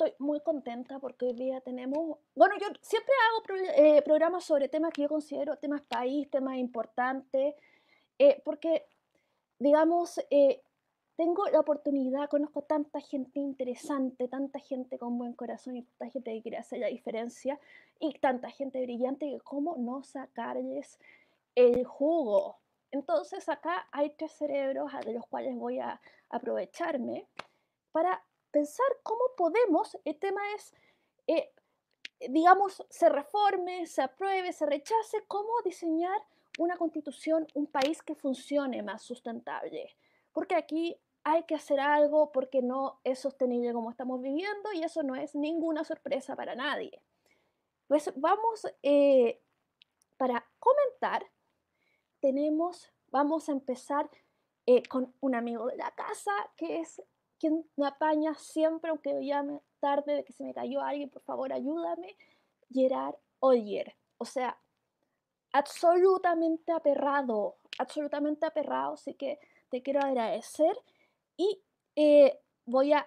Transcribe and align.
estoy 0.00 0.14
muy 0.18 0.40
contenta 0.40 0.98
porque 0.98 1.26
hoy 1.26 1.34
día 1.34 1.60
tenemos, 1.60 2.18
bueno, 2.34 2.54
yo 2.58 2.68
siempre 2.80 3.12
hago 3.28 3.60
eh, 3.76 4.02
programas 4.02 4.44
sobre 4.44 4.68
temas 4.68 4.92
que 4.92 5.02
yo 5.02 5.08
considero 5.08 5.56
temas 5.56 5.82
país, 5.82 6.30
temas 6.30 6.56
importantes, 6.56 7.54
eh, 8.18 8.40
porque, 8.42 8.86
digamos, 9.58 10.18
eh, 10.30 10.62
tengo 11.16 11.46
la 11.48 11.60
oportunidad, 11.60 12.30
conozco 12.30 12.62
tanta 12.62 13.00
gente 13.00 13.40
interesante, 13.40 14.26
tanta 14.26 14.58
gente 14.58 14.98
con 14.98 15.18
buen 15.18 15.34
corazón 15.34 15.76
y 15.76 15.82
tanta 15.82 16.10
gente 16.10 16.32
que 16.32 16.42
quiere 16.42 16.56
hacer 16.56 16.78
la 16.78 16.86
diferencia 16.86 17.60
y 17.98 18.14
tanta 18.14 18.48
gente 18.48 18.80
brillante 18.82 19.26
que 19.26 19.40
cómo 19.40 19.76
no 19.76 20.02
sacarles 20.02 20.98
el 21.54 21.84
jugo. 21.84 22.58
Entonces 22.90 23.46
acá 23.50 23.86
hay 23.92 24.10
tres 24.16 24.32
cerebros 24.32 24.90
de 25.04 25.12
los 25.12 25.26
cuales 25.26 25.54
voy 25.56 25.78
a 25.78 26.00
aprovecharme 26.30 27.26
para 27.92 28.24
pensar 28.50 28.86
cómo 29.02 29.20
podemos, 29.36 29.96
el 30.04 30.18
tema 30.18 30.40
es, 30.54 30.74
eh, 31.26 31.52
digamos, 32.28 32.84
se 32.90 33.08
reforme, 33.08 33.86
se 33.86 34.02
apruebe, 34.02 34.52
se 34.52 34.66
rechace, 34.66 35.24
cómo 35.26 35.50
diseñar 35.64 36.20
una 36.58 36.76
constitución, 36.76 37.46
un 37.54 37.66
país 37.66 38.02
que 38.02 38.14
funcione 38.14 38.82
más 38.82 39.02
sustentable. 39.02 39.96
Porque 40.32 40.54
aquí 40.54 41.00
hay 41.24 41.44
que 41.44 41.54
hacer 41.54 41.80
algo 41.80 42.32
porque 42.32 42.62
no 42.62 43.00
es 43.04 43.18
sostenible 43.18 43.72
como 43.72 43.90
estamos 43.90 44.20
viviendo 44.22 44.72
y 44.72 44.82
eso 44.82 45.02
no 45.02 45.14
es 45.14 45.34
ninguna 45.34 45.84
sorpresa 45.84 46.34
para 46.36 46.54
nadie. 46.54 47.02
Pues 47.86 48.12
vamos, 48.16 48.66
eh, 48.82 49.42
para 50.16 50.46
comentar, 50.58 51.26
tenemos, 52.20 52.90
vamos 53.08 53.48
a 53.48 53.52
empezar 53.52 54.08
eh, 54.66 54.82
con 54.84 55.14
un 55.20 55.34
amigo 55.34 55.66
de 55.66 55.76
la 55.76 55.90
casa 55.92 56.30
que 56.56 56.80
es 56.80 57.02
quien 57.40 57.64
me 57.76 57.86
apaña 57.86 58.34
siempre, 58.34 58.90
aunque 58.90 59.24
llame 59.24 59.60
tarde 59.80 60.14
de 60.14 60.24
que 60.24 60.32
se 60.32 60.44
me 60.44 60.54
cayó 60.54 60.82
alguien, 60.82 61.10
por 61.10 61.22
favor 61.22 61.52
ayúdame, 61.52 62.16
Gerard 62.70 63.16
Oyer. 63.40 63.96
O 64.18 64.24
sea, 64.24 64.56
absolutamente 65.52 66.70
aperrado, 66.70 67.56
absolutamente 67.78 68.46
aperrado, 68.46 68.94
así 68.94 69.14
que 69.14 69.40
te 69.70 69.82
quiero 69.82 70.00
agradecer. 70.00 70.76
Y 71.36 71.62
eh, 71.96 72.38
voy 72.66 72.92
a 72.92 73.06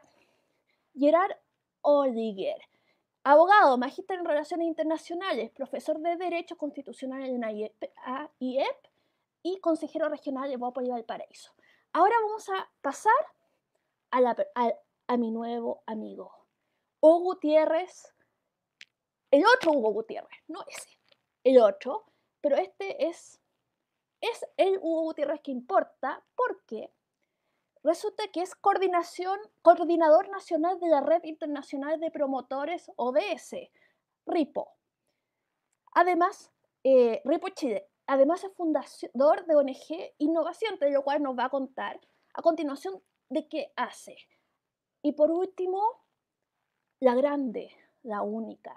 Gerard 0.95 1.37
Oliger, 1.81 2.61
abogado, 3.23 3.77
magíster 3.77 4.17
en 4.19 4.25
Relaciones 4.25 4.67
Internacionales, 4.67 5.51
profesor 5.51 5.99
de 5.99 6.17
Derecho 6.17 6.57
Constitucional 6.57 7.23
en 7.23 7.41
la 7.41 7.51
IEP, 7.51 8.87
y 9.43 9.59
consejero 9.59 10.09
regional 10.09 10.49
de 10.49 10.57
Bópoli 10.57 10.89
Valparaíso. 10.89 11.51
Ahora 11.91 12.15
vamos 12.25 12.49
a 12.49 12.71
pasar 12.81 13.13
a, 14.13 15.17
mi 15.17 15.31
nuevo 15.31 15.83
amigo, 15.87 16.31
Hugo 17.01 17.19
Gutiérrez, 17.19 18.13
el 19.31 19.43
otro 19.45 19.71
Hugo 19.71 19.91
Gutiérrez, 19.91 20.39
no 20.47 20.63
ese, 20.67 20.99
el 21.43 21.59
otro, 21.59 22.05
pero 22.41 22.55
este 22.57 23.07
es, 23.07 23.39
es 24.21 24.45
el 24.57 24.77
Hugo 24.81 25.03
Gutiérrez 25.03 25.41
que 25.41 25.51
importa 25.51 26.23
porque 26.35 26.93
resulta 27.83 28.27
que 28.27 28.41
es 28.41 28.55
coordinador 28.55 30.29
nacional 30.29 30.79
de 30.79 30.87
la 30.87 31.01
Red 31.01 31.23
Internacional 31.23 31.99
de 31.99 32.11
Promotores 32.11 32.91
ODS, 32.95 33.55
RIPO. 34.27 34.69
Además, 35.95 36.51
eh, 36.83 37.21
RIPO 37.25 37.49
Chile, 37.49 37.89
además 38.05 38.43
es 38.43 38.53
fundador 38.53 39.45
de 39.45 39.55
ONG 39.55 40.13
Innovación, 40.19 40.77
de 40.79 40.91
lo 40.91 41.03
cual 41.03 41.23
nos 41.23 41.37
va 41.37 41.45
a 41.45 41.49
contar 41.49 41.99
a 42.35 42.41
continuación 42.41 43.01
de 43.33 43.47
qué 43.47 43.71
hace. 43.75 44.17
Y 45.01 45.13
por 45.13 45.31
último, 45.31 45.81
la 46.99 47.15
grande, 47.15 47.75
la 48.03 48.21
única, 48.21 48.75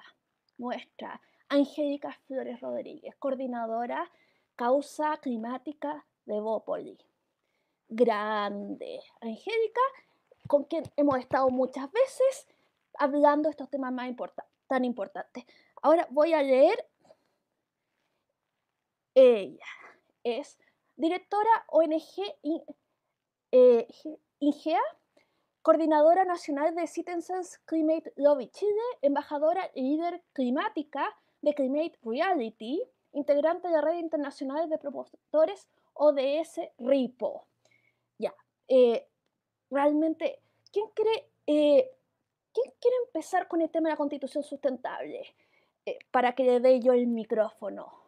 nuestra, 0.58 1.20
Angélica 1.48 2.12
Flores 2.26 2.60
Rodríguez, 2.60 3.14
coordinadora 3.16 4.10
Causa 4.56 5.16
Climática 5.18 6.04
de 6.24 6.40
Bópoli. 6.40 6.98
Grande. 7.88 9.00
Angélica, 9.20 9.80
con 10.48 10.64
quien 10.64 10.84
hemos 10.96 11.18
estado 11.18 11.48
muchas 11.50 11.90
veces 11.92 12.48
hablando 12.98 13.48
de 13.48 13.50
estos 13.50 13.70
temas 13.70 13.92
más 13.92 14.10
tan 14.66 14.84
importantes. 14.84 15.44
Ahora 15.82 16.08
voy 16.10 16.32
a 16.32 16.42
leer. 16.42 16.88
Ella 19.14 19.64
es 20.24 20.58
directora 20.96 21.64
ONG 21.68 22.02
IGEA, 24.38 24.80
coordinadora 25.62 26.24
nacional 26.24 26.74
de 26.74 26.86
Citizens 26.86 27.58
Climate 27.64 28.12
Lobby 28.16 28.48
Chile, 28.48 28.82
embajadora 29.00 29.70
y 29.74 29.82
líder 29.82 30.22
climática 30.32 31.16
de 31.40 31.54
Climate 31.54 31.98
Reality, 32.02 32.82
integrante 33.12 33.68
de 33.68 33.74
la 33.74 33.80
red 33.80 33.98
internacional 33.98 34.68
de 34.68 34.78
promotores 34.78 35.68
ODS 35.94 36.60
RIPO. 36.78 37.46
Ya, 38.18 38.34
eh, 38.68 39.08
realmente, 39.70 40.42
¿quién 40.70 40.88
quiere, 40.94 41.30
eh, 41.46 41.90
¿quién 42.52 42.72
quiere 42.78 42.96
empezar 43.06 43.48
con 43.48 43.62
el 43.62 43.70
tema 43.70 43.88
de 43.88 43.94
la 43.94 43.96
constitución 43.96 44.44
sustentable? 44.44 45.34
Eh, 45.86 45.98
para 46.10 46.34
que 46.34 46.44
le 46.44 46.60
dé 46.60 46.80
yo 46.80 46.92
el 46.92 47.06
micrófono. 47.06 48.02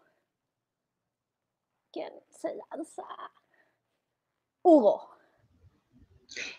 ¿Quién 1.91 2.12
se 2.28 2.55
lanza? 2.55 3.05
Hugo. 4.62 5.18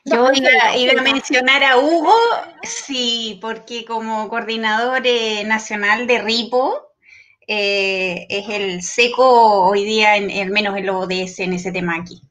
Yo 0.05 0.31
iba, 0.33 0.99
a 0.99 1.03
mencionar 1.03 1.63
a 1.63 1.77
Hugo, 1.77 2.15
sí, 2.63 3.37
porque 3.41 3.85
como 3.85 4.27
coordinador 4.27 5.01
eh, 5.05 5.43
nacional 5.45 6.07
de 6.07 6.19
RIPO, 6.19 6.95
eh, 7.47 8.25
es 8.29 8.49
el 8.49 8.81
seco 8.81 9.67
hoy 9.67 9.83
día, 9.83 10.17
en, 10.17 10.31
al 10.31 10.51
menos 10.51 10.75
en 10.77 10.85
los 10.87 10.95
ODS, 10.95 11.39
en 11.39 11.53
ese 11.53 11.71
tema 11.71 11.95
aquí. 11.95 12.21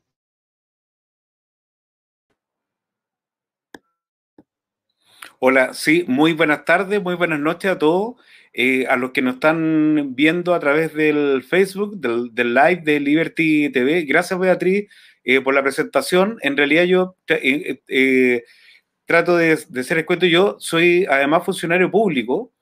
Hola, 5.39 5.73
sí, 5.73 6.05
muy 6.09 6.33
buenas 6.33 6.65
tardes, 6.65 7.01
muy 7.01 7.15
buenas 7.15 7.39
noches 7.39 7.71
a 7.71 7.79
todos, 7.79 8.17
eh, 8.53 8.87
a 8.89 8.97
los 8.97 9.13
que 9.13 9.23
nos 9.23 9.35
están 9.35 10.17
viendo 10.17 10.53
a 10.53 10.59
través 10.59 10.93
del 10.95 11.45
Facebook, 11.45 11.97
del, 12.01 12.35
del 12.35 12.55
live 12.55 12.83
de 12.83 12.99
Liberty 12.99 13.71
TV. 13.71 14.03
Gracias, 14.03 14.39
Beatriz 14.41 14.89
eh, 15.25 15.41
por 15.41 15.55
la 15.55 15.63
presentación. 15.63 16.39
En 16.43 16.57
realidad 16.57 16.85
yo 16.85 17.17
eh, 17.29 17.81
eh, 17.89 18.45
trato 19.05 19.37
de, 19.37 19.59
de 19.69 19.85
ser 19.85 19.99
escueto. 19.99 20.27
Yo 20.27 20.57
soy 20.59 21.07
además 21.09 21.45
funcionario 21.45 21.91
público. 21.91 22.53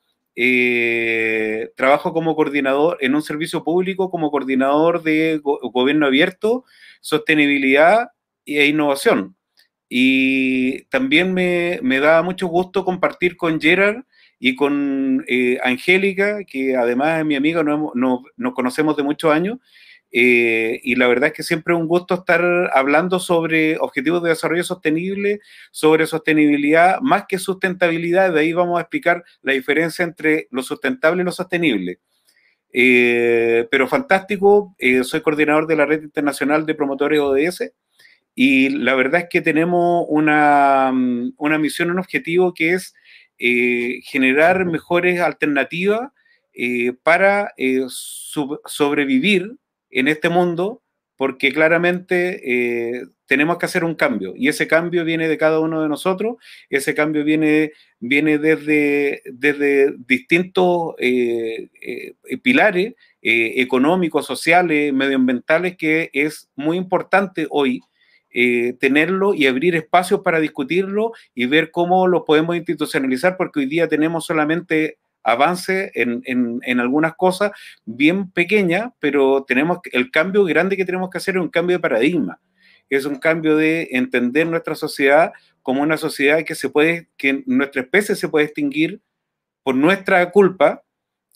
trabajo 1.77 2.13
como 2.13 2.35
coordinador 2.37 2.99
en 3.01 3.15
un 3.15 3.23
servicio 3.23 3.65
público, 3.65 4.11
como 4.11 4.31
coordinador 4.31 5.03
de 5.03 5.41
gobierno 5.43 6.07
abierto, 6.07 6.65
sostenibilidad 7.01 8.09
e 8.45 8.67
innovación. 8.67 9.37
Y 9.89 10.83
también 10.87 11.33
me, 11.33 11.79
me 11.83 12.01
da 12.01 12.23
mucho 12.23 12.49
gusto 12.49 12.85
compartir 12.85 13.37
con 13.37 13.61
Gerard 13.61 14.03
y 14.39 14.57
con 14.57 15.25
Angélica, 15.63 16.45
que 16.45 16.77
además 16.77 17.21
es 17.21 17.25
mi 17.25 17.37
amiga, 17.37 17.63
nos, 17.63 17.93
nos 17.95 18.55
conocemos 18.55 18.97
de 18.97 19.05
muchos 19.05 19.33
años, 19.33 19.59
eh, 20.13 20.81
y 20.83 20.95
la 20.95 21.09
verdad 21.09 21.29
es 21.29 21.33
que 21.33 21.43
siempre 21.43 21.75
es 21.75 21.81
un 21.81 21.89
gusto 21.89 22.15
estar 22.15 22.43
hablando 22.73 23.19
sobre 23.19 23.77
objetivos 23.79 24.23
de 24.23 24.31
desarrollo 24.31 24.65
sostenible, 24.65 25.41
sobre 25.71 26.07
sostenibilidad, 26.07 27.01
más 27.01 27.25
que 27.29 27.39
sustentabilidad. 27.39 28.33
De 28.33 28.41
ahí 28.41 28.53
vamos 28.53 28.79
a 28.79 28.83
explicar 28.83 29.25
la 29.43 29.53
diferencia 29.53 30.05
entre 30.05 30.49
lo 30.51 30.63
sustentable 30.63 31.23
y 31.23 31.25
lo 31.25 31.33
sostenible. 31.33 32.01
Eh, 32.73 33.67
pero 33.71 33.89
fantástico, 33.89 34.75
eh, 34.79 35.03
soy 35.05 35.23
coordinador 35.23 35.67
de 35.67 35.77
la 35.77 35.87
Red 35.87 36.03
Internacional 36.03 36.67
de 36.67 36.75
Promotores 36.75 37.21
ODS 37.21 37.73
y 38.35 38.69
la 38.71 38.95
verdad 38.95 39.23
es 39.23 39.27
que 39.31 39.41
tenemos 39.41 40.07
una, 40.09 40.93
una 41.37 41.59
misión, 41.59 41.91
un 41.91 41.99
objetivo 41.99 42.53
que 42.55 42.75
es 42.75 42.95
generar 43.39 44.65
mejores 44.65 45.21
alternativas 45.21 46.11
para 47.03 47.53
sobrevivir 48.65 49.57
en 49.97 50.09
este 50.09 50.29
mundo 50.29 50.83
porque 51.17 51.53
claramente 51.53 52.43
eh, 52.45 53.07
tenemos 53.27 53.57
que 53.57 53.65
hacer 53.65 53.83
un 53.83 53.95
cambio 53.95 54.35
y 54.37 54.49
ese 54.49 54.69
cambio 54.69 55.05
viene 55.05 55.27
de 55.27 55.39
cada 55.39 55.59
uno 55.61 55.83
de 55.83 55.89
nosotros, 55.89 56.37
ese 56.69 56.95
cambio 56.95 57.25
viene, 57.25 57.73
viene 57.99 58.37
desde, 58.37 59.23
desde 59.25 59.95
distintos 60.07 60.95
eh, 60.99 61.71
eh, 61.81 62.39
pilares 62.43 62.95
económicos, 63.23 64.27
sociales, 64.27 64.93
medioambientales, 64.93 65.77
que 65.77 66.11
es 66.13 66.49
muy 66.55 66.77
importante 66.77 67.49
hoy 67.51 67.81
tenerlo 68.79 69.33
y 69.33 69.47
abrir 69.47 69.75
espacios 69.75 70.21
para 70.21 70.39
discutirlo 70.39 71.13
y 71.35 71.47
ver 71.47 71.71
cómo 71.71 72.07
lo 72.07 72.27
podemos 72.27 72.55
institucionalizar, 72.55 73.39
porque 73.39 73.61
hoy 73.61 73.67
día 73.67 73.89
tenemos 73.89 74.27
solamente 74.27 74.99
avance 75.27 75.91
en, 75.95 76.23
en, 76.25 76.81
algunas 76.81 77.17
cosas 77.17 77.51
bien 77.85 78.31
pequeñas, 78.31 78.93
pero 79.01 79.45
tenemos 79.45 79.81
el 79.91 80.13
cambio 80.13 80.45
grande 80.45 80.77
que 80.77 80.85
tenemos 80.85 81.11
que 81.11 81.19
hacer 81.19 81.37
es 81.37 81.43
un 81.43 81.49
cambio 81.49 81.77
de 81.77 81.83
paradigma. 81.83 82.41
es 82.89 83.05
un 83.05 83.17
cambio 83.17 83.57
de 83.57 83.89
entender 83.91 84.47
nuestra 84.47 84.77
sociedad 84.77 85.33
como 85.63 85.83
una 85.83 85.97
sociedad 85.97 86.45
que 86.45 86.55
se 86.55 86.69
puede, 86.71 87.09
que 87.17 87.43
nuestra 87.47 87.83
especie 87.83 88.15
se 88.15 88.29
puede 88.29 88.47
extinguir 88.47 89.03
por 89.65 89.75
nuestra 89.75 90.31
culpa 90.31 90.85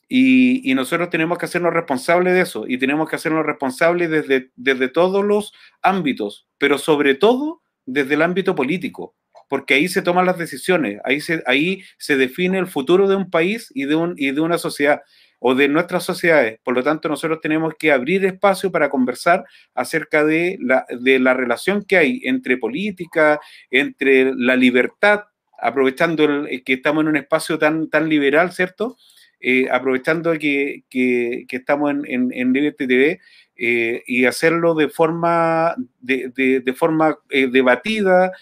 y, 0.08 0.72
nosotros 0.74 1.10
tenemos 1.10 1.36
que 1.36 1.46
hacernos 1.46 1.74
responsables 1.74 2.34
de 2.34 2.40
eso 2.42 2.64
y 2.68 2.78
tenemos 2.78 3.08
que 3.08 3.16
hacernos 3.16 3.44
responsables 3.44 4.08
desde, 4.08 4.50
desde 4.54 4.88
todos 4.88 5.24
los 5.24 5.52
ámbitos, 5.82 6.46
pero 6.58 6.78
sobre 6.78 7.16
todo 7.16 7.60
desde 7.86 8.14
el 8.14 8.22
ámbito 8.22 8.54
político, 8.54 9.16
porque 9.50 9.74
ahí 9.74 9.88
se 9.88 10.00
toman 10.00 10.26
las 10.26 10.38
decisiones, 10.38 11.00
ahí 11.04 11.20
se, 11.20 11.42
ahí 11.44 11.82
se 11.98 12.16
define 12.16 12.56
el 12.56 12.68
futuro 12.68 13.08
de 13.08 13.16
un 13.16 13.30
país 13.30 13.72
y 13.74 13.84
de, 13.84 13.96
un, 13.96 14.14
y 14.16 14.30
de 14.30 14.40
una 14.40 14.58
sociedad 14.58 15.02
o 15.40 15.56
de 15.56 15.66
nuestras 15.66 16.04
sociedades. 16.04 16.60
Por 16.62 16.76
lo 16.76 16.84
tanto, 16.84 17.08
nosotros 17.08 17.40
tenemos 17.42 17.74
que 17.76 17.90
abrir 17.90 18.24
espacio 18.24 18.70
para 18.70 18.88
conversar 18.88 19.44
acerca 19.74 20.24
de 20.24 20.56
la, 20.60 20.86
de 20.88 21.18
la 21.18 21.34
relación 21.34 21.84
que 21.84 21.96
hay 21.96 22.20
entre 22.22 22.58
política, 22.58 23.40
entre 23.72 24.32
la 24.36 24.54
libertad, 24.54 25.24
aprovechando 25.60 26.24
el, 26.24 26.62
que 26.62 26.74
estamos 26.74 27.02
en 27.02 27.08
un 27.08 27.16
espacio 27.16 27.58
tan, 27.58 27.90
tan 27.90 28.08
liberal, 28.08 28.52
¿cierto? 28.52 28.98
Eh, 29.40 29.68
aprovechando 29.68 30.32
que, 30.38 30.84
que, 30.88 31.44
estamos 31.50 31.90
en, 31.90 32.04
en, 32.06 32.32
en 32.32 32.52
Liberty 32.52 32.86
TV 32.86 33.20
eh, 33.60 34.02
y 34.06 34.24
hacerlo 34.24 34.74
de 34.74 34.88
forma, 34.88 35.76
de, 36.00 36.62
de, 36.64 36.72
forma 36.72 37.18
eh, 37.28 37.46
debatida, 37.46 38.32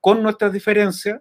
con 0.00 0.22
nuestras 0.22 0.52
diferencias, 0.52 1.20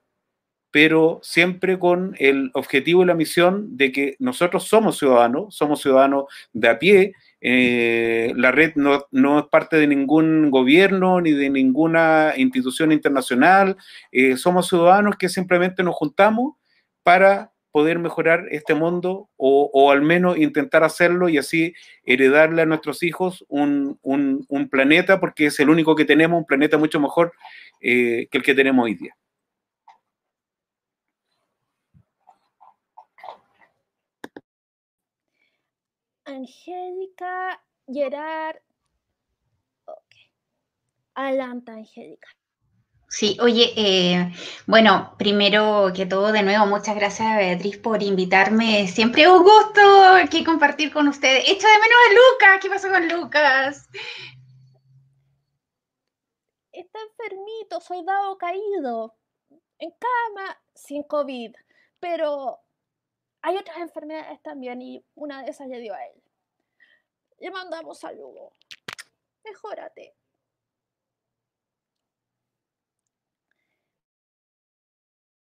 pero 0.72 1.19
siempre 1.24 1.80
con 1.80 2.16
el 2.19 2.51
objetivo 2.54 3.04
y 3.04 3.06
la 3.06 3.16
misión 3.16 3.78
de 3.78 3.92
que 3.92 4.16
nosotros 4.19 4.66
somos 4.66 4.98
ciudadanos, 4.98 5.56
somos 5.56 5.81
ciudadanos 5.81 6.25
de 6.54 6.69
a 6.69 6.78
pie. 6.78 7.13
Eh, 7.39 8.34
la 8.36 8.51
red 8.51 8.74
no, 8.75 9.06
no, 9.12 9.40
es 9.40 9.45
parte 9.45 9.78
de 9.78 9.88
ningún 9.88 10.51
gobierno 10.51 11.22
ni 11.22 11.31
de 11.31 11.50
ninguna 11.50 12.33
institución 12.38 12.92
internacional. 12.92 13.78
Eh, 14.12 14.38
somos 14.38 14.68
ciudadanos 14.68 15.16
que 15.18 15.30
simplemente 15.30 15.83
nos 15.83 15.95
juntamos 15.95 16.56
para 17.04 17.51
poder 17.72 18.00
mejorar 18.00 18.46
este 18.52 18.74
mundo 18.74 19.30
o, 19.38 19.69
o, 19.74 19.92
al 19.92 20.02
menos 20.02 20.38
intentar 20.38 20.84
hacerlo 20.84 21.30
y 21.30 21.38
así 21.38 21.74
heredarle 22.04 22.62
a 22.62 22.66
nuestros 22.66 23.04
hijos 23.04 23.46
un, 23.50 24.00
un, 24.02 24.46
un 24.50 24.69
planeta, 24.69 25.19
porque 25.19 25.48
es 25.48 25.60
el 25.60 25.69
único 25.69 25.96
que 25.96 26.06
tenemos, 26.06 26.40
un 26.40 26.46
planeta 26.46 26.78
mucho 26.78 27.00
mejor 27.00 27.34
eh, 27.81 28.28
que 28.31 28.38
el 28.38 28.44
que 28.44 28.56
tenemos 28.56 28.86
hoy 28.86 28.96
día. 28.96 29.16
Angélica, 36.25 37.62
Gerard. 37.88 38.58
Ok. 39.86 40.16
Adelante, 41.16 41.72
Angélica. 41.72 42.28
Sí, 43.18 43.36
oye, 43.42 43.74
eh, 43.75 44.31
bueno, 44.68 45.16
primero 45.18 45.92
que 45.96 46.06
todo, 46.06 46.31
de 46.31 46.44
nuevo, 46.44 46.68
muchas 46.68 46.96
gracias 46.96 47.36
Beatriz 47.36 47.80
por 47.80 48.04
invitarme. 48.04 48.88
Siempre 48.88 49.28
un 49.28 49.42
gusto 49.42 49.81
aquí 50.22 50.44
compartir 50.44 50.94
con 50.94 51.08
ustedes. 51.08 51.50
Echa 51.50 51.68
de 51.68 51.80
menos 51.80 51.98
a 51.98 52.14
Lucas, 52.14 52.60
¿qué 52.62 52.69
pasó 52.69 52.90
con 52.90 53.08
Lucas? 53.10 53.90
Está 56.72 57.00
enfermito, 57.10 57.81
soldado 57.81 58.38
caído, 58.38 59.16
en 59.80 59.90
cama, 59.94 60.62
sin 60.75 61.02
COVID, 61.02 61.56
pero 62.00 62.60
hay 63.42 63.58
otras 63.58 63.78
enfermedades 63.78 64.44
también 64.44 64.80
y 64.80 65.04
una 65.16 65.42
de 65.42 65.50
esas 65.50 65.68
le 65.69 65.80
dio 65.80 65.96
a 65.96 66.06
él. 66.06 66.22
Le 67.40 67.50
mandamos 67.50 67.98
saludos. 67.98 68.54
Mejórate. 69.44 70.14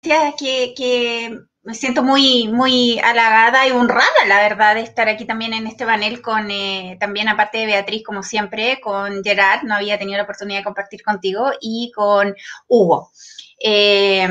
Que, 0.04 1.38
me 1.62 1.74
siento 1.74 2.02
muy, 2.02 2.48
muy 2.48 2.98
halagada 2.98 3.66
y 3.66 3.70
honrada, 3.70 4.26
la 4.28 4.42
verdad, 4.42 4.74
de 4.74 4.82
estar 4.82 5.08
aquí 5.08 5.24
también 5.24 5.54
en 5.54 5.66
este 5.66 5.86
panel 5.86 6.20
con, 6.20 6.50
eh, 6.50 6.98
también 7.00 7.26
aparte 7.28 7.56
de 7.58 7.66
Beatriz, 7.66 8.04
como 8.04 8.22
siempre, 8.22 8.80
con 8.82 9.24
Gerard, 9.24 9.62
no 9.62 9.74
había 9.74 9.98
tenido 9.98 10.18
la 10.18 10.24
oportunidad 10.24 10.58
de 10.58 10.64
compartir 10.64 11.02
contigo, 11.02 11.52
y 11.62 11.90
con 11.94 12.34
Hugo. 12.68 13.10
Eh, 13.58 14.28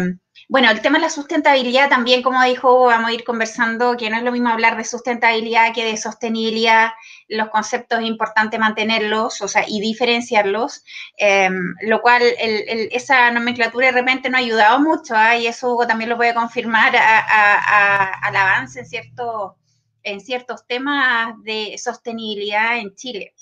bueno, 0.53 0.69
el 0.69 0.83
tema 0.83 0.99
de 0.99 1.05
la 1.05 1.09
sustentabilidad 1.09 1.89
también, 1.89 2.21
como 2.21 2.43
dijo, 2.43 2.85
vamos 2.85 3.09
a 3.09 3.13
ir 3.13 3.23
conversando, 3.23 3.97
que 3.97 4.11
no 4.11 4.17
es 4.17 4.23
lo 4.23 4.31
mismo 4.31 4.49
hablar 4.49 4.77
de 4.77 4.83
sustentabilidad 4.83 5.73
que 5.73 5.83
de 5.83 5.97
sostenibilidad. 5.97 6.91
Los 7.27 7.49
conceptos 7.49 8.01
es 8.01 8.05
importante 8.05 8.59
mantenerlos, 8.59 9.41
o 9.41 9.47
sea, 9.47 9.65
y 9.67 9.81
diferenciarlos, 9.81 10.83
em, 11.17 11.73
lo 11.81 12.03
cual 12.03 12.21
esa 12.37 13.31
nomenclatura 13.31 13.87
de 13.87 13.93
repente 13.93 14.29
no 14.29 14.37
ha 14.37 14.41
ayudado 14.41 14.79
mucho, 14.79 15.15
¿ah? 15.15 15.35
y 15.35 15.47
eso 15.47 15.73
Hugo 15.73 15.87
también 15.87 16.11
lo 16.11 16.17
puede 16.17 16.35
confirmar 16.35 16.95
al 16.95 18.35
avance 18.35 18.81
en, 18.81 18.85
cierto, 18.85 19.57
en 20.03 20.21
ciertos 20.21 20.67
temas 20.67 21.33
de 21.41 21.79
sostenibilidad 21.79 22.77
en 22.77 22.93
Chile. 22.93 23.33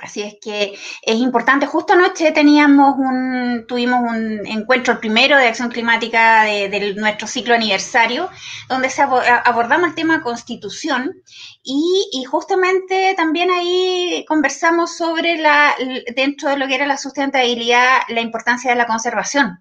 Así 0.00 0.22
es 0.22 0.36
que 0.40 0.78
es 1.02 1.16
importante. 1.16 1.66
Justo 1.66 1.92
anoche 1.92 2.30
teníamos 2.30 2.94
un, 2.98 3.64
tuvimos 3.66 4.00
un 4.00 4.46
encuentro 4.46 4.92
el 4.92 5.00
primero 5.00 5.36
de 5.36 5.48
acción 5.48 5.70
climática 5.70 6.44
de, 6.44 6.94
nuestro 6.96 7.26
ciclo 7.26 7.54
aniversario, 7.54 8.30
donde 8.68 8.90
se 8.90 9.02
abordamos 9.02 9.88
el 9.88 9.94
tema 9.94 10.22
constitución 10.22 11.22
y, 11.62 12.08
y, 12.12 12.24
justamente 12.24 13.14
también 13.16 13.50
ahí 13.50 14.24
conversamos 14.28 14.96
sobre 14.96 15.36
la, 15.38 15.74
dentro 16.14 16.50
de 16.50 16.58
lo 16.58 16.68
que 16.68 16.76
era 16.76 16.86
la 16.86 16.96
sustentabilidad, 16.96 18.02
la 18.08 18.20
importancia 18.20 18.70
de 18.70 18.76
la 18.76 18.86
conservación 18.86 19.60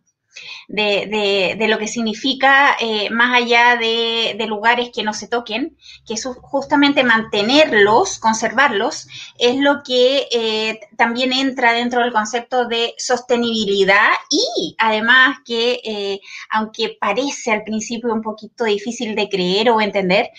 de, 0.67 1.55
de, 1.57 1.67
lo 1.67 1.77
que 1.77 1.87
significa 1.87 2.75
eh, 2.79 3.09
más 3.09 3.35
allá 3.35 3.77
de, 3.77 4.35
lugares 4.47 4.91
que 4.93 5.03
no 5.03 5.13
se 5.13 5.27
toquen, 5.27 5.77
que 6.05 6.13
es 6.13 6.25
justamente 6.25 7.03
mantenerlos, 7.03 8.17
conservarlos, 8.19 9.07
es 9.37 9.57
lo 9.57 9.83
que 9.83 10.27
eh, 10.31 10.79
también 10.95 11.33
entra 11.33 11.73
dentro 11.73 12.01
del 12.01 12.13
concepto 12.13 12.65
de 12.65 12.93
sostenibilidad 12.97 14.09
y 14.29 14.75
además 14.77 15.39
que, 15.45 15.81
eh, 15.83 16.21
aunque 16.49 16.97
parece 16.99 17.51
al 17.51 17.63
principio 17.63 18.13
un 18.13 18.21
poquito 18.21 18.63
difícil 18.63 19.15
de 19.15 19.27
creer 19.27 19.69
o 19.69 19.81
entender, 19.81 20.29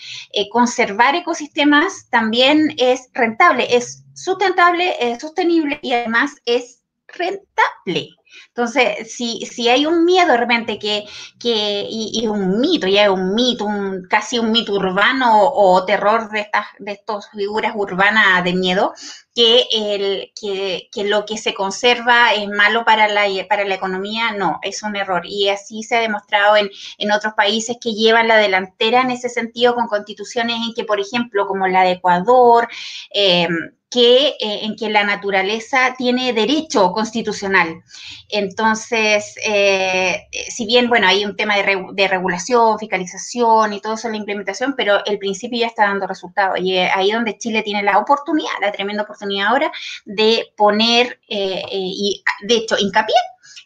conservar 0.51 1.15
ecosistemas 1.15 2.07
también 2.09 2.73
es 2.77 3.09
rentable, 3.13 3.75
es 3.75 4.03
sustentable, 4.13 4.95
es 4.99 5.19
sostenible 5.21 5.79
y 5.81 5.93
además 5.93 6.35
es 6.45 6.81
rentable. 7.07 8.09
Entonces, 8.49 9.13
si, 9.13 9.45
si 9.45 9.69
hay 9.69 9.85
un 9.85 10.05
miedo 10.05 10.31
de 10.31 10.37
repente 10.37 10.79
que, 10.79 11.05
que 11.39 11.85
y, 11.89 12.27
un 12.27 12.59
mito, 12.59 12.87
ya 12.87 13.03
es 13.05 13.09
un 13.09 13.33
mito, 13.35 13.65
un, 13.65 14.07
casi 14.09 14.39
un 14.39 14.51
mito 14.51 14.73
urbano 14.73 15.43
o, 15.43 15.85
terror 15.85 16.29
de 16.29 16.41
estas 16.41 16.65
de 16.79 16.91
estas 16.93 17.29
figuras 17.31 17.73
urbanas 17.75 18.43
de 18.43 18.53
miedo, 18.53 18.93
que, 19.33 19.65
el, 19.71 20.31
que, 20.39 20.89
que, 20.91 21.03
lo 21.05 21.25
que 21.25 21.37
se 21.37 21.53
conserva 21.53 22.33
es 22.33 22.47
malo 22.47 22.83
para 22.85 23.07
la, 23.07 23.23
para 23.47 23.65
la 23.65 23.75
economía, 23.75 24.31
no, 24.33 24.59
es 24.61 24.83
un 24.83 24.95
error. 24.95 25.21
Y 25.25 25.49
así 25.49 25.83
se 25.83 25.97
ha 25.97 26.01
demostrado 26.01 26.57
en, 26.57 26.69
en 26.97 27.11
otros 27.11 27.33
países 27.33 27.77
que 27.81 27.93
llevan 27.93 28.27
la 28.27 28.37
delantera 28.37 29.01
en 29.01 29.11
ese 29.11 29.29
sentido 29.29 29.75
con 29.75 29.87
constituciones 29.87 30.57
en 30.57 30.73
que, 30.73 30.83
por 30.83 30.99
ejemplo, 30.99 31.47
como 31.47 31.67
la 31.67 31.83
de 31.83 31.91
Ecuador, 31.91 32.67
eh, 33.13 33.47
que, 33.89 34.27
eh, 34.27 34.35
en 34.39 34.75
que 34.75 34.89
la 34.89 35.03
naturaleza 35.03 35.95
tiene 35.97 36.33
derecho 36.33 36.91
constitucional. 36.91 37.83
Entonces, 38.29 39.35
eh, 39.43 40.27
si 40.49 40.65
bien, 40.65 40.89
bueno, 40.89 41.07
hay 41.07 41.25
un 41.25 41.35
tema 41.35 41.55
de, 41.55 42.07
regulación, 42.07 42.77
fiscalización 42.77 43.73
y 43.73 43.81
todo 43.81 43.95
eso 43.95 44.07
en 44.07 44.13
la 44.13 44.19
implementación, 44.19 44.75
pero 44.77 45.03
el 45.05 45.17
principio 45.17 45.59
ya 45.59 45.67
está 45.67 45.83
dando 45.83 46.07
resultados. 46.07 46.59
Y 46.59 46.77
ahí 46.77 47.11
donde 47.11 47.37
Chile 47.37 47.63
tiene 47.63 47.83
la 47.83 47.97
oportunidad, 47.97 48.51
la 48.61 48.71
tremenda 48.71 49.03
oportunidad 49.03 49.47
ahora, 49.47 49.71
de 50.05 50.53
poner, 50.55 51.19
eh, 51.27 51.63
y 51.71 52.23
de 52.43 52.55
hecho, 52.55 52.77
hincapié 52.77 53.15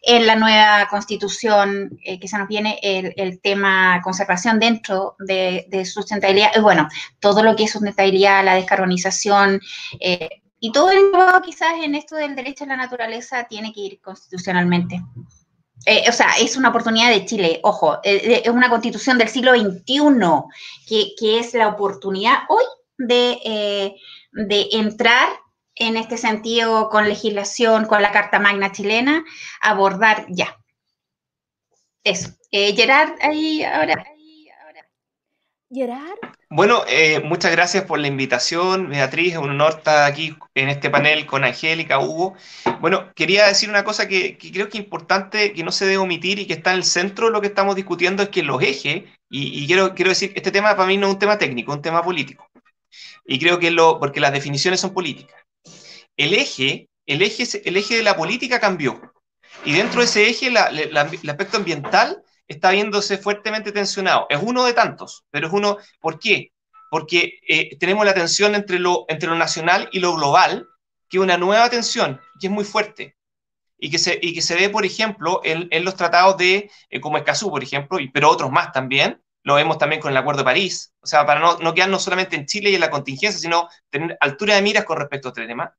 en 0.06 0.28
la 0.28 0.36
nueva 0.36 0.88
constitución 0.90 1.98
eh, 2.04 2.20
que 2.20 2.28
se 2.28 2.38
nos 2.38 2.50
viene 2.50 2.78
el, 2.84 3.40
tema 3.40 4.02
conservación 4.04 4.60
dentro 4.60 5.16
de, 5.18 5.86
sustentabilidad, 5.86 6.52
y 6.56 6.60
bueno, 6.60 6.90
todo 7.22 7.42
lo 7.42 7.56
que 7.56 7.64
es 7.64 7.72
sustentabilidad, 7.72 8.44
la 8.44 8.56
descarbonización, 8.56 9.62
eh, 10.02 10.30
y 10.60 10.74
todo 10.74 10.92
el 10.92 11.12
quizás 11.44 11.74
en 11.82 11.96
esto 11.96 12.16
del 12.16 12.36
derecho 12.36 12.66
a 12.66 12.68
la 12.68 12.78
naturaleza 12.78 13.46
tiene 13.46 13.74
que 13.74 13.80
ir 13.80 14.02
constitucionalmente. 14.02 15.02
Eh, 15.86 16.04
o 16.08 16.12
sea, 16.12 16.32
es 16.40 16.58
una 16.58 16.70
oportunidad 16.70 17.10
de 17.10 17.26
Chile, 17.26 17.60
ojo, 17.64 18.00
es 18.04 18.48
una 18.48 18.70
constitución 18.70 19.18
del 19.18 19.30
siglo 19.30 19.54
XXI, 19.54 20.10
que, 20.88 21.14
que 21.18 21.40
es 21.40 21.54
la 21.54 21.70
oportunidad 21.70 22.40
hoy 22.50 22.64
de, 22.98 23.96
de 24.32 24.68
entrar 24.72 25.30
en 25.76 25.98
este 25.98 26.18
sentido 26.18 26.90
con 26.90 27.08
legislación, 27.08 27.86
con 27.86 28.02
la 28.02 28.12
Carta 28.12 28.40
Magna 28.40 28.72
chilena, 28.72 29.24
abordar 29.62 30.26
ya. 30.30 30.58
Eso. 32.04 32.30
Eh, 32.52 32.76
Gerard, 32.76 33.14
ahí 33.22 33.64
ahora. 33.64 34.06
Gerard, 35.74 36.20
Bueno, 36.52 36.84
eh, 36.88 37.20
muchas 37.22 37.52
gracias 37.52 37.86
por 37.86 37.98
la 37.98 38.08
invitación, 38.08 38.90
Beatriz. 38.90 39.34
Es 39.34 39.40
un 39.40 39.50
honor 39.50 39.78
estar 39.78 40.04
aquí 40.04 40.38
en 40.54 40.70
este 40.70 40.92
panel 40.92 41.26
con 41.26 41.44
Angélica, 41.44 41.98
Hugo. 41.98 42.36
Bueno, 42.80 43.12
quería 43.16 43.48
decir 43.48 43.70
una 43.70 43.84
cosa 43.84 44.08
que, 44.08 44.38
creo 44.38 44.70
que 44.70 44.78
es 44.78 44.84
importante, 44.84 45.52
que 45.54 45.64
no 45.64 45.72
se 45.72 45.86
debe 45.86 45.98
omitir 45.98 46.38
y 46.38 46.46
que 46.46 46.54
está 46.54 46.72
en 46.72 46.78
el 46.78 46.84
centro 46.84 47.26
de 47.26 47.32
lo 47.32 47.42
que 47.42 47.48
estamos 47.48 47.76
discutiendo, 47.76 48.22
es 48.22 48.30
que 48.30 48.44
los 48.44 48.62
ejes, 48.62 49.04
y, 49.30 49.66
quiero, 49.66 49.96
quiero 49.96 50.10
decir, 50.10 50.32
este 50.36 50.52
tema 50.52 50.76
para 50.76 50.88
mí 50.88 50.96
no 50.98 51.08
es 51.08 51.14
un 51.14 51.20
tema 51.20 51.40
técnico, 51.40 51.72
es 51.72 51.78
un 51.78 51.82
tema 51.82 52.04
político. 52.04 52.48
Y 53.26 53.40
creo 53.40 53.58
que 53.58 53.72
lo, 53.72 54.00
porque 54.00 54.20
las 54.20 54.32
definiciones 54.32 54.80
son 54.80 54.94
políticas. 54.94 55.44
El 56.18 56.34
eje, 56.34 56.90
el 57.06 57.22
eje, 57.22 57.68
el 57.68 57.78
eje 57.78 57.98
de 57.98 58.04
la 58.04 58.16
política 58.16 58.60
cambió. 58.60 59.14
Y 59.66 59.74
dentro 59.74 60.00
de 60.00 60.06
ese 60.06 60.30
eje, 60.30 60.48
el 60.48 60.98
aspecto 61.30 61.58
ambiental 61.58 62.24
está 62.48 62.72
viéndose 62.72 63.18
fuertemente 63.18 63.72
tensionado. 63.72 64.28
Es 64.30 64.40
uno 64.42 64.66
de 64.66 64.74
tantos, 64.74 65.26
pero 65.30 65.48
es 65.48 65.54
uno, 65.54 65.78
¿por 66.00 66.20
qué? 66.20 66.52
Porque 66.90 67.40
eh, 67.48 67.78
tenemos 67.78 68.06
la 68.06 68.14
tensión 68.14 68.56
entre 68.56 68.80
lo, 68.80 69.06
entre 69.08 69.30
lo 69.30 69.36
nacional 69.36 69.90
y 69.92 70.00
lo 70.00 70.16
global, 70.16 70.68
que 71.10 71.18
es 71.18 71.24
una 71.24 71.38
nueva 71.38 71.70
tensión, 71.70 72.20
que 72.40 72.48
es 72.48 72.54
muy 72.54 72.66
fuerte. 72.66 73.16
Y 73.78 73.90
que 73.90 74.00
se, 74.00 74.18
y 74.22 74.34
que 74.34 74.42
se 74.42 74.56
ve, 74.56 74.70
por 74.70 74.86
ejemplo, 74.86 75.42
en, 75.44 75.68
en 75.72 75.84
los 75.84 75.96
tratados 75.96 76.38
de, 76.38 76.70
eh, 76.90 77.02
como 77.02 77.18
Escazú, 77.18 77.50
por 77.50 77.64
ejemplo, 77.64 78.00
y, 78.00 78.10
pero 78.10 78.30
otros 78.30 78.52
más 78.52 78.72
también, 78.72 79.23
lo 79.44 79.56
vemos 79.56 79.78
también 79.78 80.02
con 80.02 80.12
el 80.12 80.18
Acuerdo 80.18 80.40
de 80.40 80.46
París, 80.46 80.94
o 81.02 81.08
sea, 81.08 81.26
para 81.26 81.40
no, 81.40 81.58
no 81.60 81.74
quedarnos 81.74 82.04
solamente 82.04 82.36
en 82.36 82.46
Chile 82.46 82.70
y 82.70 82.76
en 82.76 82.82
la 82.82 82.90
contingencia, 82.90 83.40
sino 83.40 83.70
tener 83.90 84.18
altura 84.20 84.56
de 84.56 84.62
miras 84.62 84.86
con 84.86 84.98
respecto 84.98 85.28
a 85.28 85.32
este 85.32 85.46
tema. 85.46 85.76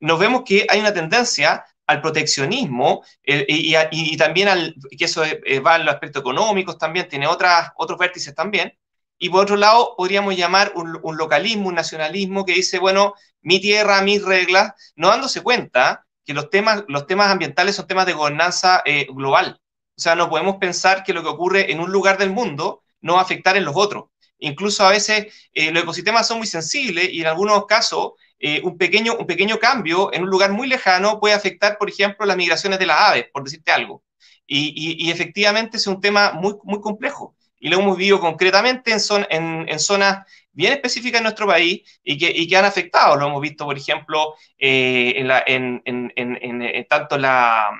Nos 0.00 0.18
vemos 0.18 0.42
que 0.44 0.66
hay 0.68 0.80
una 0.80 0.92
tendencia 0.92 1.64
al 1.86 2.00
proteccionismo 2.00 3.04
eh, 3.22 3.46
y, 3.48 4.16
también 4.16 4.48
al, 4.48 4.74
que 4.96 5.04
eso 5.04 5.24
eh, 5.24 5.60
va 5.60 5.76
en 5.76 5.86
los 5.86 5.94
aspectos 5.94 6.20
económicos 6.20 6.78
también, 6.78 7.08
tiene 7.08 7.26
otras, 7.26 7.70
otros 7.76 7.98
vértices 7.98 8.34
también. 8.34 8.76
Y 9.18 9.30
por 9.30 9.44
otro 9.44 9.56
lado, 9.56 9.94
podríamos 9.96 10.36
llamar 10.36 10.72
un, 10.74 11.16
localismo, 11.16 11.68
un 11.68 11.74
nacionalismo 11.74 12.44
que 12.44 12.52
dice, 12.52 12.78
bueno, 12.78 13.14
mi 13.40 13.60
tierra, 13.60 14.02
mis 14.02 14.22
reglas, 14.22 14.72
no 14.94 15.08
dándose 15.08 15.42
cuenta 15.42 16.04
que 16.24 16.34
los 16.34 16.50
temas, 16.50 16.84
los 16.88 17.06
temas 17.06 17.30
ambientales 17.30 17.76
son 17.76 17.86
temas 17.86 18.04
de 18.04 18.12
gobernanza 18.12 18.82
eh, 18.84 19.06
global. 19.10 19.60
O 19.96 20.00
sea, 20.00 20.16
no 20.16 20.28
podemos 20.28 20.56
pensar 20.56 21.02
que 21.02 21.14
lo 21.14 21.22
que 21.22 21.28
ocurre 21.28 21.72
en 21.72 21.80
un 21.80 21.90
lugar 21.90 22.18
del 22.18 22.30
mundo 22.30 22.82
no 23.00 23.14
va 23.14 23.20
a 23.20 23.22
afectar 23.22 23.56
en 23.56 23.64
los 23.64 23.74
otros. 23.76 24.04
Incluso 24.38 24.84
a 24.84 24.90
veces 24.90 25.26
los 25.54 25.82
ecosistemas 25.82 26.28
son 26.28 26.38
muy 26.38 26.46
sensibles 26.46 27.08
y 27.10 27.22
en 27.22 27.26
algunos 27.26 27.64
casos 27.66 28.12
eh, 28.38 28.60
un, 28.64 28.76
pequeño, 28.76 29.16
un 29.16 29.26
pequeño 29.26 29.58
cambio 29.58 30.12
en 30.12 30.22
un 30.22 30.30
lugar 30.30 30.52
muy 30.52 30.68
lejano 30.68 31.18
puede 31.18 31.34
afectar, 31.34 31.78
por 31.78 31.88
ejemplo, 31.88 32.26
las 32.26 32.36
migraciones 32.36 32.78
de 32.78 32.86
las 32.86 33.00
aves, 33.00 33.26
por 33.32 33.44
decirte 33.44 33.72
algo. 33.72 34.02
Y, 34.46 35.10
efectivamente 35.10 35.76
es 35.78 35.86
un 35.86 36.00
tema 36.00 36.32
muy, 36.32 36.54
muy 36.62 36.80
complejo. 36.80 37.34
Y 37.58 37.68
lo 37.68 37.80
hemos 37.80 37.96
vivido 37.96 38.20
concretamente 38.20 38.92
en, 38.92 39.66
en, 39.68 39.78
zonas 39.80 40.24
bien 40.52 40.74
específicas 40.74 41.18
en 41.18 41.24
nuestro 41.24 41.46
país 41.46 41.82
y 42.04 42.18
que, 42.18 42.30
y 42.30 42.46
que 42.46 42.56
han 42.56 42.64
afectado. 42.64 43.16
Lo 43.16 43.26
hemos 43.26 43.40
visto, 43.40 43.64
por 43.64 43.76
ejemplo, 43.76 44.34
eh, 44.58 45.14
en, 45.46 45.82
en, 45.84 46.86
tanto 46.88 47.18
la, 47.18 47.70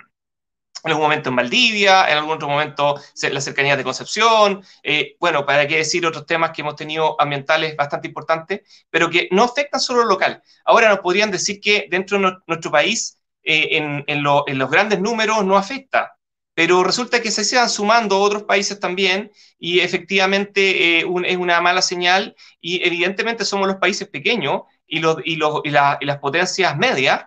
en 0.84 0.90
algún 0.90 1.04
momento 1.04 1.30
en 1.30 1.36
Valdivia, 1.36 2.08
en 2.10 2.18
algún 2.18 2.34
otro 2.34 2.48
momento 2.48 3.00
la 3.22 3.40
cercanía 3.40 3.76
de 3.76 3.84
Concepción, 3.84 4.62
eh, 4.82 5.16
bueno, 5.18 5.44
para 5.46 5.66
qué 5.66 5.78
decir 5.78 6.06
otros 6.06 6.26
temas 6.26 6.50
que 6.50 6.62
hemos 6.62 6.76
tenido 6.76 7.20
ambientales 7.20 7.76
bastante 7.76 8.08
importantes, 8.08 8.60
pero 8.90 9.10
que 9.10 9.28
no 9.32 9.44
afectan 9.44 9.80
solo 9.80 10.02
lo 10.02 10.10
local. 10.10 10.42
Ahora 10.64 10.88
nos 10.88 11.00
podrían 11.00 11.30
decir 11.30 11.60
que 11.60 11.86
dentro 11.90 12.18
de 12.18 12.36
nuestro 12.46 12.70
país, 12.70 13.18
eh, 13.42 14.04
en, 14.06 14.22
los 14.22 14.70
grandes 14.70 15.00
números 15.00 15.44
no 15.44 15.56
afecta, 15.56 16.16
pero 16.54 16.82
resulta 16.82 17.20
que 17.20 17.30
se 17.30 17.56
van 17.56 17.70
sumando 17.70 18.18
otros 18.18 18.44
países 18.44 18.80
también 18.80 19.30
y 19.58 19.80
efectivamente 19.80 21.00
eh, 21.00 21.06
es 21.26 21.36
una 21.36 21.60
mala 21.60 21.82
señal 21.82 22.34
y 22.60 22.84
evidentemente 22.86 23.44
somos 23.44 23.68
los 23.68 23.76
países 23.76 24.08
pequeños 24.08 24.62
y, 24.86 25.00
los, 25.00 25.18
y, 25.24 25.36
los, 25.36 25.60
y, 25.64 25.70
las 25.70 26.18
potencias 26.20 26.76
medias 26.76 27.26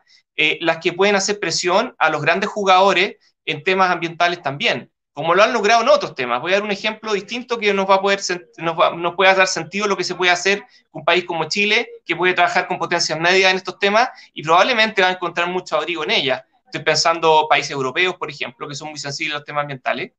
las 0.62 0.78
que 0.78 0.94
pueden 0.94 1.18
hacer 1.18 1.38
presión 1.38 1.96
a 2.00 2.10
los 2.10 2.22
grandes 2.22 2.50
jugadores 2.50 3.18
en 3.52 3.64
temas 3.64 3.90
ambientales 3.90 4.42
también, 4.42 4.92
como 5.14 5.34
lo 5.34 5.44
han 5.44 5.54
logrado 5.54 5.82
en 5.82 5.90
otros 5.90 6.16
temas. 6.16 6.42
Voy 6.42 6.52
a 6.52 6.56
dar 6.56 6.64
un 6.64 6.72
ejemplo 6.72 7.14
distinto 7.14 7.58
que 7.58 7.74
nos 7.74 7.90
va 7.90 7.96
a 7.96 8.02
poder 8.02 8.20
nos, 8.58 9.16
puede 9.16 9.36
dar 9.36 9.48
sentido 9.48 9.88
lo 9.88 9.98
que 9.98 10.04
se 10.04 10.16
puede 10.16 10.32
hacer 10.32 10.64
con 10.92 11.02
un 11.02 11.06
país 11.06 11.26
como 11.26 11.46
Chile, 11.46 11.90
que 12.06 12.16
puede 12.16 12.34
trabajar 12.34 12.68
con 12.68 12.78
potencias 12.78 13.20
medias 13.20 13.52
en 13.52 13.58
estos 13.58 13.80
temas 13.80 14.10
y 14.34 14.44
probablemente 14.44 15.02
va 15.02 15.10
a 15.10 15.12
encontrar 15.12 15.50
mucho 15.50 15.78
abrigo 15.78 16.04
en 16.04 16.12
ellas. 16.12 16.44
Estoy 16.66 16.84
pensando 16.84 17.48
países 17.50 17.72
europeos, 17.72 18.16
por 18.16 18.30
ejemplo, 18.30 18.68
que 18.68 18.76
son 18.76 18.90
muy 18.90 19.00
sensibles 19.00 19.36
a 19.36 19.38
los 19.40 19.46
temas 19.46 19.64
ambientales. 19.64 20.12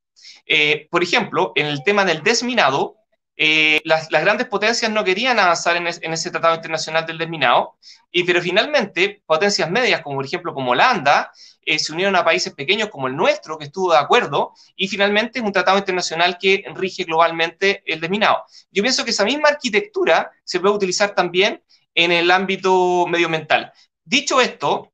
Eh, 0.44 0.88
por 0.90 1.02
ejemplo, 1.02 1.52
en 1.54 1.66
el 1.66 1.84
tema 1.84 2.04
del 2.04 2.22
desminado, 2.22 2.96
eh, 3.42 3.80
las, 3.84 4.10
grandes 4.10 4.48
potencias 4.48 4.90
no 4.90 5.02
querían 5.02 5.38
avanzar 5.38 5.74
en, 5.74 5.86
ese 5.86 6.30
tratado 6.30 6.56
internacional 6.56 7.06
del 7.06 7.16
desminado, 7.16 7.78
y, 8.12 8.24
pero 8.24 8.42
finalmente 8.42 9.22
potencias 9.24 9.70
medias, 9.70 10.02
como 10.02 10.16
por 10.16 10.26
ejemplo 10.26 10.52
como 10.52 10.72
Holanda, 10.72 11.32
eh, 11.64 11.78
se 11.78 11.90
unieron 11.90 12.16
a 12.16 12.24
países 12.24 12.52
pequeños 12.52 12.90
como 12.90 13.06
el 13.06 13.16
nuestro, 13.16 13.56
que 13.56 13.64
estuvo 13.64 13.92
de 13.92 13.98
acuerdo, 13.98 14.52
y 14.76 14.88
finalmente 14.88 15.38
es 15.38 15.44
un 15.46 15.54
tratado 15.54 15.78
internacional 15.78 16.36
que 16.38 16.64
rige 16.74 17.04
globalmente 17.04 17.82
el 17.86 17.98
desminado. 17.98 18.44
Yo 18.70 18.82
pienso 18.82 19.06
que 19.06 19.12
esa 19.12 19.24
misma 19.24 19.48
arquitectura 19.48 20.30
se 20.44 20.60
puede 20.60 20.74
utilizar 20.74 21.14
también 21.14 21.62
en 21.94 22.12
el 22.12 22.30
ámbito 22.30 23.06
medioambiental. 23.06 23.72
Dicho 24.04 24.42
esto, 24.42 24.92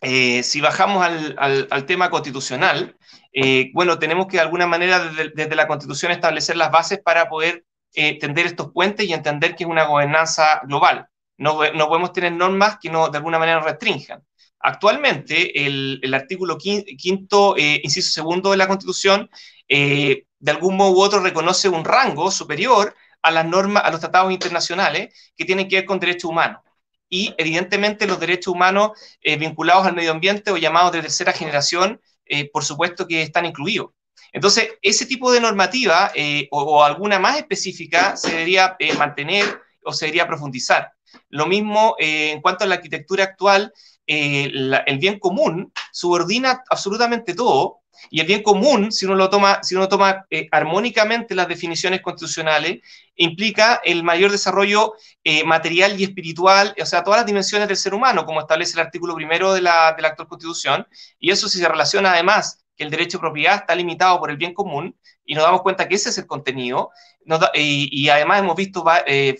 eh, 0.00 0.42
si 0.44 0.60
bajamos 0.60 1.04
al, 1.04 1.86
tema 1.86 2.10
constitucional, 2.10 2.96
eh, 3.32 3.70
bueno, 3.74 3.98
tenemos 3.98 4.26
que 4.26 4.36
de 4.36 4.42
alguna 4.42 4.66
manera 4.66 5.00
desde, 5.34 5.56
la 5.56 5.66
Constitución 5.66 6.12
establecer 6.12 6.56
las 6.56 6.70
bases 6.70 7.00
para 7.00 7.28
poder 7.28 7.64
eh, 7.94 8.18
tender 8.18 8.46
estos 8.46 8.70
puentes 8.72 9.06
y 9.06 9.12
entender 9.12 9.56
que 9.56 9.64
es 9.64 9.70
una 9.70 9.84
gobernanza 9.84 10.60
global. 10.64 11.08
No, 11.36 11.60
no 11.72 11.88
podemos 11.88 12.12
tener 12.12 12.32
normas 12.32 12.78
que 12.80 12.90
no, 12.90 13.08
de 13.08 13.18
alguna 13.18 13.38
manera 13.38 13.60
restrinjan. 13.60 14.22
Actualmente, 14.60 15.66
el, 15.66 16.14
artículo 16.14 16.58
quinto, 16.58 17.54
inciso 17.56 18.10
segundo 18.10 18.50
de 18.50 18.56
la 18.56 18.66
Constitución, 18.66 19.30
de 19.68 20.24
algún 20.46 20.76
modo 20.76 20.92
u 20.92 21.00
otro 21.00 21.20
reconoce 21.20 21.68
un 21.68 21.84
rango 21.84 22.30
superior 22.30 22.94
a 23.22 23.30
las 23.30 23.46
normas, 23.46 23.84
a 23.84 23.90
los 23.90 24.00
tratados 24.00 24.32
internacionales 24.32 25.32
que 25.36 25.44
tienen 25.44 25.68
que 25.68 25.76
ver 25.76 25.84
con 25.84 26.00
derechos 26.00 26.30
humanos 26.30 26.60
y 27.08 27.34
evidentemente 27.38 28.06
los 28.06 28.20
derechos 28.20 28.54
humanos 28.54 28.92
eh, 29.22 29.36
vinculados 29.36 29.86
al 29.86 29.94
medio 29.94 30.12
ambiente 30.12 30.50
o 30.50 30.56
llamados 30.56 30.92
de 30.92 31.02
tercera 31.02 31.32
generación, 31.32 32.00
eh, 32.26 32.50
por 32.50 32.64
supuesto 32.64 33.06
que 33.06 33.22
están 33.22 33.46
incluidos. 33.46 33.90
Entonces, 34.32 34.70
ese 34.82 35.06
tipo 35.06 35.32
de 35.32 35.40
normativa 35.40 36.12
eh, 36.14 36.48
o, 36.50 36.84
alguna 36.84 37.18
más 37.18 37.38
específica 37.38 38.16
se 38.16 38.30
debería 38.30 38.76
mantener 38.98 39.60
o 39.84 39.92
se 39.92 40.06
debería 40.06 40.26
profundizar. 40.26 40.92
Lo 41.30 41.46
mismo 41.46 41.96
en 41.98 42.42
cuanto 42.42 42.64
a 42.64 42.66
la 42.66 42.74
arquitectura 42.74 43.24
actual, 43.24 43.72
el 44.08 44.98
bien 44.98 45.18
común 45.18 45.72
subordina 45.92 46.62
absolutamente 46.68 47.34
todo 47.34 47.82
y 48.10 48.20
el 48.20 48.26
bien 48.26 48.42
común, 48.42 48.92
si 48.92 49.06
uno 49.06 49.14
lo 49.14 49.28
toma, 49.28 49.62
si 49.62 49.74
uno 49.74 49.88
toma 49.88 50.26
eh, 50.30 50.48
armónicamente 50.50 51.34
las 51.34 51.48
definiciones 51.48 52.00
constitucionales, 52.00 52.80
implica 53.16 53.80
el 53.84 54.02
mayor 54.02 54.30
desarrollo 54.30 54.94
eh, 55.24 55.44
material 55.44 55.98
y 56.00 56.04
espiritual, 56.04 56.74
o 56.80 56.86
sea, 56.86 57.02
todas 57.02 57.20
las 57.20 57.26
dimensiones 57.26 57.68
del 57.68 57.76
ser 57.76 57.94
humano, 57.94 58.24
como 58.24 58.40
establece 58.40 58.74
el 58.74 58.86
artículo 58.86 59.14
primero 59.14 59.52
de 59.52 59.62
la, 59.62 59.92
de 59.94 60.02
la 60.02 60.08
actual 60.08 60.28
constitución, 60.28 60.86
y 61.18 61.30
eso 61.30 61.48
si 61.48 61.58
se 61.58 61.68
relaciona 61.68 62.12
además 62.12 62.64
que 62.76 62.84
el 62.84 62.90
derecho 62.90 63.18
de 63.18 63.22
propiedad 63.22 63.56
está 63.56 63.74
limitado 63.74 64.18
por 64.20 64.30
el 64.30 64.36
bien 64.36 64.54
común, 64.54 64.96
y 65.24 65.34
nos 65.34 65.44
damos 65.44 65.62
cuenta 65.62 65.88
que 65.88 65.96
ese 65.96 66.10
es 66.10 66.18
el 66.18 66.26
contenido, 66.26 66.90
y, 67.54 68.08
además 68.08 68.40
hemos 68.40 68.56
visto 68.56 68.84
eh, 69.06 69.38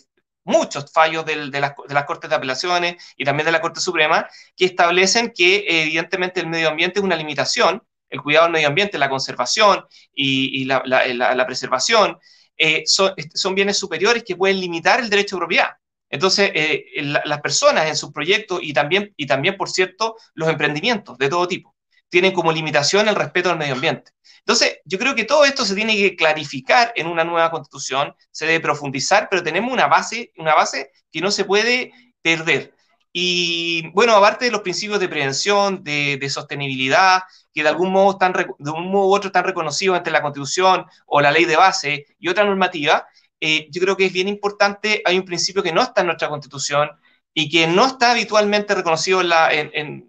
muchos 0.49 0.91
fallos 0.91 1.25
de, 1.27 1.37
las, 1.37 1.51
de, 1.51 1.95
las, 1.95 2.05
Cortes 2.05 2.31
de 2.31 2.37
Apelaciones 2.37 2.97
y 3.17 3.25
también 3.25 3.45
de 3.45 3.53
la 3.53 3.61
Corte 3.61 3.81
Suprema, 3.81 4.27
que 4.57 4.65
establecen 4.65 5.33
que 5.35 5.65
evidentemente 5.69 6.41
el 6.41 6.47
medio 6.47 6.69
ambiente 6.71 6.99
es 6.99 7.05
una 7.05 7.17
limitación, 7.17 7.83
el 8.09 8.23
cuidado 8.23 8.47
del 8.47 8.55
medio 8.55 8.69
ambiente, 8.69 8.97
la 8.99 9.11
conservación 9.11 9.85
y, 10.13 10.65
la, 10.65 11.45
preservación, 11.47 12.19
eh, 12.57 12.83
son, 12.87 13.55
bienes 13.55 13.79
superiores 13.79 14.25
que 14.25 14.37
pueden 14.37 14.59
limitar 14.59 15.01
el 15.01 15.11
derecho 15.11 15.37
de 15.37 15.41
propiedad. 15.41 15.71
Entonces, 16.11 16.51
eh, 16.55 16.87
las 17.03 17.41
personas 17.43 17.87
en 17.87 17.97
sus 17.97 18.11
proyectos 18.11 18.61
y 18.63 18.73
también, 18.73 19.13
y 19.19 19.27
también, 19.27 19.59
por 19.59 19.69
cierto, 19.69 20.17
los 20.33 20.49
emprendimientos 20.49 21.19
de 21.19 21.29
todo 21.29 21.47
tipo, 21.47 21.77
tienen 22.09 22.33
como 22.33 22.51
limitación 22.51 23.07
el 23.07 23.15
respeto 23.15 23.51
al 23.51 23.59
medio 23.59 23.75
ambiente. 23.75 24.13
Entonces, 24.49 24.79
yo 24.87 24.99
creo 24.99 25.15
que 25.15 25.25
todo 25.25 25.45
esto 25.45 25.67
se 25.67 25.75
tiene 25.75 25.95
que 25.95 26.17
clarificar 26.17 26.95
en 26.97 27.07
una 27.07 27.23
nueva 27.23 27.51
constitución, 27.51 28.15
se 28.31 28.47
debe 28.47 28.61
profundizar, 28.61 29.29
pero 29.29 29.43
tenemos 29.43 29.71
una 29.71 29.89
base, 29.89 30.33
una 30.39 30.55
base 30.55 30.91
que 31.13 31.21
no 31.21 31.31
se 31.31 31.45
puede 31.45 31.93
perder. 32.23 32.75
Y 33.13 33.91
bueno, 33.91 34.15
aparte 34.17 34.47
de 34.47 34.51
los 34.51 34.63
principios 34.63 35.01
de 35.01 35.09
prevención, 35.09 35.85
de, 35.85 36.27
sostenibilidad, 36.31 37.25
que 37.53 37.63
de 37.63 37.69
algún 37.69 37.93
modo 37.93 38.13
están, 38.13 38.33
de 38.33 38.71
un 38.71 38.91
modo 38.91 39.09
u 39.09 39.15
otro 39.15 39.27
están 39.29 39.45
reconocidos 39.45 39.99
entre 39.99 40.15
la 40.15 40.23
Constitución 40.23 40.87
o 41.05 41.21
la 41.21 41.31
ley 41.31 41.45
de 41.45 41.57
base 41.57 42.07
y 42.19 42.29
otra 42.31 42.45
normativa, 42.45 43.07
eh, 43.43 43.69
yo 43.71 43.83
creo 43.83 43.99
que 43.99 44.07
es 44.07 44.13
bien 44.15 44.29
importante, 44.29 45.03
hay 45.05 45.19
un 45.19 45.27
principio 45.27 45.63
que 45.63 45.73
no 45.73 45.83
está 45.83 46.01
en 46.01 46.07
nuestra 46.07 46.31
Constitución 46.31 46.89
y 47.35 47.51
que 47.51 47.67
no 47.67 47.85
está 47.85 48.13
habitualmente 48.13 48.75
reconocido 48.75 49.21
en, 49.21 49.29
la, 49.29 49.53
en, 49.53 50.08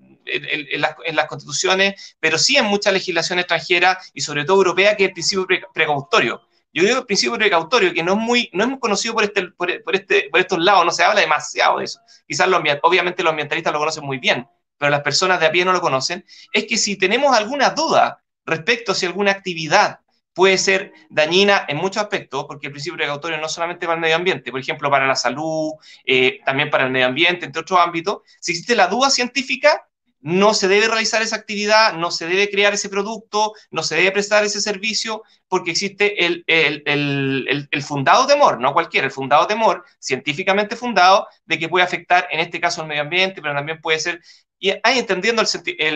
las, 0.77 1.27
constituciones, 1.27 2.15
pero 2.19 2.37
sí 2.37 2.57
en 2.57 2.65
mucha 2.65 2.91
legislación 2.91 3.39
extranjera 3.39 3.99
y 4.13 4.21
sobre 4.21 4.45
todo 4.45 4.57
europea, 4.57 4.95
que 4.95 5.03
es 5.05 5.09
el 5.09 5.13
principio 5.13 5.47
precautorio, 5.73 6.41
Yo 6.73 6.83
digo 6.83 6.99
el 6.99 7.05
principio 7.05 7.37
precautorio, 7.37 7.93
que 7.93 8.03
no 8.03 8.13
es 8.13 8.19
muy, 8.19 8.49
no 8.53 8.63
es 8.63 8.69
muy 8.69 8.79
conocido 8.79 9.13
por, 9.13 9.23
este, 9.23 9.47
por, 9.51 9.69
este, 9.95 10.29
por 10.29 10.39
estos 10.39 10.59
lados, 10.59 10.85
no 10.85 10.91
se 10.91 11.03
habla 11.03 11.21
demasiado 11.21 11.79
de 11.79 11.85
eso. 11.85 11.99
Quizás 12.27 12.47
los, 12.47 12.61
obviamente 12.83 13.23
los 13.23 13.31
ambientalistas 13.31 13.73
lo 13.73 13.79
conocen 13.79 14.05
muy 14.05 14.19
bien, 14.19 14.47
pero 14.77 14.89
las 14.91 15.01
personas 15.01 15.39
de 15.39 15.47
a 15.47 15.51
pie 15.51 15.65
no 15.65 15.73
lo 15.73 15.81
conocen, 15.81 16.25
es 16.53 16.65
que 16.65 16.77
si 16.77 16.95
tenemos 16.95 17.35
alguna 17.35 17.71
duda 17.71 18.23
respecto 18.45 18.91
a 18.91 18.95
si 18.95 19.05
alguna 19.05 19.31
actividad 19.31 19.99
puede 20.33 20.57
ser 20.57 20.93
dañina 21.09 21.65
en 21.67 21.75
muchos 21.75 22.01
aspectos, 22.01 22.45
porque 22.47 22.67
el 22.67 22.71
principio 22.71 22.95
precautorio 22.95 23.37
no 23.39 23.49
solamente 23.49 23.85
para 23.85 23.95
el 23.95 23.99
medio 23.99 24.15
ambiente, 24.15 24.51
por 24.51 24.61
ejemplo, 24.61 24.89
para 24.89 25.05
la 25.05 25.15
salud, 25.15 25.73
eh, 26.05 26.39
también 26.45 26.69
para 26.69 26.85
el 26.85 26.91
medio 26.91 27.07
ambiente, 27.07 27.45
entre 27.45 27.61
otros 27.61 27.77
ámbitos, 27.77 28.19
si 28.39 28.53
existe 28.53 28.73
la 28.73 28.87
duda 28.87 29.09
científica, 29.09 29.88
no 30.21 30.53
se 30.53 30.67
debe 30.67 30.87
realizar 30.87 31.21
esa 31.21 31.37
actividad, 31.37 31.93
no 31.93 32.11
se 32.11 32.27
debe 32.27 32.49
crear 32.49 32.73
ese 32.73 32.89
producto, 32.89 33.53
no 33.71 33.83
se 33.83 33.95
debe 33.95 34.11
prestar 34.11 34.43
ese 34.43 34.61
servicio, 34.61 35.23
porque 35.47 35.71
existe 35.71 36.25
el, 36.25 36.43
el, 36.47 37.83
fundado 37.83 38.27
temor, 38.27 38.59
no 38.59 38.73
cualquiera, 38.73 39.07
el 39.07 39.13
fundado 39.13 39.47
temor, 39.47 39.85
científicamente 39.99 40.75
fundado, 40.75 41.27
de 41.45 41.57
que 41.57 41.69
puede 41.69 41.85
afectar, 41.85 42.27
en 42.31 42.39
este 42.39 42.59
caso, 42.59 42.81
al 42.81 42.87
medio 42.87 43.01
ambiente, 43.01 43.41
pero 43.41 43.55
también 43.55 43.79
puede 43.81 43.99
ser 43.99 44.21
y 44.59 44.71
ahí 44.83 44.99
entendiendo 44.99 45.41
el, 45.41 45.47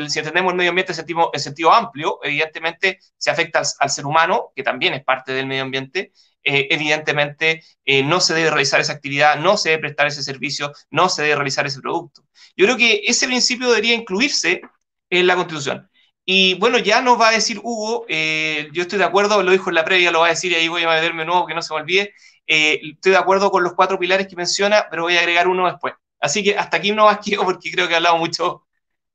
si 0.10 0.20
entendemos 0.20 0.53
el 0.53 0.58
medio 0.58 0.70
ambiente 0.70 0.94
en 0.94 0.96
sentido, 0.96 1.30
en 1.34 1.39
sentido 1.42 1.74
amplio, 1.74 2.20
evidentemente 2.24 3.00
se 3.18 3.30
afecta 3.30 3.62
al, 3.80 3.89
ser 3.89 4.06
humano, 4.06 4.51
que 4.56 4.63
también 4.63 4.94
es 4.94 5.03
parte 5.03 5.34
del 5.34 5.48
medio 5.48 5.63
ambiente, 5.63 6.13
eh, 6.43 6.67
evidentemente 6.71 7.63
eh, 7.85 8.03
no 8.03 8.19
se 8.19 8.33
debe 8.33 8.50
realizar 8.50 8.81
esa 8.81 8.93
actividad, 8.93 9.38
no 9.39 9.57
se 9.57 9.69
debe 9.69 9.81
prestar 9.81 10.07
ese 10.07 10.23
servicio, 10.23 10.73
no 10.91 11.09
se 11.09 11.21
debe 11.23 11.35
realizar 11.35 11.65
ese 11.65 11.81
producto. 11.81 12.25
Yo 12.57 12.65
creo 12.65 12.77
que 12.77 13.01
ese 13.05 13.27
principio 13.27 13.69
debería 13.69 13.95
incluirse 13.95 14.62
en 15.09 15.27
la 15.27 15.35
Constitución. 15.35 15.89
Y 16.25 16.55
bueno, 16.55 16.77
ya 16.79 17.01
nos 17.01 17.19
va 17.19 17.29
a 17.29 17.31
decir 17.31 17.59
Hugo, 17.63 18.05
eh, 18.07 18.69
yo 18.73 18.83
estoy 18.83 19.00
de 19.00 19.05
acuerdo, 19.05 19.43
lo 19.43 19.51
dijo 19.51 19.69
en 19.69 19.75
la 19.75 19.85
previa, 19.85 20.12
lo 20.12 20.21
va 20.21 20.27
a 20.27 20.29
decir 20.29 20.51
y 20.51 20.55
ahí 20.55 20.67
voy 20.67 20.83
a 20.83 20.89
meterme 20.89 21.25
nuevo, 21.25 21.45
que 21.47 21.53
no 21.53 21.62
se 21.62 21.73
me 21.73 21.81
olvide. 21.81 22.13
estoy 22.47 23.12
de 23.12 23.17
acuerdo 23.17 23.51
con 23.51 23.63
los 23.63 23.73
cuatro 23.73 24.00
pilares 24.00 24.27
que 24.27 24.35
menciona, 24.35 24.88
pero 24.89 25.03
voy 25.03 25.17
a 25.17 25.19
agregar 25.19 25.47
uno 25.47 25.67
después. 25.67 25.93
Así 26.19 26.43
que 26.43 26.57
hasta 26.57 26.77
aquí 26.77 26.91
no 26.91 27.05
más 27.05 27.19
quiero 27.23 27.43
porque 27.43 27.71
creo 27.71 27.88
que 27.88 27.93
he 27.93 27.97
hablado 27.97 28.17
mucho 28.17 28.65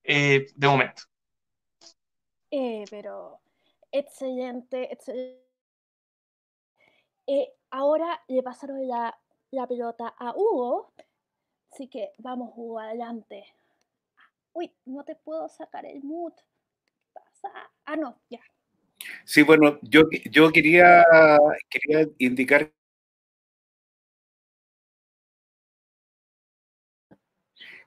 de 0.04 0.47
momento. 0.62 1.02
Pero 2.90 3.40
excelente, 3.92 4.92
excelente. 4.92 5.48
Eh, 7.30 7.52
ahora 7.70 8.23
le 8.28 8.42
pasaron 8.42 8.88
la, 8.88 9.14
pelota 9.68 10.14
a 10.18 10.32
Hugo, 10.35 10.94
así 11.70 11.87
que 11.87 12.12
vamos 12.16 12.52
Hugo, 12.56 12.80
adelante. 12.80 13.44
Uy, 14.54 14.73
no 14.87 15.04
te 15.04 15.14
puedo 15.14 15.47
sacar 15.50 15.85
el 15.85 16.02
mood. 16.02 16.32
pasa? 17.12 17.70
Ah, 17.85 17.97
no, 17.97 18.18
ya. 18.30 18.40
Sí, 19.26 19.42
bueno, 19.42 19.78
yo, 19.82 20.04
yo 20.30 20.50
quería, 20.50 21.04
quería 21.68 22.08
indicar 22.16 22.73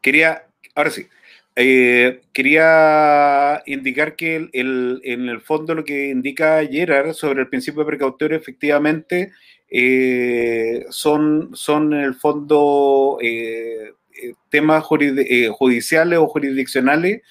Quería, 0.02 0.48
ahora 0.76 0.90
sí, 0.92 1.08
eh, 1.56 2.22
quería 2.32 3.62
indicar 3.66 4.16
que 4.16 4.50
en 4.54 5.30
el 5.30 5.42
fondo 5.42 5.76
lo 5.76 5.84
que 5.84 6.10
indica 6.10 6.66
Gerard 6.66 7.14
sobre 7.14 7.42
el 7.42 7.50
principio 7.50 7.82
de 7.82 7.88
precautorio 7.88 8.38
efectivamente 8.38 9.34
eh, 9.70 10.86
son, 10.90 11.50
son 11.54 11.94
en 11.94 12.02
el 12.02 12.16
fondo 12.16 13.18
eh, 13.22 13.92
temas 14.50 14.84
judiciales 14.86 16.20
o 16.20 16.28
jurisdiccionales 16.28 17.22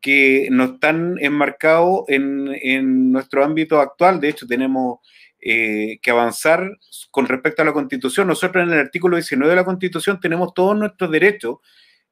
que 0.00 0.48
no 0.50 0.64
están 0.64 1.16
enmarcados 1.20 2.04
en, 2.08 2.54
en 2.62 3.12
nuestro 3.12 3.44
ámbito 3.44 3.80
actual. 3.80 4.20
De 4.20 4.28
hecho, 4.30 4.46
tenemos 4.46 4.98
que 5.42 6.10
avanzar 6.10 6.70
con 7.10 7.26
respecto 7.26 7.62
a 7.62 7.64
la 7.64 7.72
Constitución. 7.72 8.26
Nosotros 8.26 8.62
en 8.62 8.72
el 8.72 8.78
artículo 8.78 9.16
19 9.16 9.48
de 9.48 9.56
la 9.56 9.64
Constitución 9.64 10.20
tenemos 10.20 10.52
todos 10.52 10.76
nuestros 10.76 11.10
derechos 11.10 11.58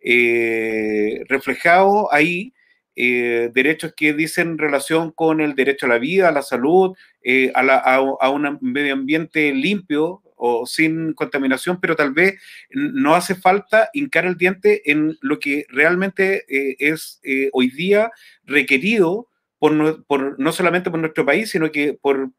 eh, 0.01 1.25
reflejado 1.29 2.13
ahí 2.13 2.53
eh, 2.97 3.51
derechos 3.53 3.95
que 3.97 4.13
dicen 4.13 4.59
relación 4.59 5.13
con 5.13 5.41
el 5.41 5.55
derecho 5.55 5.87
a 5.87 5.91
la 5.91 5.99
vida, 5.99 6.29
a 6.29 6.33
la 6.33 6.43
salud, 6.43 6.97
eh, 7.23 7.53
a, 7.55 8.31
un 8.31 8.59
medio 8.61 8.95
ambiente 8.95 9.53
limpio 9.53 10.23
o 10.37 10.67
sin 10.67 11.15
contaminación, 11.15 11.81
pero 11.81 11.97
tal 11.97 12.13
vez 12.13 12.41
no 12.71 13.15
hace 13.15 13.35
falta 13.35 13.91
hincar 13.93 14.25
el 14.27 14.37
diente 14.37 14.91
en 14.91 15.17
lo 15.21 15.39
que 15.41 15.67
realmente 15.69 16.45
es 16.79 17.21
hoy 17.53 17.71
día 17.71 18.13
requerido 18.45 19.29
por, 19.59 20.39
no 20.39 20.53
solamente 20.53 20.91
por 20.91 21.01
nuestro 21.01 21.27
país, 21.27 21.51
sino 21.51 21.71
que 21.71 21.99
por 22.01 22.31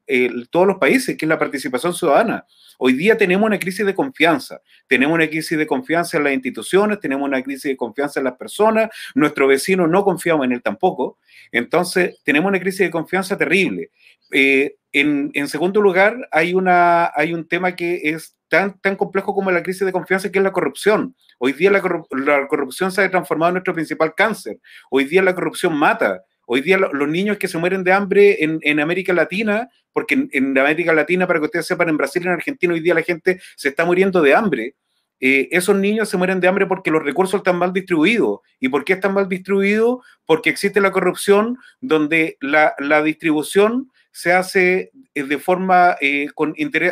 todos 0.52 0.68
los 0.68 0.78
países, 0.78 1.18
que 1.18 1.26
es 1.26 1.30
la 1.30 1.40
participación 1.40 1.94
ciudadana. 1.94 2.46
Hoy 2.78 2.94
día 2.94 3.18
tenemos 3.18 3.46
una 3.46 3.60
crisis 3.60 3.86
de 3.86 3.94
confianza, 3.94 4.62
tenemos 4.88 5.14
una 5.14 5.28
crisis 5.28 5.58
de 5.58 5.68
confianza 5.68 6.18
en 6.18 6.24
las 6.24 6.34
instituciones, 6.34 7.02
tenemos 7.02 7.28
una 7.28 7.42
crisis 7.44 7.64
de 7.64 7.76
confianza 7.76 8.22
en 8.22 8.24
las 8.24 8.38
personas, 8.38 8.90
nuestro 9.16 9.48
vecino 9.48 9.86
no 9.86 10.06
confiamos 10.06 10.46
en 10.46 10.54
él 10.54 10.62
tampoco, 10.62 11.18
entonces 11.52 12.22
tenemos 12.24 12.48
una 12.50 12.60
crisis 12.60 12.80
de 12.80 12.92
confianza 12.92 13.38
terrible. 13.38 13.92
Eh, 14.32 14.78
en, 14.92 15.48
segundo 15.48 15.82
lugar, 15.82 16.30
hay, 16.32 16.54
una, 16.54 17.12
hay 17.14 17.34
un 17.34 17.48
tema 17.48 17.76
que 17.76 18.00
es 18.04 18.38
tan, 18.48 18.80
tan 18.80 18.96
complejo 18.96 19.36
como 19.36 19.52
la 19.52 19.62
crisis 19.62 19.86
de 19.86 19.92
confianza, 19.92 20.32
que 20.32 20.40
es 20.40 20.44
la 20.44 20.54
corrupción. 20.54 21.16
Hoy 21.38 21.54
día 21.54 21.72
la, 21.72 21.82
la 22.12 22.48
corrupción 22.48 22.92
se 22.92 23.02
ha 23.02 23.12
transformado 23.12 23.50
en 23.50 23.54
nuestro 23.56 23.74
principal 23.74 24.16
cáncer. 24.16 24.60
Hoy 24.90 25.04
día 25.04 25.22
la 25.22 25.36
corrupción 25.36 25.76
mata. 25.78 26.24
Hoy 26.52 26.62
día 26.62 26.80
los 26.80 27.08
niños 27.08 27.38
que 27.38 27.48
se 27.48 27.60
mueren 27.60 27.84
de 27.84 27.94
hambre 27.94 28.38
en, 28.40 28.80
América 28.80 29.14
Latina, 29.14 29.70
porque 29.94 30.30
en, 30.32 30.58
América 30.58 30.94
Latina, 30.94 31.28
para 31.28 31.38
que 31.38 31.46
ustedes 31.46 31.68
sepan, 31.68 31.90
en 31.90 31.98
Brasil 31.98 32.24
y 32.24 32.26
en 32.26 32.34
Argentina 32.34 32.74
hoy 32.74 32.80
día 32.80 32.96
la 32.96 33.04
gente 33.04 33.40
se 33.56 33.70
está 33.70 33.86
muriendo 33.86 34.20
de 34.20 34.34
hambre. 34.34 34.74
Eh, 35.20 35.48
esos 35.52 35.76
niños 35.76 36.10
se 36.10 36.18
mueren 36.18 36.40
de 36.40 36.48
hambre 36.48 36.66
porque 36.66 36.90
los 36.90 37.04
recursos 37.04 37.38
están 37.38 37.60
mal 37.60 37.72
distribuidos. 37.72 38.40
¿Y 38.60 38.70
por 38.70 38.84
qué 38.84 38.94
están 38.94 39.14
mal 39.14 39.30
distribuidos? 39.30 40.00
Porque 40.26 40.50
existe 40.50 40.82
la 40.82 40.92
corrupción 40.92 41.60
donde 41.82 42.36
la, 42.42 42.74
distribución 43.04 43.92
se 44.12 44.34
hace 44.34 44.90
eh, 45.14 45.24
de 45.24 45.38
forma 45.38 45.98
eh, 46.02 46.30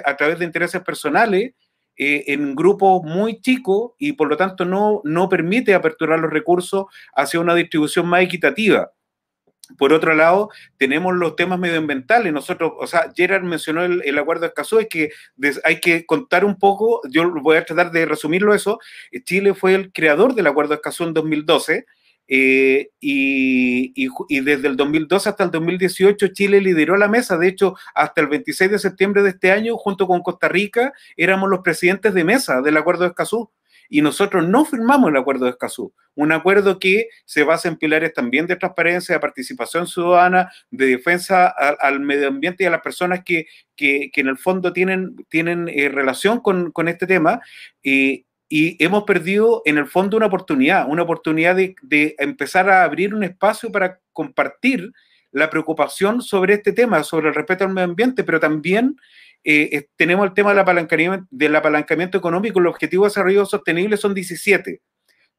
a 0.05 0.17
través 0.17 0.37
de 0.37 0.45
intereses 0.45 0.81
personales 0.83 1.53
en 1.99 2.53
grupos 2.53 3.01
muy 3.01 3.41
chicos 3.41 3.93
y 3.97 4.13
por 4.13 4.29
lo 4.29 4.37
tanto 4.37 4.65
no, 4.65 5.01
no 5.03 5.27
permite 5.29 5.73
aperturar 5.73 6.19
los 6.19 6.31
recursos 6.31 6.85
hacia 7.15 7.39
una 7.39 7.55
distribución 7.55 8.05
más 8.05 8.21
equitativa. 8.21 8.91
Por 9.77 9.93
otro 9.93 10.13
lado, 10.13 10.49
tenemos 10.77 11.15
los 11.15 11.35
temas 11.35 11.59
medioambientales. 11.59 12.31
Nosotros, 12.31 12.73
o 12.79 12.87
sea, 12.87 13.11
Gerard 13.15 13.43
mencionó 13.43 13.83
el, 13.83 14.17
acuerdo 14.17 14.41
de 14.41 14.47
Escazú, 14.47 14.79
es 14.79 14.87
que 14.87 15.09
hay 15.63 15.79
que 15.79 16.05
contar 16.05 16.45
un 16.45 16.57
poco, 16.57 17.01
yo 17.09 17.29
voy 17.41 17.57
a 17.57 17.65
tratar 17.65 17.91
de 17.91 18.05
resumirlo 18.05 18.53
eso. 18.53 18.79
Chile 19.25 19.53
fue 19.53 19.75
el 19.75 19.91
creador 19.91 20.35
del 20.35 20.47
acuerdo 20.47 20.69
de 20.69 20.75
Escazú 20.75 21.03
en 21.03 21.13
2012. 21.13 21.85
Eh, 22.29 22.89
y, 22.99 23.93
y, 23.95 24.39
desde 24.41 24.67
el 24.67 24.75
2012 24.75 25.29
hasta 25.29 25.45
el 25.45 25.51
2018 25.51 26.27
Chile 26.33 26.59
lideró 26.59 26.97
la 26.97 27.07
mesa. 27.07 27.37
De 27.37 27.47
hecho, 27.47 27.75
hasta 27.95 28.21
el 28.21 28.27
26 28.27 28.71
de 28.71 28.79
septiembre 28.79 29.23
de 29.23 29.29
este 29.29 29.51
año, 29.51 29.77
junto 29.77 30.07
con 30.07 30.21
Costa 30.21 30.49
Rica, 30.49 30.93
éramos 31.15 31.49
los 31.49 31.61
presidentes 31.61 32.13
de 32.13 32.25
mesa 32.25 32.61
del 32.61 32.75
acuerdo 32.77 33.03
de 33.03 33.09
Escazú 33.09 33.49
y 33.89 34.01
nosotros 34.01 34.47
no 34.47 34.65
firmamos 34.65 35.09
el 35.09 35.17
acuerdo 35.17 35.45
de 35.45 35.51
Escazú, 35.51 35.93
un 36.15 36.31
acuerdo 36.31 36.79
que 36.79 37.09
se 37.25 37.43
basa 37.43 37.67
en 37.67 37.77
pilares 37.77 38.13
también 38.13 38.47
de 38.47 38.55
transparencia, 38.55 39.15
de 39.15 39.19
participación 39.19 39.87
ciudadana, 39.87 40.51
de 40.71 40.87
defensa 40.87 41.47
al, 41.47 41.99
medio 41.99 42.27
ambiente 42.27 42.63
y 42.63 42.67
a 42.67 42.71
las 42.71 42.81
personas 42.81 43.23
que, 43.23 43.47
en 43.77 44.27
el 44.27 44.37
fondo 44.37 44.73
tienen, 44.73 45.15
tienen 45.29 45.69
eh, 45.69 45.89
relación 45.89 46.39
con, 46.39 46.87
este 46.87 47.07
tema. 47.07 47.41
y 47.83 48.25
hemos 48.49 49.03
perdido 49.03 49.61
en 49.65 49.77
el 49.77 49.87
fondo 49.87 50.17
una 50.17 50.27
oportunidad, 50.27 50.87
una 50.87 51.03
oportunidad 51.03 51.55
de, 51.55 51.75
de 51.81 52.15
empezar 52.17 52.69
a 52.69 52.83
abrir 52.83 53.13
un 53.13 53.23
espacio 53.23 53.71
para 53.71 53.99
compartir 54.13 54.91
la 55.31 55.49
preocupación 55.49 56.21
sobre 56.21 56.55
este 56.55 56.73
tema, 56.73 57.03
sobre 57.03 57.29
el 57.29 57.35
respeto 57.35 57.63
al 57.63 57.73
medio 57.73 57.89
ambiente, 57.89 58.23
pero 58.23 58.39
también 58.39 58.97
eh, 59.49 59.87
tenemos 59.95 60.27
el 60.27 60.33
tema 60.33 60.49
del 60.49 60.59
apalancamiento, 60.59 61.25
del 61.31 61.55
apalancamiento 61.55 62.17
económico. 62.17 62.59
Los 62.59 62.71
objetivos 62.71 63.05
de 63.05 63.09
desarrollo 63.11 63.45
sostenible 63.45 63.95
son 63.95 64.13
17. 64.13 64.81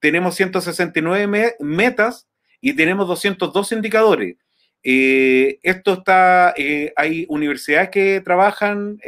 Tenemos 0.01 0.35
169 0.35 1.57
metas 1.61 2.27
y 2.63 2.73
tenemos 2.73 3.07
202 3.07 3.73
indicadores. 3.73 4.37
Eh, 4.83 5.59
esto 5.63 5.93
está, 5.93 6.55
eh, 6.57 6.95
hay 6.97 7.27
universidades 7.29 7.91
que 7.91 8.23
trabajan 8.23 8.99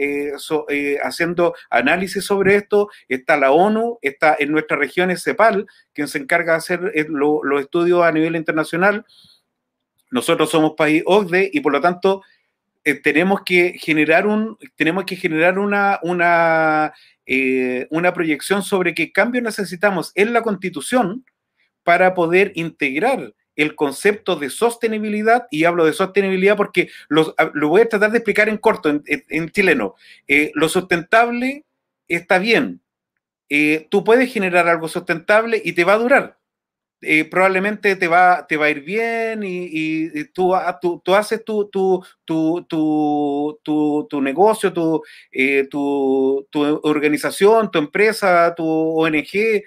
haciendo 1.03 1.55
análisis 1.71 2.23
sobre 2.23 2.57
esto, 2.57 2.91
está 3.09 3.39
la 3.39 3.53
ONU, 3.53 3.99
está 4.03 4.37
en 4.39 4.53
nuestra 4.53 4.77
región 4.77 5.17
CEPAL, 5.17 5.67
quien 5.95 6.09
se 6.09 6.19
encarga 6.19 6.53
de 6.53 6.59
hacer 6.59 6.93
los 7.09 7.61
estudios 7.63 8.03
a 8.03 8.13
nivel 8.13 8.37
internacional. 8.37 9.07
Nosotros 10.11 10.51
somos 10.51 10.73
país 10.77 11.03
OCDE 11.07 11.51
y 11.53 11.61
por 11.61 11.73
lo 11.73 11.81
tanto 11.81 12.23
eh, 12.85 12.95
tenemos 12.95 13.43
que 13.45 13.75
generar 13.79 14.27
un, 14.27 14.57
tenemos 14.77 15.05
que 15.05 15.17
generar 15.17 15.59
una, 15.59 15.99
una, 16.03 16.93
eh, 17.27 17.87
una 17.91 18.15
proyección 18.15 18.63
sobre 18.63 18.95
qué 18.95 19.13
cambios 19.13 19.45
necesitamos 19.45 20.13
en 20.15 20.33
la 20.33 20.43
constitución 20.43 21.25
para 21.83 22.15
poder 22.15 22.53
integrar 22.55 23.35
el 23.57 23.75
concepto 23.75 24.37
de 24.37 24.49
sostenibilidad, 24.49 25.47
y 25.51 25.65
hablo 25.65 25.85
de 25.85 25.93
sostenibilidad 25.93 26.57
porque 26.57 26.89
lo 27.09 27.35
voy 27.69 27.83
a 27.83 27.89
tratar 27.89 28.11
de 28.11 28.19
explicar 28.19 28.49
en 28.49 28.57
corto, 28.57 28.89
en, 29.05 29.51
chileno. 29.51 29.97
Eh, 30.27 30.51
lo 30.55 30.69
sustentable 30.71 31.67
está 32.09 32.39
bien. 32.39 32.81
Tú 33.91 34.05
puedes 34.05 34.33
generar 34.33 34.69
algo 34.69 34.89
sustentable 34.89 35.61
y 35.63 35.73
te 35.73 35.85
va 35.85 35.95
a 35.95 35.99
durar. 35.99 36.40
Eh, 37.03 37.25
probablemente 37.25 37.97
te 37.97 38.09
va, 38.09 38.47
te 38.47 38.57
va 38.57 38.67
a 38.67 38.71
ir 38.71 38.83
bien 38.83 39.41
y, 39.43 40.25
tú, 40.35 40.53
tú, 41.03 41.15
haces 41.15 41.45
tu, 41.45 41.69
tu, 41.71 42.05
tu, 42.27 44.07
tu 44.11 44.21
negocio, 44.21 44.73
tu, 44.73 45.03
tu, 45.71 46.81
organización, 46.83 47.71
tu 47.71 47.79
empresa, 47.79 48.55
tu 48.55 48.67
ONG, 48.67 49.63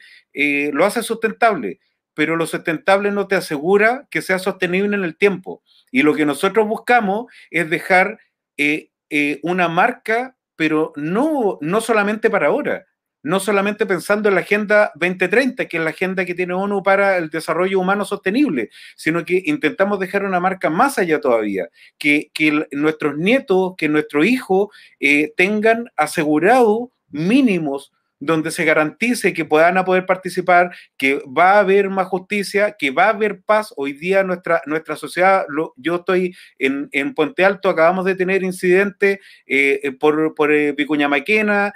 lo 0.74 0.86
haces 0.86 1.06
sustentable 1.06 1.80
pero 2.13 2.36
lo 2.36 2.46
sustentable 2.46 3.12
no 3.12 3.28
te 3.28 3.36
asegura 3.36 4.08
que 4.10 4.22
sea 4.22 4.39
sostenible 4.39 4.96
en 4.96 5.04
el 5.04 5.17
tiempo. 5.17 5.63
Y 5.91 6.04
lo 6.04 6.13
que 6.13 6.26
nosotros 6.26 6.67
buscamos 6.67 7.32
es 7.50 7.69
dejar 7.69 8.19
eh, 8.58 8.91
eh, 9.10 9.39
una 9.43 9.67
marca, 9.67 10.38
pero 10.56 10.93
no, 10.96 11.58
no 11.62 11.82
solamente 11.82 12.30
para 12.30 12.48
ahora, 12.48 12.86
no 13.24 13.40
solamente 13.40 13.86
pensando 13.86 14.30
en 14.30 14.36
la 14.36 14.42
Agenda 14.42 14.92
2030, 14.96 15.68
que 15.68 15.78
es 15.78 15.84
la 15.84 15.90
agenda 15.92 16.26
que 16.26 16.36
tiene 16.36 16.54
ONU 16.54 16.84
para 16.84 17.18
el 17.18 17.30
desarrollo 17.30 17.80
humano 17.80 18.06
sostenible, 18.06 18.70
sino 18.96 19.24
que 19.24 19.42
intentamos 19.46 20.00
dejar 20.00 20.26
una 20.26 20.42
marca 20.42 20.70
más 20.70 20.98
allá 21.00 21.22
todavía, 21.22 21.70
que, 21.98 22.30
nuestros 22.72 23.18
nietos, 23.18 23.74
que 23.78 23.88
nuestros 23.90 24.26
hijos 24.26 24.68
eh, 25.00 25.34
tengan 25.36 25.90
asegurado 25.96 26.92
mínimos 27.10 27.94
donde 28.19 28.52
se 28.52 28.63
garantice 28.65 29.34
que 29.34 29.45
puedan 29.45 29.84
poder 29.84 30.06
participar, 30.06 30.76
que 30.97 31.21
va 31.26 31.54
a 31.54 31.60
haber 31.60 31.89
más 31.89 32.08
justicia, 32.08 32.76
que 32.78 32.91
va 32.91 33.06
a 33.06 33.10
haber 33.10 33.41
paz. 33.41 33.73
Hoy 33.76 33.93
día 33.93 34.23
nuestra, 34.23 34.62
nuestra 34.65 34.95
sociedad, 34.95 35.45
yo 35.76 35.95
estoy 35.95 36.36
en, 36.58 36.89
en, 36.91 37.13
Puente 37.13 37.43
Alto, 37.43 37.69
acabamos 37.69 38.06
de 38.06 38.15
tener 38.15 38.43
incidentes 38.43 39.19
eh, 39.45 39.80
eh, 39.84 39.91
por, 39.91 40.36
por 40.36 40.52
eh, 40.54 40.71
Vicuña 40.71 41.10
Maquena, 41.10 41.73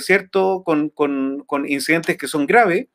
¿cierto? 0.00 0.62
Con, 0.64 0.90
con, 0.90 1.44
con 1.46 1.68
incidentes 1.68 2.16
que 2.16 2.28
son 2.28 2.46
graves 2.46 2.86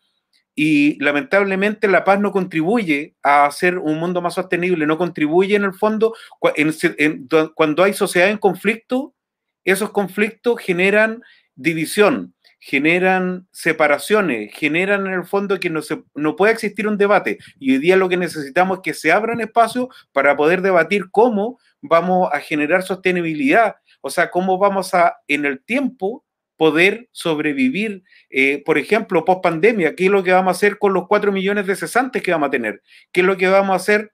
y 0.60 0.98
lamentablemente 1.04 1.88
la 1.88 2.04
paz 2.04 2.20
no 2.20 2.32
contribuye 2.32 3.16
a 3.22 3.46
hacer 3.46 3.78
un 3.78 4.00
mundo 4.00 4.24
más 4.24 4.34
sostenible, 4.34 4.88
no 4.88 4.98
contribuye 4.98 5.56
en 5.56 5.64
el 5.64 5.74
fondo, 5.74 6.16
cuando 7.54 7.84
hay 7.84 7.94
sociedad 7.94 8.32
en 8.32 8.40
conflicto, 8.40 9.14
esos 9.64 9.92
conflictos 9.92 10.60
generan 10.60 11.22
división, 11.54 12.34
generan 12.60 13.48
separaciones, 13.52 14.54
generan 14.54 15.08
en 15.08 15.14
el 15.14 15.26
fondo 15.26 15.60
que 15.60 15.70
no, 15.70 15.82
se, 15.82 16.04
no 16.16 16.36
puede 16.36 16.54
existir 16.54 16.88
un 16.88 16.98
debate. 16.98 17.38
Y 17.60 17.74
hoy 17.74 17.78
día 17.80 17.96
lo 17.96 18.10
que 18.10 18.18
necesitamos 18.18 18.78
es 18.78 18.82
que 18.84 18.94
se 18.94 19.12
abran 19.12 19.42
espacios 19.42 19.88
para 20.12 20.36
poder 20.36 20.62
debatir 20.62 21.10
cómo 21.12 21.60
vamos 21.82 22.30
a 22.34 22.40
generar 22.40 22.84
sostenibilidad, 22.84 23.76
o 24.02 24.10
sea, 24.10 24.32
cómo 24.32 24.58
vamos 24.58 24.94
a, 24.94 25.18
en 25.28 25.46
el 25.46 25.64
tiempo, 25.64 26.26
poder 26.58 27.08
sobrevivir, 27.12 28.04
eh, 28.32 28.64
por 28.66 28.80
ejemplo, 28.80 29.24
post 29.24 29.44
pandemia, 29.44 29.96
qué 29.96 30.06
es 30.06 30.12
lo 30.12 30.24
que 30.24 30.34
vamos 30.34 30.50
a 30.50 30.58
hacer 30.58 30.80
con 30.80 30.92
los 30.92 31.08
cuatro 31.08 31.32
millones 31.32 31.68
de 31.68 31.76
cesantes 31.76 32.24
que 32.24 32.32
vamos 32.32 32.48
a 32.48 32.52
tener, 32.52 32.82
qué 33.12 33.22
es 33.22 33.28
lo 33.28 33.38
que 33.38 33.48
vamos 33.48 33.74
a 33.74 33.76
hacer 33.76 34.12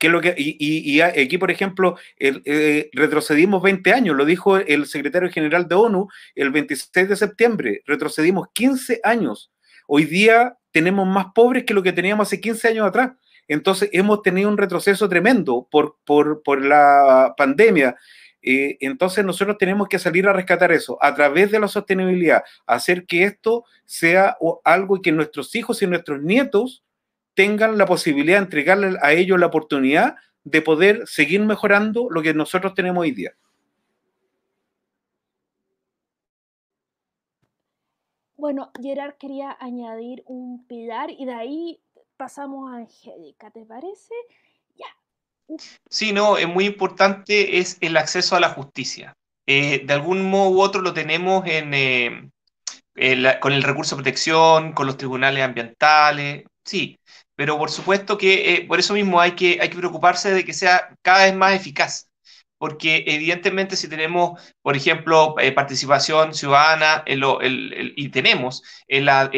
lo 0.00 0.20
que, 0.20 0.34
y, 0.36 1.00
aquí, 1.00 1.38
por 1.38 1.50
ejemplo, 1.50 1.96
eh, 2.18 2.90
retrocedimos 2.92 3.62
20 3.62 3.92
años, 3.92 4.16
lo 4.16 4.24
dijo 4.24 4.56
el 4.56 4.86
secretario 4.86 5.30
general 5.30 5.68
de 5.68 5.74
ONU 5.74 6.08
el 6.34 6.50
26 6.50 7.08
de 7.08 7.16
septiembre, 7.16 7.82
retrocedimos 7.86 8.48
15 8.52 9.00
años. 9.04 9.52
Hoy 9.86 10.04
día 10.04 10.56
tenemos 10.72 11.06
más 11.06 11.26
pobres 11.34 11.64
que 11.64 11.74
lo 11.74 11.82
que 11.82 11.92
teníamos 11.92 12.28
hace 12.28 12.40
15 12.40 12.68
años 12.68 12.86
atrás. 12.86 13.12
Entonces 13.46 13.90
hemos 13.92 14.22
tenido 14.22 14.48
un 14.48 14.56
retroceso 14.56 15.08
tremendo 15.08 15.68
por, 15.70 15.96
por, 16.04 16.64
la 16.64 17.34
pandemia. 17.36 17.96
Eh, 18.42 18.76
entonces 18.80 19.24
nosotros 19.24 19.58
tenemos 19.58 19.88
que 19.88 19.98
salir 19.98 20.26
a 20.26 20.32
rescatar 20.32 20.72
eso 20.72 20.98
a 21.00 21.14
través 21.14 21.50
de 21.50 21.60
la 21.60 21.68
sostenibilidad, 21.68 22.42
hacer 22.66 23.06
que 23.06 23.24
esto 23.24 23.64
sea 23.84 24.36
algo 24.64 25.00
que 25.00 25.12
nuestros 25.12 25.54
hijos 25.54 25.80
y 25.82 25.86
nuestros 25.86 26.22
nietos 26.22 26.82
tengan 27.34 27.78
la 27.78 27.86
posibilidad 27.86 28.38
de 28.38 28.44
entregarle 28.44 28.96
a 29.02 29.12
ellos 29.12 29.38
la 29.38 29.46
oportunidad 29.46 30.16
de 30.44 30.62
poder 30.62 31.06
seguir 31.06 31.40
mejorando 31.40 32.08
lo 32.10 32.22
que 32.22 32.34
nosotros 32.34 32.74
tenemos 32.74 33.02
hoy 33.02 33.10
día. 33.10 33.32
Bueno, 38.36 38.70
Gerard 38.80 39.14
quería 39.18 39.56
añadir 39.58 40.22
un 40.26 40.66
pilar 40.66 41.10
y 41.10 41.24
de 41.24 41.32
ahí 41.32 41.80
pasamos 42.16 42.70
a 42.70 42.76
Angélica, 42.76 43.50
¿te 43.50 43.64
parece? 43.64 44.14
Ya. 44.76 45.56
Sí, 45.88 46.12
no, 46.12 46.36
es 46.36 46.46
muy 46.46 46.66
importante 46.66 47.58
es 47.58 47.78
el 47.80 47.96
acceso 47.96 48.36
a 48.36 48.40
la 48.40 48.50
justicia. 48.50 49.16
Eh, 49.46 49.84
de 49.86 49.94
algún 49.94 50.28
modo 50.28 50.50
u 50.50 50.60
otro 50.60 50.82
lo 50.82 50.92
tenemos 50.92 51.46
en, 51.46 51.72
eh, 51.72 52.30
con 53.40 53.52
el 53.52 53.62
recurso 53.62 53.96
de 53.96 54.02
protección, 54.02 54.72
con 54.72 54.86
los 54.86 54.96
tribunales 54.96 55.42
ambientales, 55.42 56.44
sí, 56.64 56.98
pero 57.36 57.58
por 57.58 57.70
supuesto 57.70 58.18
que 58.18 58.54
eh, 58.54 58.66
por 58.66 58.78
eso 58.78 58.94
mismo 58.94 59.20
hay 59.20 59.32
que, 59.32 59.58
hay 59.60 59.68
que 59.68 59.76
preocuparse 59.76 60.32
de 60.32 60.44
que 60.44 60.52
sea 60.52 60.96
cada 61.02 61.24
vez 61.24 61.34
más 61.34 61.54
eficaz, 61.54 62.10
porque 62.58 63.04
evidentemente 63.06 63.76
si 63.76 63.88
tenemos, 63.88 64.40
por 64.62 64.76
ejemplo, 64.76 65.34
eh, 65.38 65.52
participación 65.52 66.34
ciudadana 66.34 67.04
y 67.06 68.08
tenemos 68.08 68.62
en, 68.88 69.04
la, 69.04 69.30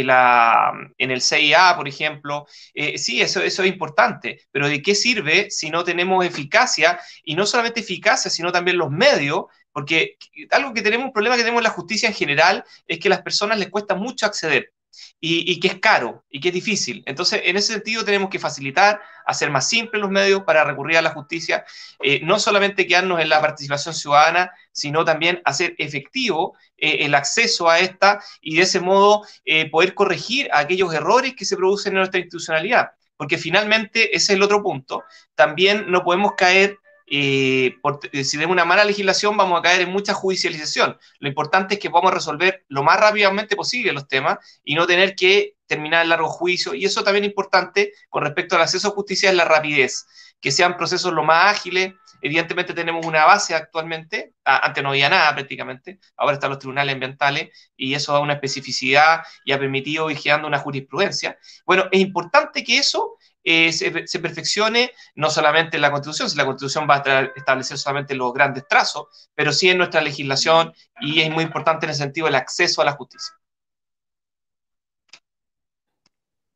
en, 0.99 1.11
el 1.11 1.21
CIA, 1.21 1.75
por 1.77 1.89
ejemplo, 1.89 2.47
eh, 2.75 2.99
sí, 2.99 3.21
eso, 3.23 3.43
eso 3.43 3.63
es 3.63 3.69
importante, 3.69 4.41
pero 4.53 4.69
¿de 4.69 4.83
qué 4.83 4.95
sirve 4.95 5.51
si 5.51 5.71
no 5.71 5.83
tenemos 5.83 6.25
eficacia 6.25 7.01
y 7.25 7.35
no 7.35 7.47
solamente 7.47 7.81
eficacia, 7.81 8.31
sino 8.31 8.53
también 8.53 8.79
los 8.79 8.91
medios 8.91 9.47
porque 9.73 10.17
algo 10.53 10.73
que 10.73 10.81
tenemos, 10.81 11.07
un 11.07 11.13
problema 11.13 11.37
que 11.37 11.43
tenemos 11.43 11.61
en 11.61 11.65
la 11.65 11.71
justicia 11.71 12.09
en 12.09 12.15
general 12.15 12.65
es 12.87 12.99
que 12.99 13.09
a 13.09 13.11
las 13.11 13.21
personas 13.21 13.59
les 13.59 13.69
cuesta 13.69 13.95
mucho 13.95 14.25
acceder 14.25 14.73
y, 15.21 15.59
que 15.61 15.69
es 15.69 15.81
caro 15.81 16.25
y 16.31 16.41
que 16.41 16.49
es 16.49 16.55
difícil. 16.55 17.03
Entonces, 17.07 17.43
en 17.45 17.57
ese 17.57 17.75
sentido 17.75 18.05
tenemos 18.05 18.31
que 18.31 18.39
facilitar, 18.39 19.01
hacer 19.25 19.51
más 19.51 19.69
simples 19.69 20.01
los 20.01 20.11
medios 20.11 20.43
para 20.45 20.65
recurrir 20.65 20.99
a 20.99 21.03
la 21.03 21.11
justicia, 21.11 21.65
eh, 22.01 22.21
no 22.23 22.39
solamente 22.39 22.87
quedarnos 22.87 23.21
en 23.21 23.29
la 23.29 23.41
participación 23.41 23.95
ciudadana, 23.95 24.53
sino 24.73 25.05
también 25.05 25.41
hacer 25.45 25.75
efectivo 25.79 26.57
eh, 26.77 26.99
el 27.01 27.15
acceso 27.15 27.69
a 27.69 27.81
esta 27.81 28.21
y 28.41 28.57
de 28.57 28.63
ese 28.63 28.81
modo 28.81 29.25
eh, 29.45 29.71
poder 29.71 29.95
corregir 29.95 30.49
aquellos 30.53 30.93
errores 30.95 31.35
que 31.35 31.45
se 31.45 31.57
producen 31.57 31.93
en 31.93 31.99
nuestra 31.99 32.21
institucionalidad. 32.21 32.91
Porque 33.17 33.39
finalmente, 33.39 34.15
ese 34.15 34.33
es 34.33 34.37
el 34.37 34.43
otro 34.43 34.63
punto, 34.63 35.05
también 35.35 35.91
no 35.91 36.05
podemos 36.05 36.33
caer 36.37 36.79
eh, 37.07 37.77
si 38.13 38.37
tenemos 38.37 38.53
una 38.53 38.65
mala 38.65 38.85
legislación 38.85 39.37
vamos 39.37 39.59
a 39.59 39.63
caer 39.63 39.83
en 39.83 39.93
mucha 39.93 40.13
judicialización. 40.13 40.99
Lo 41.21 41.29
importante 41.29 41.75
es 41.75 41.81
que 41.81 41.91
podamos 41.91 42.15
resolver 42.15 42.65
lo 42.69 42.83
más 42.83 42.99
rápidamente 42.99 43.55
posible 43.55 43.93
los 43.93 44.09
temas 44.09 44.39
y 44.65 44.75
no 44.75 44.87
tener 44.87 45.15
que 45.15 45.55
terminar 45.67 46.03
el 46.03 46.09
largo 46.09 46.29
juicio. 46.29 46.75
Y 46.75 46.85
eso 46.85 47.05
también 47.05 47.25
es 47.25 47.31
importante 47.31 47.93
con 48.09 48.23
respecto 48.23 48.57
al 48.57 48.63
acceso 48.63 48.89
a 48.89 48.93
justicia 48.93 49.31
es 49.31 49.37
la 49.37 49.45
rapidez, 49.45 50.07
que 50.41 50.51
sean 50.51 50.77
procesos 50.77 51.13
lo 51.13 51.25
más 51.25 51.57
ágiles. 51.57 51.95
Evidentemente 52.23 52.73
tenemos 52.73 53.05
una 53.07 53.25
base 53.25 53.55
actualmente, 53.55 54.33
antes 54.45 54.83
no 54.83 54.91
había 54.91 55.09
nada 55.09 55.35
prácticamente, 55.35 56.01
ahora 56.17 56.35
están 56.35 56.51
los 56.51 56.59
tribunales 56.59 56.95
ambientales 56.95 57.51
y 57.77 57.95
eso 57.95 58.13
da 58.15 58.21
una 58.21 58.35
especificidad 58.35 59.23
y 59.45 59.53
ha 59.53 59.59
permitido 59.59 60.11
ir 60.11 60.17
generando 60.17 60.49
una 60.49 60.59
jurisprudencia. 60.59 61.39
Bueno, 61.67 61.85
es 61.93 62.01
importante 62.01 62.65
que 62.65 62.79
eso 62.79 63.17
eh, 63.49 63.73
se, 63.73 64.19
perfeccione 64.19 64.91
no 65.15 65.31
solamente 65.31 65.77
en 65.77 65.83
la 65.83 65.93
Constitución, 65.93 66.29
si 66.29 66.37
la 66.37 66.45
Constitución 66.45 66.89
va 66.91 66.97
a 66.97 67.21
establecer 67.37 67.79
solamente 67.79 68.17
los 68.17 68.33
grandes 68.33 68.67
trazos, 68.67 69.31
pero 69.37 69.53
sí 69.53 69.71
en 69.71 69.79
nuestra 69.79 70.01
legislación 70.01 70.73
y 71.01 71.21
es 71.21 71.31
muy 71.31 71.45
importante 71.45 71.87
en 71.87 71.91
el 71.91 71.97
sentido 71.97 72.27
del 72.27 72.35
acceso 72.35 72.83
a 72.83 72.85
la 72.85 72.93
justicia. 72.93 73.37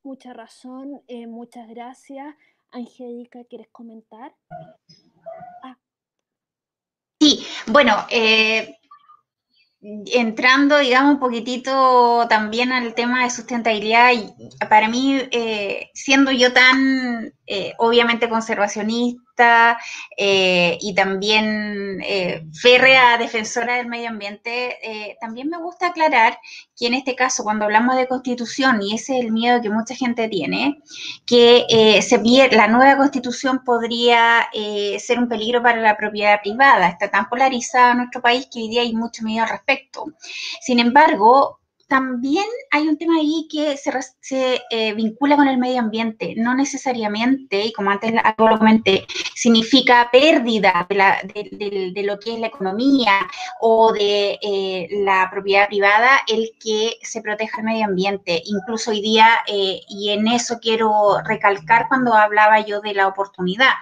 Mucha 0.03 0.33
razón, 0.33 1.01
eh, 1.07 1.29
muchas 1.29 1.69
gracias. 1.69 2.35
Angélica, 2.73 3.45
¿quieres 3.49 3.69
comentar? 3.71 4.35
Ah. 5.63 5.79
Sí, 7.21 7.47
bueno, 7.69 8.05
eh, 8.11 8.80
entrando, 9.83 10.79
digamos, 10.79 11.15
un 11.15 11.21
poquitito 11.21 12.27
también 12.29 12.73
al 12.73 12.95
tema 12.95 13.25
de 13.25 13.31
sustentabilidad, 13.31 14.13
para 14.69 14.89
mí, 14.89 15.17
eh, 15.31 15.91
siendo 15.95 16.31
yo 16.31 16.53
tan 16.53 17.33
eh, 17.53 17.75
obviamente 17.79 18.29
conservacionista 18.29 19.77
eh, 20.17 20.79
y 20.81 20.95
también 20.95 21.99
férrea 22.53 23.19
defensora 23.19 23.75
del 23.75 23.89
medio 23.89 24.09
ambiente, 24.09 25.17
también 25.21 25.49
me 25.49 25.59
gusta 25.59 25.89
aclarar 25.89 26.39
que 26.79 26.87
en 26.87 26.95
este 26.95 27.17
caso, 27.17 27.43
cuando 27.43 27.65
hablamos 27.65 27.97
de 27.97 28.07
constitución, 28.07 28.81
y 28.83 28.95
ese 28.95 29.19
es 29.19 29.25
el 29.25 29.33
miedo 29.33 29.61
que 29.61 29.71
mucha 29.71 29.97
gente 29.97 30.29
tiene, 30.29 30.81
que 31.27 32.01
se 32.03 32.21
la 32.55 32.69
nueva 32.69 32.97
constitución 32.99 33.65
podría 33.65 34.49
ser 34.99 35.19
un 35.19 35.29
peligro 35.29 35.63
para 35.63 35.81
la 35.81 35.97
propiedad 35.97 36.41
privada. 36.41 36.89
Está 36.89 37.11
tan 37.11 37.29
polarizada 37.29 37.93
en 37.93 37.99
nuestro 37.99 38.21
país 38.21 38.47
que 38.53 38.61
hoy 38.61 38.69
día 38.69 38.83
hay 38.83 38.95
mucho 38.95 39.25
miedo 39.25 39.45
al 39.45 39.51
respecto. 39.51 40.05
Sin 40.61 40.79
embargo, 40.79 41.60
también 41.91 42.47
hay 42.71 42.87
un 42.87 42.97
tema 42.97 43.17
ahí 43.17 43.49
que 43.51 43.77
se, 43.77 44.63
eh, 44.71 44.95
vincula 44.95 45.35
con 45.35 45.49
el 45.49 45.59
medio 45.59 45.81
ambiente. 45.81 46.35
No 46.37 46.55
necesariamente, 46.55 47.67
y 47.67 47.73
como 47.73 47.91
antes 47.91 48.13
lo 48.13 48.59
comenté, 48.59 49.05
significa 49.35 50.09
pérdida 50.13 50.87
de, 50.89 52.03
lo 52.05 52.19
que 52.21 52.35
es 52.35 52.39
la 52.41 52.47
economía 52.47 53.29
o 53.61 53.93
de 53.93 54.39
eh, 54.41 54.89
la 55.03 55.29
propiedad 55.33 55.67
privada 55.67 56.21
el 56.29 56.53
que 56.63 56.97
se 57.03 57.23
proteja 57.23 57.59
el 57.59 57.65
medio 57.65 57.87
ambiente. 57.87 58.41
Incluso 58.45 58.93
hoy 58.93 59.01
día, 59.01 59.41
eh, 59.49 59.81
y 59.89 60.11
en 60.11 60.29
eso 60.29 60.61
quiero 60.63 61.21
recalcar 61.25 61.89
cuando 61.89 62.15
hablaba 62.15 62.61
yo 62.61 62.81
de 62.81 62.95
la 62.95 63.09
oportunidad, 63.09 63.73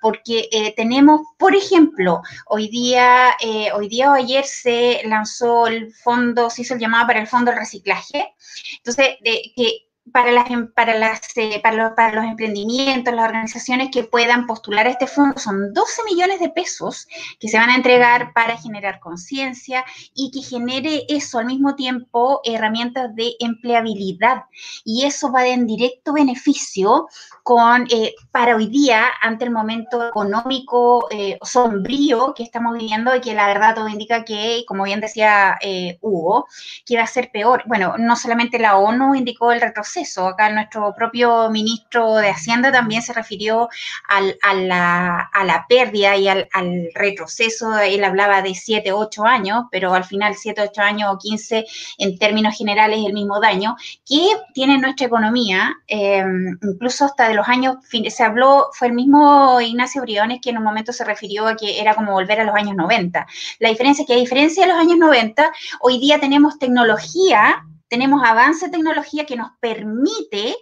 porque 0.00 0.48
tenemos, 0.76 1.22
por 1.36 1.56
ejemplo, 1.56 2.22
hoy 2.46 2.68
día, 2.68 3.36
hoy 3.74 3.88
día 3.88 4.12
o 4.12 4.14
ayer 4.14 4.44
se 4.44 5.00
lanzó 5.04 5.66
el 5.66 5.92
fondo, 5.92 6.50
se 6.50 6.62
hizo 6.62 6.74
el 6.74 6.80
llamado 6.80 7.08
para 7.08 7.20
el 7.20 7.26
fondo 7.26 7.47
reciclaje. 7.52 8.34
Entonces, 8.78 9.16
de, 9.22 9.52
que 9.56 9.87
para, 10.12 10.32
las, 10.32 10.50
em, 10.50 10.70
para, 10.72 10.94
las, 10.94 11.20
eh, 11.36 11.60
para, 11.62 11.76
los, 11.76 11.92
para 11.92 12.14
los 12.14 12.24
emprendimientos, 12.24 13.14
las 13.14 13.26
organizaciones 13.26 13.90
que 13.90 14.04
puedan 14.04 14.46
postular 14.46 14.86
a 14.86 14.90
este 14.90 15.06
fondo, 15.06 15.38
son 15.38 15.72
12 15.72 16.02
millones 16.04 16.40
de 16.40 16.48
pesos 16.50 17.06
que 17.38 17.48
se 17.48 17.58
van 17.58 17.70
a 17.70 17.76
entregar 17.76 18.32
para 18.32 18.56
generar 18.56 19.00
conciencia 19.00 19.84
y 20.14 20.30
que 20.30 20.42
genere 20.42 21.04
eso 21.08 21.38
al 21.38 21.46
mismo 21.46 21.74
tiempo 21.74 22.40
herramientas 22.44 23.14
de 23.14 23.34
empleabilidad. 23.40 24.44
Y 24.84 25.04
eso 25.04 25.32
va 25.32 25.46
en 25.46 25.66
directo 25.66 26.12
beneficio 26.12 27.08
con, 27.42 27.86
eh, 27.90 28.14
para 28.30 28.56
hoy 28.56 28.66
día, 28.66 29.06
ante 29.20 29.44
el 29.44 29.50
momento 29.50 30.06
económico 30.08 31.08
eh, 31.10 31.38
sombrío 31.42 32.34
que 32.34 32.42
estamos 32.42 32.76
viviendo 32.76 33.14
y 33.14 33.20
que 33.20 33.34
la 33.34 33.46
verdad 33.46 33.74
todo 33.74 33.88
indica 33.88 34.24
que, 34.24 34.64
como 34.66 34.84
bien 34.84 35.00
decía 35.00 35.58
Hugo, 36.00 36.46
que 36.84 36.96
va 36.96 37.02
a 37.02 37.06
ser 37.06 37.30
peor. 37.30 37.62
Bueno, 37.66 37.94
no 37.98 38.16
solamente 38.16 38.58
la 38.58 38.76
ONU 38.76 39.14
indicó 39.14 39.52
el 39.52 39.60
retroceso, 39.60 39.97
eso. 39.98 40.26
Acá 40.26 40.50
nuestro 40.50 40.94
propio 40.94 41.50
ministro 41.50 42.16
de 42.16 42.30
Hacienda 42.30 42.72
también 42.72 43.02
se 43.02 43.12
refirió 43.12 43.68
a, 44.08 44.54
la, 44.54 45.66
pérdida 45.68 46.16
y 46.16 46.28
al, 46.28 46.48
retroceso. 46.94 47.78
Él 47.78 48.04
hablaba 48.04 48.42
de 48.42 48.54
7, 48.54 48.92
8 48.92 49.24
años, 49.24 49.64
pero 49.70 49.94
al 49.94 50.04
final 50.04 50.34
7, 50.34 50.62
8 50.62 50.82
años 50.82 51.10
o 51.12 51.18
15 51.18 51.66
en 51.98 52.18
términos 52.18 52.56
generales 52.56 53.00
el 53.04 53.12
mismo 53.12 53.40
daño 53.40 53.76
que 54.06 54.26
tiene 54.54 54.78
nuestra 54.78 55.06
economía. 55.06 55.74
Em, 55.86 56.58
incluso 56.62 57.04
hasta 57.04 57.28
de 57.28 57.34
los 57.34 57.48
años, 57.48 57.76
se 58.08 58.22
habló, 58.22 58.68
fue 58.72 58.88
el 58.88 58.94
mismo 58.94 59.60
Ignacio 59.60 60.02
Briones 60.02 60.40
que 60.42 60.50
en 60.50 60.58
un 60.58 60.64
momento 60.64 60.92
se 60.92 61.04
refirió 61.04 61.46
a 61.46 61.56
que 61.56 61.80
era 61.80 61.94
como 61.94 62.12
volver 62.12 62.40
a 62.40 62.44
los 62.44 62.54
años 62.54 62.76
90. 62.76 63.26
La 63.58 63.68
diferencia 63.68 64.02
es 64.02 64.06
que 64.06 64.14
a 64.14 64.16
diferencia 64.16 64.64
de 64.64 64.72
los 64.72 64.80
años 64.80 64.98
90, 64.98 65.52
hoy 65.80 65.98
día 65.98 66.20
tenemos 66.20 66.58
tecnología 66.58 67.64
tenemos 67.88 68.22
avance 68.24 68.66
de 68.66 68.72
tecnología 68.72 69.26
que 69.26 69.36
nos 69.36 69.50
permite 69.60 70.56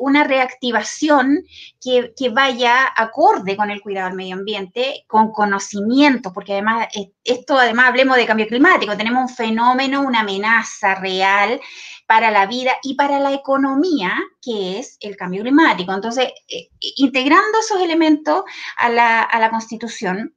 una 0.00 0.24
reactivación 0.24 1.44
que, 1.80 2.12
vaya 2.32 2.88
acorde 2.96 3.56
con 3.56 3.70
el 3.70 3.82
cuidado 3.82 4.08
del 4.08 4.16
medio 4.16 4.36
ambiente, 4.36 5.04
con 5.06 5.30
conocimiento, 5.30 6.32
porque 6.32 6.54
además 6.54 6.88
eh, 6.94 7.12
esto, 7.22 7.58
además 7.58 7.88
hablemos 7.88 8.16
de 8.16 8.26
cambio 8.26 8.46
climático, 8.46 8.96
tenemos 8.96 9.30
un 9.30 9.36
fenómeno, 9.36 10.00
una 10.00 10.20
amenaza 10.20 10.94
real 10.94 11.60
para 12.06 12.30
la 12.30 12.46
vida 12.46 12.72
y 12.82 12.94
para 12.94 13.20
la 13.20 13.34
economía, 13.34 14.14
que 14.40 14.78
es 14.78 14.96
el 15.00 15.16
cambio 15.16 15.42
climático. 15.42 15.92
Entonces, 15.92 16.32
eh, 16.48 16.70
integrando 16.96 17.58
esos 17.60 17.82
elementos 17.82 18.42
a 18.78 18.88
la, 18.88 19.22
a 19.22 19.38
la 19.38 19.50
Constitución, 19.50 20.34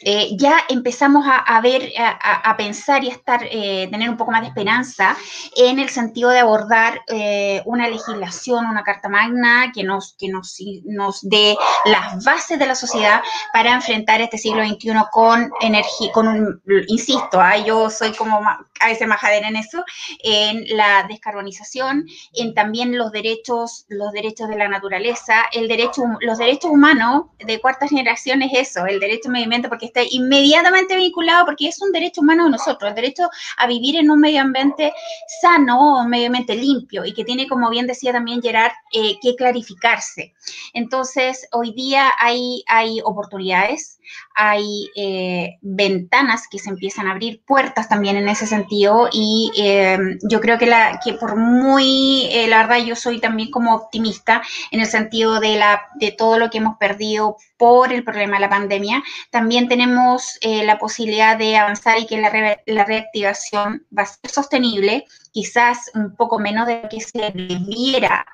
eh, 0.00 0.36
ya 0.36 0.64
empezamos 0.68 1.24
a, 1.26 1.60
ver, 1.60 1.92
a, 1.98 2.56
pensar 2.56 3.04
y 3.04 3.08
a 3.08 3.12
estar, 3.12 3.46
eh, 3.50 3.88
tener 3.90 4.08
un 4.10 4.16
poco 4.16 4.32
más 4.32 4.42
de 4.42 4.48
esperanza 4.48 5.16
en 5.56 5.78
el 5.78 5.88
sentido 5.88 6.30
de 6.30 6.40
abordar 6.40 7.02
eh, 7.08 7.62
una 7.64 7.88
legislación, 7.88 8.66
una 8.66 8.82
carta 8.82 9.08
magna 9.08 9.72
que 9.74 9.84
nos, 9.84 10.14
que 10.18 10.28
nos, 10.28 10.56
nos 10.84 11.20
dé 11.22 11.56
las 11.84 12.24
bases 12.24 12.58
de 12.58 12.66
la 12.66 12.74
sociedad 12.74 13.22
para 13.52 13.72
enfrentar 13.72 14.20
este 14.20 14.38
siglo 14.38 14.66
XXI 14.66 14.92
con 15.10 15.50
energía, 15.60 16.12
con 16.12 16.28
un, 16.28 16.62
insisto, 16.88 17.40
¿ah? 17.40 17.56
yo 17.56 17.88
soy 17.88 18.12
como 18.12 18.40
a 18.80 18.86
veces 18.86 19.06
majadera 19.06 19.48
en 19.48 19.56
eso, 19.56 19.84
en 20.22 20.64
la 20.76 21.04
descarbonización, 21.08 22.06
en 22.34 22.54
también 22.54 22.98
los 22.98 23.12
derechos, 23.12 23.86
los 23.88 24.12
derechos 24.12 24.48
de 24.48 24.56
la 24.56 24.68
naturaleza, 24.68 25.44
el 25.52 25.68
derecho, 25.68 26.02
los 26.20 26.38
derechos 26.38 26.70
humanos 26.70 27.26
de 27.38 27.60
cuarta 27.60 27.88
generación 27.88 28.42
es 28.42 28.68
eso, 28.68 28.86
el 28.86 29.00
derecho 29.00 29.28
al 29.28 29.32
medio 29.32 29.44
ambiente, 29.44 29.68
porque 29.68 29.83
está 29.84 30.02
inmediatamente 30.08 30.96
vinculado 30.96 31.46
porque 31.46 31.68
es 31.68 31.80
un 31.80 31.92
derecho 31.92 32.20
humano 32.20 32.44
de 32.44 32.50
nosotros, 32.50 32.88
el 32.88 32.94
derecho 32.94 33.28
a 33.56 33.66
vivir 33.66 33.96
en 33.96 34.10
un 34.10 34.20
medio 34.20 34.40
ambiente 34.40 34.92
sano, 35.40 36.00
un 36.00 36.10
medio 36.10 36.26
ambiente 36.26 36.54
limpio 36.54 37.04
y 37.04 37.12
que 37.12 37.24
tiene, 37.24 37.46
como 37.46 37.70
bien 37.70 37.86
decía 37.86 38.12
también 38.12 38.42
Gerard, 38.42 38.72
eh, 38.92 39.18
que 39.20 39.36
clarificarse. 39.36 40.34
Entonces, 40.72 41.48
hoy 41.52 41.72
día 41.72 42.12
hay, 42.18 42.64
hay 42.66 43.00
oportunidades, 43.04 43.98
hay 44.34 44.90
eh, 44.96 45.58
ventanas 45.62 46.48
que 46.50 46.58
se 46.58 46.70
empiezan 46.70 47.06
a 47.06 47.12
abrir, 47.12 47.42
puertas 47.44 47.88
también 47.88 48.16
en 48.16 48.28
ese 48.28 48.46
sentido 48.46 49.08
y 49.12 49.50
eh, 49.56 49.98
yo 50.28 50.40
creo 50.40 50.58
que, 50.58 50.66
la, 50.66 51.00
que 51.02 51.14
por 51.14 51.36
muy, 51.36 52.28
eh, 52.30 52.46
la 52.48 52.66
verdad 52.66 52.84
yo 52.84 52.96
soy 52.96 53.20
también 53.20 53.50
como 53.50 53.74
optimista 53.74 54.42
en 54.70 54.80
el 54.80 54.86
sentido 54.86 55.40
de, 55.40 55.56
la, 55.56 55.82
de 55.94 56.12
todo 56.12 56.38
lo 56.38 56.50
que 56.50 56.58
hemos 56.58 56.76
perdido 56.78 57.36
por 57.56 57.92
el 57.92 58.04
problema 58.04 58.36
de 58.36 58.40
la 58.40 58.50
pandemia, 58.50 59.02
también 59.30 59.68
tenemos 59.74 60.38
la 60.42 60.78
posibilidad 60.78 61.36
de 61.36 61.56
avanzar 61.56 61.98
y 61.98 62.06
que 62.06 62.18
la, 62.18 62.60
la 62.66 62.84
reactivación 62.84 63.84
va 63.96 64.04
a 64.04 64.06
ser 64.06 64.30
sostenible 64.30 65.04
quizás 65.34 65.90
un 65.94 66.14
poco 66.14 66.38
menos 66.38 66.68
de 66.68 66.80
lo 66.80 66.88
que 66.88 67.00
se 67.00 67.32
debiera 67.34 68.24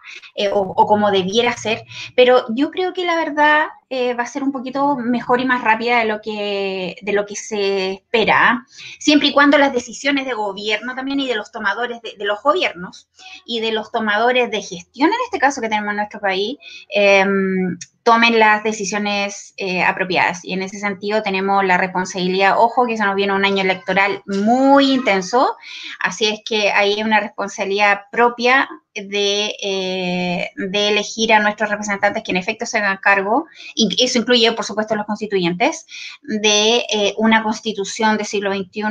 o, 0.53 0.87
como 0.87 1.11
debiera 1.11 1.57
ser, 1.57 1.83
pero 2.15 2.45
yo 2.51 2.71
creo 2.71 2.93
que 2.93 3.07
la 3.07 3.17
verdad 3.17 3.69
eh, 3.89 4.13
va 4.13 4.25
a 4.25 4.27
ser 4.27 4.43
un 4.43 4.53
poquito 4.53 4.97
mejor 4.97 5.41
y 5.41 5.47
más 5.47 5.65
rápida 5.65 6.01
de 6.01 6.05
lo 6.05 6.21
que, 6.21 6.97
de 7.01 7.13
lo 7.15 7.25
que 7.25 7.37
se 7.37 7.93
espera, 7.93 8.67
siempre 8.99 9.29
y 9.29 9.33
cuando 9.33 9.57
las 9.57 9.73
decisiones 9.73 10.27
de 10.27 10.35
gobierno 10.35 10.95
también 10.95 11.21
y 11.21 11.27
de 11.27 11.37
los 11.37 11.51
tomadores 11.51 12.03
de, 12.03 12.25
los 12.25 12.43
gobiernos 12.43 13.09
y 13.47 13.61
de 13.61 13.73
los 13.73 13.91
tomadores 13.91 14.51
de 14.51 14.61
gestión, 14.61 15.09
en 15.09 15.17
este 15.25 15.39
caso 15.39 15.63
que 15.63 15.71
tenemos 15.71 15.91
en 15.93 15.97
nuestro 15.97 16.21
país, 16.21 16.59
em, 16.91 17.79
tomen 18.03 18.39
las 18.39 18.65
decisiones 18.65 19.55
eh, 19.57 19.83
apropiadas. 19.83 20.45
Y 20.45 20.53
en 20.53 20.63
ese 20.63 20.79
sentido 20.79 21.23
tenemos 21.23 21.65
la 21.65 21.77
responsabilidad, 21.77 22.59
ojo, 22.59 22.87
que 22.87 22.97
se 22.97 23.05
nos 23.05 23.15
viene 23.15 23.35
un 23.35 23.45
año 23.45 23.63
electoral 23.63 24.23
muy 24.27 24.93
intenso, 24.93 25.57
así 26.01 26.27
es 26.27 26.41
que 26.45 26.71
hay 26.71 26.89
una 26.98 27.20
responsabilidad 27.20 28.03
propia 28.11 28.68
de, 28.94 29.55
eh, 29.62 30.50
de, 30.57 30.88
elegir 30.88 31.33
a 31.33 31.40
nuestros 31.40 31.70
representantes 31.70 32.22
que 32.22 32.33
en 32.33 32.37
efecto 32.37 32.66
se 32.66 32.79
hagan 32.79 32.98
cargo, 32.98 33.46
y 33.74 34.03
eso 34.05 34.18
incluye, 34.18 34.50
por 34.53 34.64
supuesto, 34.64 34.96
los 34.96 35.07
constituyentes, 35.07 35.87
de 36.22 36.85
eh, 36.92 37.14
una 37.16 37.42
constitución 37.42 38.16
del 38.16 38.26
siglo 38.26 38.53
XXI 38.53 38.83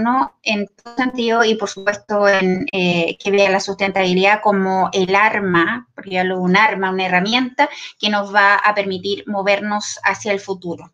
en 0.43 0.67
todo 0.67 0.95
sentido 0.95 1.43
y, 1.43 1.55
por 1.55 1.69
supuesto, 1.69 2.27
en, 2.27 2.65
que 2.71 3.31
vea 3.31 3.49
la 3.49 3.59
sustentabilidad 3.59 4.41
como 4.41 4.89
el 4.93 5.13
arma, 5.15 5.87
porque 5.93 6.11
ya 6.11 6.23
lo 6.23 6.39
un 6.39 6.55
arma, 6.55 6.91
una 6.91 7.05
herramienta 7.05 7.69
que 7.99 8.09
nos 8.09 8.33
va 8.33 8.55
a 8.55 8.73
permitir 8.73 9.25
movernos 9.27 9.99
hacia 10.03 10.31
el 10.31 10.39
futuro. 10.39 10.91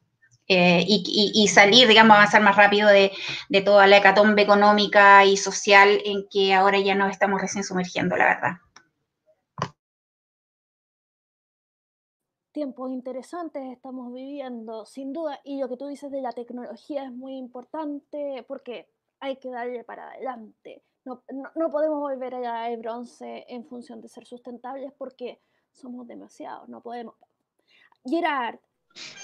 Eh, 0.47 0.85
y, 0.87 1.47
salir, 1.47 1.87
digamos, 1.87 2.15
avanzar 2.15 2.41
más 2.41 2.55
rápido 2.55 2.87
de, 2.89 3.11
toda 3.63 3.87
la 3.87 3.97
hecatombe 3.97 4.43
económica 4.43 5.25
y 5.25 5.37
social 5.37 5.99
en 6.05 6.27
que 6.29 6.53
ahora 6.53 6.79
ya 6.79 6.93
nos 6.93 7.11
estamos 7.11 7.41
recién 7.41 7.63
sumergiendo, 7.63 8.15
la 8.15 8.25
verdad. 8.25 8.51
Tiempos 12.51 12.91
interesantes 12.91 13.63
estamos 13.71 14.13
viviendo, 14.13 14.85
sin 14.85 15.11
duda, 15.11 15.41
y 15.43 15.59
lo 15.59 15.67
que 15.67 15.77
tú 15.77 15.87
dices 15.87 16.11
de 16.11 16.21
la 16.21 16.31
tecnología 16.31 17.03
es 17.03 17.11
muy 17.11 17.35
importante 17.37 18.45
porque 18.47 18.87
hay 19.19 19.37
que 19.37 19.49
darle 19.49 19.83
para 19.83 20.09
adelante. 20.09 20.83
No, 21.03 21.23
no 21.55 21.69
podemos 21.69 21.99
volver 21.99 22.35
a 22.35 22.39
la 22.39 22.69
de 22.69 22.77
bronce 22.77 23.45
en 23.49 23.65
función 23.65 24.01
de 24.01 24.07
ser 24.07 24.25
sustentables 24.25 24.91
porque 24.97 25.41
somos 25.71 26.07
demasiados, 26.07 26.69
no 26.69 26.81
podemos 26.81 27.15
Gerard. 28.05 28.59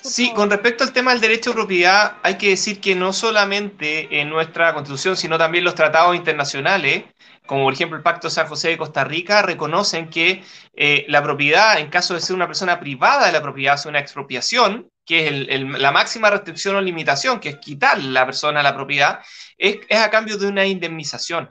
Sí, 0.03 0.33
con 0.33 0.49
respecto 0.49 0.83
al 0.83 0.93
tema 0.93 1.11
del 1.11 1.21
derecho 1.21 1.51
de 1.51 1.55
propiedad, 1.55 2.17
hay 2.23 2.37
que 2.37 2.49
decir 2.49 2.81
que 2.81 2.95
no 2.95 3.13
solamente 3.13 4.19
en 4.19 4.29
nuestra 4.29 4.73
constitución, 4.73 5.15
sino 5.15 5.37
también 5.37 5.63
los 5.63 5.75
tratados 5.75 6.15
internacionales, 6.15 7.05
como 7.45 7.65
por 7.65 7.73
ejemplo 7.73 7.97
el 7.97 8.03
Pacto 8.03 8.29
San 8.29 8.47
José 8.47 8.69
de 8.69 8.77
Costa 8.77 9.03
Rica, 9.03 9.43
reconocen 9.43 10.09
que 10.09 10.43
eh, 10.73 11.05
la 11.07 11.21
propiedad, 11.21 11.79
en 11.79 11.89
caso 11.89 12.15
de 12.15 12.21
ser 12.21 12.35
una 12.35 12.47
persona 12.47 12.79
privada 12.79 13.27
de 13.27 13.31
la 13.31 13.41
propiedad, 13.41 13.75
es 13.75 13.85
una 13.85 13.99
expropiación, 13.99 14.89
que 15.05 15.27
es 15.27 15.61
la 15.61 15.91
máxima 15.91 16.29
restricción 16.29 16.75
o 16.75 16.81
limitación, 16.81 17.39
que 17.39 17.49
es 17.49 17.57
quitar 17.57 18.01
la 18.01 18.25
persona 18.25 18.63
la 18.63 18.75
propiedad, 18.75 19.19
es, 19.57 19.77
es 19.87 19.99
a 19.99 20.09
cambio 20.09 20.37
de 20.37 20.47
una 20.47 20.65
indemnización. 20.65 21.47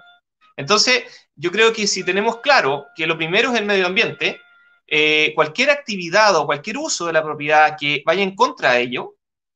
Entonces, 0.56 1.04
yo 1.36 1.50
creo 1.50 1.72
que 1.72 1.86
si 1.86 2.04
tenemos 2.04 2.38
claro 2.40 2.86
que 2.96 3.06
lo 3.06 3.16
primero 3.16 3.52
es 3.52 3.60
el 3.60 3.66
medio 3.66 3.86
ambiente, 3.86 4.40
eh, 4.90 5.32
cualquier 5.34 5.70
actividad 5.70 6.36
o 6.36 6.46
cualquier 6.46 6.76
uso 6.78 7.06
de 7.06 7.12
la 7.12 7.22
propiedad 7.22 7.76
que 7.78 8.02
vaya 8.04 8.22
en 8.22 8.34
contra 8.34 8.72
de 8.72 8.82
ello, 8.82 9.14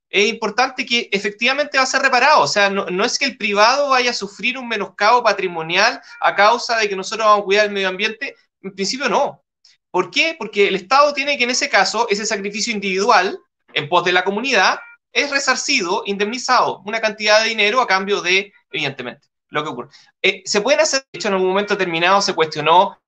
es 0.08 0.28
importante 0.28 0.86
que 0.86 1.08
efectivamente 1.10 1.76
va 1.76 1.82
a 1.84 1.86
ser 1.86 2.00
reparado. 2.00 2.42
O 2.42 2.46
sea, 2.46 2.70
no, 2.70 2.86
no, 2.86 3.04
es 3.04 3.18
que 3.18 3.24
el 3.24 3.36
privado 3.36 3.90
vaya 3.90 4.12
a 4.12 4.14
sufrir 4.14 4.56
un 4.56 4.68
menoscabo 4.68 5.24
patrimonial 5.24 6.00
a 6.20 6.34
causa 6.36 6.78
de 6.78 6.88
que 6.88 6.94
nosotros 6.94 7.26
vamos 7.26 7.42
a 7.42 7.44
cuidar 7.44 7.66
el 7.66 7.72
medio 7.72 7.88
ambiente. 7.88 8.36
En 8.62 8.74
principio 8.74 9.08
no. 9.08 9.42
¿Por 9.90 10.10
qué? 10.10 10.36
Porque 10.38 10.68
el 10.68 10.76
Estado 10.76 11.12
tiene 11.12 11.36
que 11.36 11.44
en 11.44 11.50
ese 11.50 11.68
caso, 11.68 12.06
ese 12.08 12.26
sacrificio 12.26 12.72
individual 12.72 13.38
en 13.72 13.88
pos 13.88 14.04
de 14.04 14.12
la 14.12 14.24
comunidad, 14.24 14.78
es 15.12 15.30
resarcido, 15.30 16.02
indemnizado, 16.06 16.82
una 16.84 17.00
cantidad 17.00 17.42
de 17.42 17.48
dinero 17.48 17.80
a 17.80 17.86
cambio 17.86 18.20
de, 18.20 18.52
evidentemente, 18.70 19.28
lo 19.48 19.62
que 19.62 19.70
ocurre. 19.70 19.88
Eh, 20.22 20.42
se 20.44 20.60
pueden 20.60 20.80
hacer, 20.80 21.00
de 21.12 21.18
hecho, 21.18 21.28
en 21.28 21.34
algún 21.34 21.48
momento 21.48 21.74
determinado 21.74 22.20
se 22.20 22.34
cuestionó, 22.34 22.98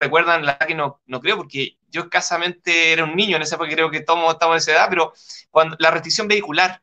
recuerdan, 0.00 0.46
la 0.46 0.58
que 0.58 0.74
no, 0.74 1.00
no 1.06 1.20
creo, 1.20 1.36
porque 1.36 1.76
yo 1.88 2.02
escasamente 2.02 2.92
era 2.92 3.04
un 3.04 3.14
niño 3.14 3.36
en 3.36 3.42
esa 3.42 3.56
época, 3.56 3.70
creo 3.70 3.90
que 3.90 4.00
todos 4.00 4.32
estamos 4.32 4.54
en 4.54 4.58
esa 4.58 4.72
edad, 4.72 4.86
pero 4.88 5.12
cuando 5.50 5.76
la 5.78 5.90
restricción 5.90 6.26
vehicular, 6.26 6.82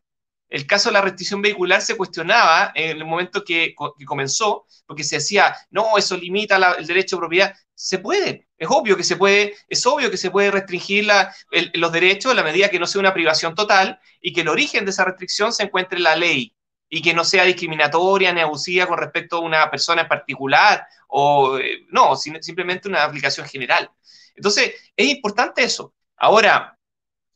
el 0.50 0.66
caso 0.66 0.90
de 0.90 0.94
la 0.94 1.02
restricción 1.02 1.42
vehicular 1.42 1.82
se 1.82 1.98
cuestionaba 1.98 2.72
en 2.74 2.98
el 2.98 3.06
momento 3.06 3.44
que, 3.44 3.76
comenzó, 4.06 4.66
porque 4.86 5.04
se 5.04 5.18
decía, 5.18 5.56
no, 5.72 5.98
eso 5.98 6.16
limita 6.16 6.76
el 6.78 6.88
derecho 6.88 7.18
de 7.18 7.20
propiedad. 7.20 7.56
Se 7.76 8.00
puede, 8.00 8.48
es 8.58 8.68
obvio 8.72 8.96
que 8.96 9.04
se 9.04 9.18
puede, 9.18 9.56
es 9.68 9.86
obvio 9.86 10.10
que 10.10 10.18
se 10.18 10.32
puede 10.32 10.50
restringir 10.50 11.08
los 11.74 11.92
derechos 11.92 12.32
a 12.32 12.36
la 12.36 12.44
medida 12.44 12.70
que 12.70 12.80
no 12.80 12.88
sea 12.88 13.02
una 13.02 13.14
privación 13.14 13.56
total 13.56 14.00
y 14.22 14.32
que 14.32 14.42
el 14.42 14.48
origen 14.48 14.86
de 14.86 14.92
esa 14.92 15.04
restricción 15.04 15.52
se 15.52 15.64
encuentre 15.64 15.98
en 15.98 16.04
la 16.04 16.16
ley 16.16 16.57
y 16.90 17.02
que 17.02 17.14
no 17.14 17.24
sea 17.24 17.44
discriminatoria 17.44 18.32
ni 18.34 18.42
abusiva 18.42 18.88
con 18.88 18.98
respecto 18.98 19.38
a 19.38 19.42
una 19.42 19.70
persona 19.70 20.04
en 20.04 20.08
particular 20.08 20.88
o 21.08 21.58
eh, 21.58 21.86
no, 21.90 22.16
simplemente 22.16 22.88
una 22.88 23.04
aplicación 23.04 23.48
general. 23.48 23.90
Entonces, 24.36 24.74
es 24.96 25.08
importante 25.08 25.64
eso. 25.64 25.94
Ahora, 26.16 26.78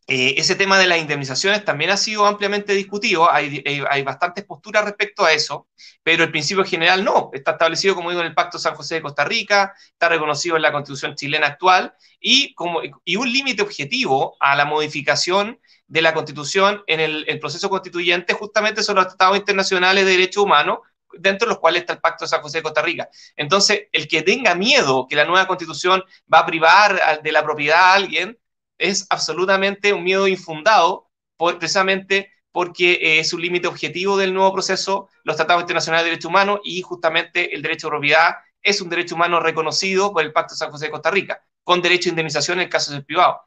eh, 0.07 0.35
ese 0.37 0.55
tema 0.55 0.77
de 0.77 0.87
las 0.87 0.99
indemnizaciones 0.99 1.63
también 1.63 1.91
ha 1.91 1.95
sido 1.95 2.25
ampliamente 2.25 2.73
discutido, 2.73 3.31
hay, 3.31 3.61
eh, 3.63 3.83
hay, 3.89 4.03
bastantes 4.03 4.43
posturas 4.43 4.83
respecto 4.83 5.23
a 5.23 5.31
eso, 5.31 5.67
pero 6.03 6.23
el 6.23 6.31
principio 6.31 6.65
general 6.65 7.03
no, 7.05 7.29
está 7.33 7.51
establecido, 7.51 7.95
como 7.95 8.09
digo, 8.09 8.21
en 8.21 8.27
el 8.27 8.33
Pacto 8.33 8.59
San 8.59 8.75
José 8.75 8.95
de 8.95 9.03
Costa 9.03 9.23
Rica, 9.23 9.73
está 9.93 10.09
reconocido 10.09 10.55
en 10.55 10.63
la 10.63 10.71
Constitución 10.71 11.15
chilena 11.15 11.47
actual 11.47 11.93
y, 12.19 12.53
como, 12.55 12.81
y 13.05 13.15
un 13.15 13.31
límite 13.31 13.61
objetivo 13.61 14.35
a 14.39 14.55
la 14.55 14.65
modificación 14.65 15.59
de 15.91 16.01
la 16.01 16.13
Constitución 16.13 16.83
en 16.87 17.01
el, 17.01 17.39
proceso 17.41 17.69
constituyente 17.69 18.33
justamente 18.33 18.81
son 18.81 18.95
los 18.95 19.09
tratados 19.09 19.35
internacionales 19.35 20.05
de 20.05 20.11
derechos 20.11 20.45
humanos, 20.45 20.79
dentro 21.19 21.45
de 21.45 21.49
los 21.49 21.59
cuales 21.59 21.81
está 21.81 21.91
el 21.91 21.99
Pacto 21.99 22.23
de 22.23 22.29
San 22.29 22.41
José 22.41 22.59
de 22.59 22.63
Costa 22.63 22.81
Rica. 22.81 23.09
Entonces, 23.35 23.89
el 23.91 24.07
que 24.07 24.21
tenga 24.21 24.55
miedo 24.55 25.05
que 25.09 25.17
la 25.17 25.25
nueva 25.25 25.47
Constitución 25.47 26.01
va 26.33 26.39
a 26.39 26.45
privar 26.45 27.21
de 27.21 27.31
la 27.33 27.43
propiedad 27.43 27.77
a 27.77 27.93
alguien, 27.95 28.39
es 28.77 29.05
absolutamente 29.09 29.91
un 29.91 30.05
miedo 30.05 30.29
infundado, 30.29 31.09
precisamente 31.37 32.31
porque 32.53 32.93
eh, 32.93 33.19
es 33.19 33.33
un 33.33 33.41
límite 33.41 33.67
objetivo 33.67 34.15
del 34.15 34.33
nuevo 34.33 34.53
proceso, 34.53 35.09
los 35.25 35.35
tratados 35.35 35.63
internacionales 35.63 36.05
de 36.05 36.11
derechos 36.11 36.29
humanos 36.29 36.61
y 36.63 36.81
justamente 36.83 37.53
el 37.53 37.61
derecho 37.61 37.87
de 37.87 37.91
propiedad 37.91 38.35
es 38.63 38.79
un 38.79 38.87
derecho 38.87 39.15
humano 39.15 39.41
reconocido 39.41 40.13
por 40.13 40.23
el 40.23 40.31
Pacto 40.31 40.53
de 40.53 40.59
San 40.59 40.71
José 40.71 40.85
de 40.85 40.91
Costa 40.91 41.11
Rica, 41.11 41.43
con 41.63 41.81
derecho 41.81 42.09
a 42.09 42.11
indemnización 42.11 42.59
en 42.59 42.65
el 42.65 42.69
caso 42.69 42.91
del 42.91 43.05
privado. 43.05 43.41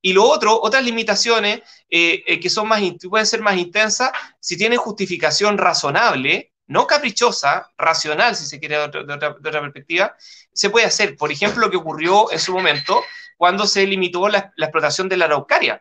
Y 0.00 0.12
lo 0.12 0.24
otro, 0.24 0.60
otras 0.60 0.84
limitaciones 0.84 1.60
eh, 1.88 2.22
eh, 2.26 2.40
que 2.40 2.50
son 2.50 2.68
más, 2.68 2.80
pueden 3.08 3.26
ser 3.26 3.40
más 3.40 3.56
intensas, 3.56 4.10
si 4.40 4.56
tienen 4.56 4.78
justificación 4.78 5.58
razonable, 5.58 6.52
no 6.68 6.86
caprichosa, 6.86 7.72
racional, 7.76 8.34
si 8.36 8.46
se 8.46 8.58
quiere 8.58 8.76
de 8.76 8.82
otra, 8.82 9.04
de 9.04 9.14
otra 9.14 9.60
perspectiva, 9.60 10.16
se 10.52 10.70
puede 10.70 10.86
hacer. 10.86 11.16
Por 11.16 11.30
ejemplo, 11.30 11.66
lo 11.66 11.70
que 11.70 11.76
ocurrió 11.76 12.30
en 12.32 12.40
su 12.40 12.52
momento 12.52 13.02
cuando 13.36 13.66
se 13.66 13.86
limitó 13.86 14.28
la, 14.28 14.52
explotación 14.56 15.08
de 15.08 15.16
la 15.16 15.26
araucaria. 15.26 15.80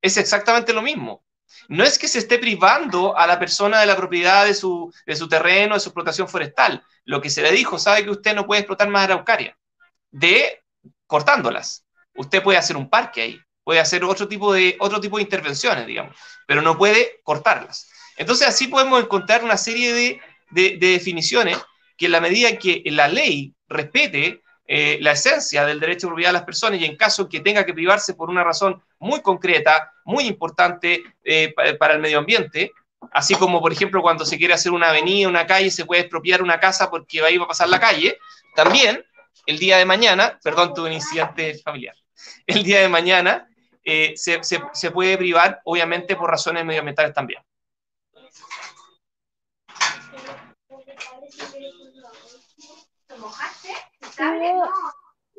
Es 0.00 0.16
exactamente 0.16 0.72
lo 0.72 0.82
mismo. 0.82 1.24
No 1.68 1.84
es 1.84 1.98
que 1.98 2.08
se 2.08 2.18
esté 2.18 2.38
privando 2.38 3.16
a 3.16 3.26
la 3.26 3.38
persona 3.38 3.80
de 3.80 3.86
la 3.86 3.96
propiedad 3.96 4.44
de 4.46 4.54
su, 4.54 4.92
de 5.06 5.16
su 5.16 5.28
terreno, 5.28 5.74
de 5.74 5.80
su 5.80 5.88
explotación 5.88 6.28
forestal. 6.28 6.82
Lo 7.04 7.20
que 7.20 7.30
se 7.30 7.42
le 7.42 7.52
dijo, 7.52 7.78
sabe 7.78 8.04
que 8.04 8.10
usted 8.10 8.34
no 8.34 8.46
puede 8.46 8.60
explotar 8.60 8.88
más 8.88 9.04
araucaria, 9.04 9.56
de 10.10 10.62
cortándolas. 11.08 11.84
Usted 12.14 12.40
puede 12.40 12.58
hacer 12.58 12.76
un 12.76 12.88
parque 12.88 13.22
ahí, 13.22 13.40
puede 13.64 13.80
hacer 13.80 14.04
otro 14.04 14.28
tipo 14.28 14.52
de, 14.52 14.76
otro 14.78 15.00
tipo 15.00 15.16
de 15.16 15.24
intervenciones, 15.24 15.84
digamos, 15.88 16.16
pero 16.46 16.62
no 16.62 16.78
puede 16.78 17.20
cortarlas. 17.24 17.90
Entonces 18.16 18.46
así 18.46 18.68
podemos 18.68 19.02
encontrar 19.02 19.42
una 19.42 19.56
serie 19.56 19.92
de, 19.92 20.20
de, 20.50 20.76
de 20.78 20.86
definiciones 20.92 21.58
que 21.96 22.06
en 22.06 22.12
la 22.12 22.20
medida 22.20 22.56
que 22.56 22.82
la 22.86 23.08
ley 23.08 23.52
respete 23.68 24.42
eh, 24.70 24.98
la 25.00 25.12
esencia 25.12 25.64
del 25.64 25.80
derecho 25.80 26.06
de 26.06 26.10
propiedad 26.10 26.28
de 26.28 26.34
las 26.34 26.44
personas 26.44 26.78
y 26.78 26.84
en 26.84 26.94
caso 26.94 27.26
que 27.26 27.40
tenga 27.40 27.64
que 27.64 27.72
privarse 27.72 28.12
por 28.12 28.28
una 28.28 28.44
razón 28.44 28.82
muy 28.98 29.22
concreta, 29.22 29.92
muy 30.04 30.24
importante 30.24 31.02
eh, 31.24 31.54
para 31.78 31.94
el 31.94 32.00
medio 32.00 32.18
ambiente, 32.18 32.72
así 33.12 33.34
como 33.34 33.62
por 33.62 33.72
ejemplo 33.72 34.02
cuando 34.02 34.26
se 34.26 34.36
quiere 34.36 34.52
hacer 34.52 34.72
una 34.72 34.90
avenida, 34.90 35.26
una 35.26 35.46
calle, 35.46 35.70
se 35.70 35.86
puede 35.86 36.02
expropiar 36.02 36.42
una 36.42 36.60
casa 36.60 36.90
porque 36.90 37.22
ahí 37.22 37.38
va 37.38 37.46
a 37.46 37.48
pasar 37.48 37.70
la 37.70 37.80
calle, 37.80 38.18
también 38.54 39.02
el 39.48 39.58
día 39.58 39.78
de 39.78 39.86
mañana, 39.86 40.38
perdón, 40.44 40.74
tuve 40.74 40.88
un 40.88 40.92
incidente 40.92 41.58
familiar, 41.58 41.96
el 42.46 42.62
día 42.62 42.80
de 42.80 42.88
mañana 42.88 43.48
eh, 43.82 44.12
se, 44.14 44.44
se, 44.44 44.60
se 44.74 44.90
puede 44.90 45.16
privar 45.16 45.62
obviamente 45.64 46.16
por 46.16 46.30
razones 46.30 46.66
medioambientales 46.66 47.14
también. 47.14 47.40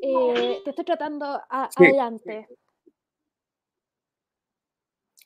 Eh, 0.02 0.62
te 0.64 0.70
estoy 0.72 0.86
tratando 0.86 1.42
adelante. 1.50 2.48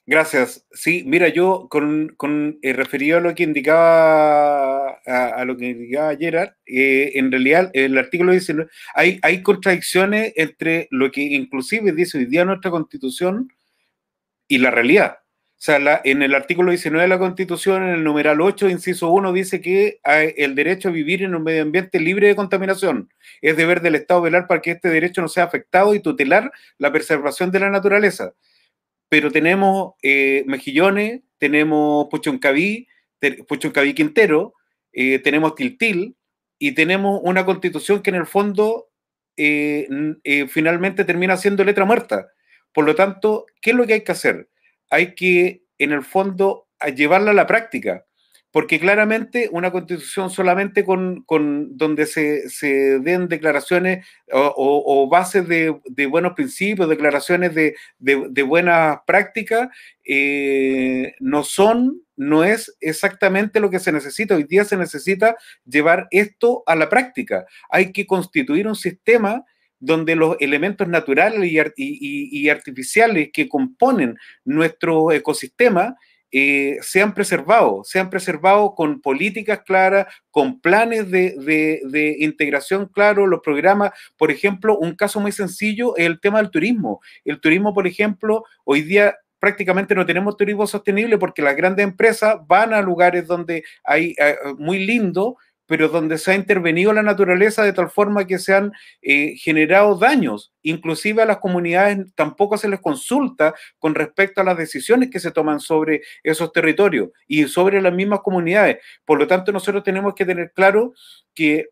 Gracias. 0.05 0.65
Sí, 0.71 1.03
mira, 1.07 1.29
yo 1.29 1.67
con, 1.69 2.13
con 2.17 2.59
eh, 2.61 2.73
referido 2.73 3.17
a 3.17 3.21
lo 3.21 3.33
que 3.35 3.43
indicaba 3.43 4.89
a, 5.05 5.45
lo 5.45 5.55
que 5.55 5.69
indicaba 5.69 6.15
Gerard, 6.17 6.51
eh, 6.65 7.11
en 7.15 7.31
realidad 7.31 7.71
el 7.73 7.97
artículo 7.97 8.33
dice 8.33 8.53
hay, 8.95 9.19
hay 9.21 9.41
contradicciones 9.41 10.33
entre 10.35 10.87
lo 10.91 11.09
que 11.11 11.21
inclusive 11.21 11.93
dice 11.93 12.17
hoy 12.17 12.25
día 12.25 12.43
nuestra 12.43 12.71
constitución 12.71 13.49
y 14.47 14.57
la 14.57 14.71
realidad. 14.71 15.19
O 15.63 15.65
sea, 15.65 16.01
en 16.03 16.21
el 16.21 16.35
artículo 16.35 16.71
19 16.71 17.03
de 17.03 17.07
la 17.07 17.19
Constitución, 17.19 17.83
en 17.83 17.89
el 17.91 18.03
numeral 18.03 18.41
8, 18.41 18.67
inciso 18.67 19.09
1, 19.11 19.31
dice 19.31 19.61
que 19.61 20.01
hay 20.03 20.33
el 20.35 20.55
derecho 20.55 20.89
a 20.89 20.91
vivir 20.91 21.23
en 21.23 21.35
un 21.35 21.43
medio 21.43 21.61
ambiente 21.61 22.01
libre 22.01 22.27
de 22.27 22.35
contaminación. 22.35 23.09
Es 23.41 23.55
deber 23.55 23.81
del 23.81 23.95
Estado 23.95 24.21
velar 24.21 24.45
para 24.47 24.61
que 24.61 24.71
este 24.71 24.89
derecho 24.89 25.21
no 25.21 25.29
sea 25.29 25.45
afectado 25.45 25.95
y 25.95 26.01
tutelar 26.01 26.51
la 26.77 26.91
preservación 26.91 27.49
de 27.51 27.61
la 27.61 27.69
naturaleza. 27.69 28.33
Pero 29.13 29.29
tenemos 29.29 29.93
eh, 30.01 30.43
Mejillones, 30.47 31.21
tenemos 31.37 32.07
Puchoncaví, 32.09 32.87
Puchoncaví 33.47 33.93
Quintero, 33.93 34.55
eh, 34.91 35.19
tenemos 35.19 35.53
Tiltil 35.53 36.17
y 36.57 36.71
tenemos 36.71 37.21
una 37.23 37.45
constitución 37.45 38.01
que 38.01 38.09
en 38.09 38.15
el 38.15 38.25
fondo 38.25 38.89
eh, 39.37 39.87
finalmente 40.49 41.05
termina 41.05 41.37
siendo 41.37 41.63
letra 41.63 41.85
muerta. 41.85 42.25
Por 42.73 42.85
lo 42.85 42.95
tanto, 42.95 43.45
¿qué 43.61 43.69
es 43.69 43.75
lo 43.75 43.85
que 43.85 43.93
hay 43.93 44.01
que 44.01 44.13
hacer? 44.13 44.49
hay 44.89 45.13
que, 45.13 45.61
en 45.77 45.91
el 45.91 46.01
fondo, 46.01 46.67
llevarla 46.95 47.29
a 47.29 47.35
la 47.35 47.45
práctica, 47.45 48.07
porque 48.53 48.79
claramente 48.79 49.49
una 49.51 49.71
constitución 49.71 50.29
solamente 50.29 50.85
con, 50.85 51.25
donde 51.75 52.05
se, 52.05 52.99
den 52.99 53.27
declaraciones 53.27 54.05
o, 54.31 55.09
bases 55.09 55.47
de, 55.47 56.05
buenos 56.05 56.33
principios, 56.33 56.87
declaraciones 56.87 57.55
de, 57.55 58.43
buenas 58.43 58.99
prácticas, 59.07 59.69
eh, 60.05 61.15
no 61.19 61.43
son, 61.43 62.03
no 62.15 62.43
es 62.43 62.77
exactamente 62.79 63.59
lo 63.59 63.71
que 63.71 63.79
se 63.79 63.91
necesita. 63.91 64.35
Hoy 64.35 64.43
día 64.43 64.65
se 64.65 64.77
necesita 64.77 65.35
llevar 65.65 66.07
esto 66.11 66.61
a 66.67 66.75
la 66.75 66.89
práctica. 66.89 67.47
Hay 67.71 67.91
que 67.91 68.05
constituir 68.05 68.67
un 68.67 68.75
sistema 68.75 69.43
donde 69.79 70.15
los 70.15 70.37
elementos 70.39 70.87
naturales 70.87 71.51
y, 71.75 72.49
artificiales 72.49 73.31
que 73.33 73.49
componen 73.49 74.15
nuestro 74.45 75.11
ecosistema 75.11 75.97
eh, 76.35 76.79
sean 76.81 77.13
preservados, 77.13 77.87
sean 77.87 78.09
preservados 78.09 78.71
con 78.75 79.01
políticas 79.01 79.61
claras, 79.63 80.07
con 80.31 80.59
planes 80.59 81.11
de, 81.11 82.15
integración 82.19 82.87
claros, 82.87 83.29
los 83.29 83.41
programas, 83.41 83.91
por 84.17 84.31
ejemplo, 84.31 84.75
un 84.79 84.95
caso 84.95 85.19
muy 85.19 85.31
sencillo 85.31 85.95
es 85.95 86.07
el 86.07 86.19
tema 86.19 86.39
del 86.39 86.49
turismo. 86.49 87.01
El 87.23 87.39
turismo, 87.39 87.71
por 87.71 87.85
ejemplo, 87.85 88.45
hoy 88.65 88.81
día 88.81 89.15
prácticamente 89.37 89.93
no 89.93 90.07
tenemos 90.07 90.35
turismo 90.35 90.65
sostenible 90.65 91.19
porque 91.19 91.43
las 91.43 91.55
grandes 91.55 91.83
empresas 91.83 92.37
van 92.47 92.73
a 92.73 92.81
lugares 92.81 93.27
donde 93.27 93.63
hay 93.83 94.15
eh, 94.17 94.35
muy 94.57 94.83
lindo, 94.83 95.37
pero 95.65 95.89
donde 95.89 96.17
se 96.17 96.31
ha 96.31 96.35
intervenido 96.35 96.93
la 96.93 97.03
naturaleza 97.03 97.63
de 97.63 97.73
tal 97.73 97.89
forma 97.89 98.27
que 98.27 98.39
se 98.39 98.53
han 98.53 98.71
eh, 99.01 99.35
generado 99.37 99.97
daños. 99.97 100.53
Inclusive 100.61 101.21
a 101.21 101.25
las 101.25 101.37
comunidades 101.37 102.13
tampoco 102.15 102.57
se 102.57 102.69
les 102.69 102.79
consulta 102.79 103.53
con 103.79 103.95
respecto 103.95 104.41
a 104.41 104.43
las 104.43 104.57
decisiones 104.57 105.09
que 105.09 105.19
se 105.19 105.31
toman 105.31 105.59
sobre 105.59 106.01
esos 106.23 106.51
territorios 106.51 107.09
y 107.27 107.45
sobre 107.47 107.81
las 107.81 107.93
mismas 107.93 108.21
comunidades. 108.21 108.77
Por 109.05 109.19
lo 109.19 109.27
tanto, 109.27 109.51
nosotros 109.51 109.83
tenemos 109.83 110.13
que 110.15 110.25
tener 110.25 110.51
claro 110.53 110.93
que 111.33 111.69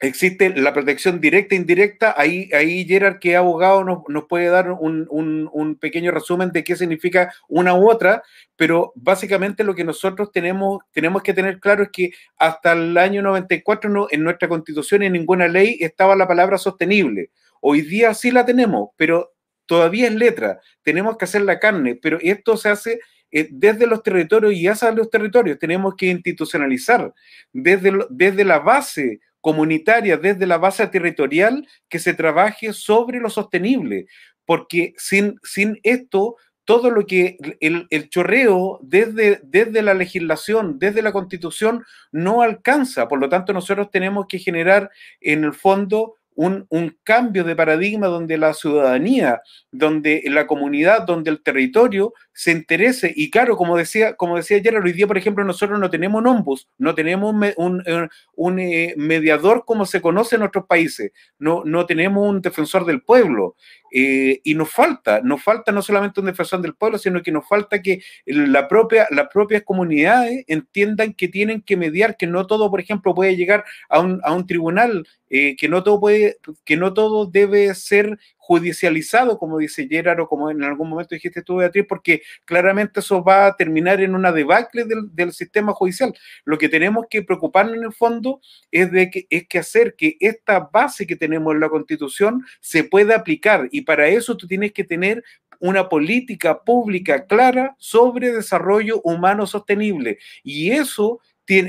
existe 0.00 0.50
la 0.50 0.72
protección 0.72 1.20
directa 1.20 1.54
e 1.54 1.58
indirecta. 1.58 2.14
Ahí, 2.16 2.50
ahí 2.52 2.84
Gerard, 2.86 3.18
que 3.18 3.36
abogado, 3.36 3.84
nos, 3.84 3.98
nos 4.08 4.24
puede 4.24 4.46
dar 4.46 4.70
un, 4.70 5.06
un, 5.10 5.76
pequeño 5.76 6.10
resumen 6.10 6.50
de 6.50 6.64
qué 6.64 6.76
significa 6.76 7.32
una 7.48 7.74
u 7.74 7.90
otra, 7.90 8.22
pero 8.56 8.92
básicamente 8.94 9.64
lo 9.64 9.74
que 9.74 9.84
nosotros 9.84 10.30
tenemos, 10.32 10.80
tenemos 10.92 11.22
que 11.22 11.34
tener 11.34 11.60
claro 11.60 11.82
es 11.84 11.90
que 11.92 12.12
hasta 12.36 12.72
el 12.72 12.96
año 12.96 13.22
94 13.22 13.90
no, 13.90 14.06
en 14.10 14.24
nuestra 14.24 14.48
constitución 14.48 15.02
en 15.02 15.12
ninguna 15.12 15.48
ley 15.48 15.78
estaba 15.80 16.16
la 16.16 16.28
palabra 16.28 16.58
sostenible. 16.58 17.30
Hoy 17.60 17.82
día 17.82 18.14
sí 18.14 18.30
la 18.30 18.44
tenemos, 18.46 18.90
pero 18.96 19.34
todavía 19.66 20.06
es 20.06 20.14
letra. 20.14 20.60
Tenemos 20.82 21.16
que 21.16 21.24
hacer 21.24 21.42
la 21.42 21.58
carne, 21.58 21.96
pero 22.00 22.18
esto 22.20 22.56
se 22.56 22.68
hace 22.68 23.00
eh, 23.30 23.48
desde 23.50 23.86
los 23.86 24.02
territorios 24.02 24.54
y 24.54 24.66
hacia 24.68 24.90
los 24.92 25.10
territorios. 25.10 25.58
Tenemos 25.58 25.94
que 25.96 26.06
institucionalizar 26.06 27.12
desde, 27.52 27.92
desde 28.10 28.44
la 28.44 28.60
base 28.60 29.20
comunitaria, 29.40 30.16
desde 30.16 30.46
la 30.46 30.58
base 30.58 30.86
territorial, 30.86 31.66
que 31.88 31.98
se 31.98 32.14
trabaje 32.14 32.72
sobre 32.72 33.20
lo 33.20 33.30
sostenible, 33.30 34.06
porque 34.44 34.94
sin, 34.96 35.38
sin 35.42 35.78
esto, 35.82 36.36
todo 36.64 36.90
lo 36.90 37.06
que 37.06 37.38
el, 37.60 37.86
el, 37.88 38.10
chorreo 38.10 38.78
desde, 38.82 39.40
desde 39.42 39.80
la 39.80 39.94
legislación, 39.94 40.78
desde 40.78 41.00
la 41.00 41.12
constitución, 41.12 41.82
no 42.12 42.42
alcanza. 42.42 43.08
Por 43.08 43.20
lo 43.20 43.30
tanto, 43.30 43.54
nosotros 43.54 43.90
tenemos 43.90 44.26
que 44.28 44.38
generar 44.38 44.90
en 45.22 45.44
el 45.44 45.54
fondo 45.54 46.17
un, 46.38 46.96
cambio 47.02 47.42
de 47.42 47.56
paradigma 47.56 48.06
donde 48.06 48.38
la 48.38 48.54
ciudadanía, 48.54 49.42
donde 49.72 50.22
la 50.26 50.46
comunidad, 50.46 51.04
donde 51.04 51.30
el 51.30 51.42
territorio 51.42 52.14
se 52.32 52.52
interese. 52.52 53.12
Y 53.14 53.30
claro, 53.30 53.56
como 53.56 53.76
decía, 53.76 54.14
como 54.14 54.36
decía 54.36 54.58
ayer, 54.58 54.76
hoy 54.76 54.92
día, 54.92 55.08
por 55.08 55.18
ejemplo, 55.18 55.44
nosotros 55.44 55.80
no 55.80 55.90
tenemos 55.90 56.20
un 56.20 56.28
ombus, 56.28 56.68
no 56.78 56.94
tenemos 56.94 57.34
un, 57.56 58.10
un, 58.36 58.58
eh, 58.60 58.94
mediador 58.96 59.64
como 59.66 59.84
se 59.84 60.00
conoce 60.00 60.36
en 60.36 60.42
otros 60.42 60.66
países, 60.66 61.10
no, 61.40 61.64
no 61.64 61.86
tenemos 61.86 62.28
un 62.28 62.40
defensor 62.40 62.86
del 62.86 63.02
pueblo. 63.02 63.56
Eh, 63.90 64.40
y 64.44 64.54
nos 64.54 64.70
falta, 64.70 65.20
nos 65.22 65.42
falta 65.42 65.72
no 65.72 65.82
solamente 65.82 66.20
un 66.20 66.26
defensor 66.26 66.60
del 66.60 66.74
pueblo, 66.74 66.98
sino 66.98 67.22
que 67.22 67.32
nos 67.32 67.48
falta 67.48 67.80
que 67.80 68.02
la 68.26 68.68
propia, 68.68 69.06
las 69.10 69.28
propias 69.28 69.62
comunidades 69.62 70.44
entiendan 70.46 71.14
que 71.14 71.28
tienen 71.28 71.62
que 71.62 71.76
mediar, 71.76 72.16
que 72.16 72.26
no 72.26 72.46
todo, 72.46 72.70
por 72.70 72.80
ejemplo, 72.80 73.14
puede 73.14 73.36
llegar 73.36 73.64
a 73.88 74.00
un, 74.00 74.20
a 74.24 74.32
un 74.32 74.46
tribunal 74.46 75.06
eh, 75.30 75.56
que, 75.56 75.68
no 75.68 75.82
todo 75.82 76.00
puede, 76.00 76.38
que 76.64 76.76
no 76.76 76.94
todo 76.94 77.26
debe 77.26 77.74
ser 77.74 78.18
judicializado, 78.48 79.38
como 79.38 79.58
dice 79.58 79.86
Gerard, 79.86 80.20
o 80.20 80.26
como 80.26 80.50
en 80.50 80.64
algún 80.64 80.88
momento 80.88 81.14
dijiste 81.14 81.42
tú, 81.42 81.56
Beatriz, 81.56 81.84
porque 81.86 82.22
claramente 82.46 83.00
eso 83.00 83.22
va 83.22 83.44
a 83.44 83.56
terminar 83.56 84.00
en 84.00 84.14
una 84.14 84.32
debacle 84.32 84.84
del, 84.86 85.14
del 85.14 85.34
sistema 85.34 85.74
judicial. 85.74 86.14
Lo 86.46 86.56
que 86.56 86.70
tenemos 86.70 87.04
que 87.10 87.22
preocuparnos 87.22 87.76
en 87.76 87.84
el 87.84 87.92
fondo 87.92 88.40
es 88.70 88.90
de 88.90 89.10
que, 89.10 89.26
es 89.28 89.46
que 89.46 89.58
hacer 89.58 89.96
que 89.98 90.16
esta 90.20 90.60
base 90.72 91.06
que 91.06 91.14
tenemos 91.14 91.52
en 91.52 91.60
la 91.60 91.68
Constitución 91.68 92.42
se 92.60 92.84
pueda 92.84 93.16
aplicar, 93.16 93.68
y 93.70 93.82
para 93.82 94.08
eso 94.08 94.34
tú 94.34 94.46
tienes 94.46 94.72
que 94.72 94.84
tener 94.84 95.22
una 95.60 95.90
política 95.90 96.62
pública 96.62 97.26
clara 97.26 97.76
sobre 97.78 98.32
desarrollo 98.32 99.02
humano 99.02 99.46
sostenible. 99.46 100.18
Y 100.42 100.70
eso 100.70 101.20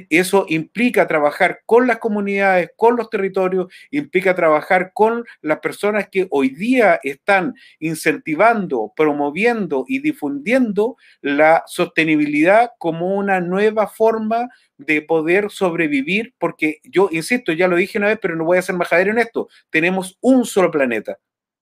eso 0.09 0.45
implica 0.49 1.07
trabajar 1.07 1.61
con 1.65 1.87
las 1.87 1.99
comunidades, 1.99 2.71
con 2.75 2.97
los 2.97 3.09
territorios, 3.09 3.67
implica 3.91 4.35
trabajar 4.35 4.91
con 4.93 5.25
las 5.41 5.59
personas 5.59 6.09
que 6.09 6.27
hoy 6.31 6.49
día 6.49 6.99
están 7.03 7.53
incentivando, 7.79 8.91
promoviendo 8.95 9.85
y 9.87 9.99
difundiendo 9.99 10.97
la 11.21 11.63
sostenibilidad 11.65 12.71
como 12.77 13.15
una 13.15 13.39
nueva 13.39 13.87
forma 13.87 14.49
de 14.77 15.01
poder 15.01 15.49
sobrevivir, 15.49 16.33
porque 16.37 16.79
yo 16.83 17.09
insisto, 17.11 17.51
ya 17.51 17.67
lo 17.67 17.75
dije 17.75 17.97
una 17.97 18.07
vez, 18.07 18.19
pero 18.21 18.35
no 18.35 18.45
voy 18.45 18.57
a 18.57 18.61
ser 18.61 18.75
majadero 18.75 19.11
en 19.11 19.19
esto, 19.19 19.49
tenemos 19.69 20.17
un 20.21 20.45
solo 20.45 20.71
planeta. 20.71 21.17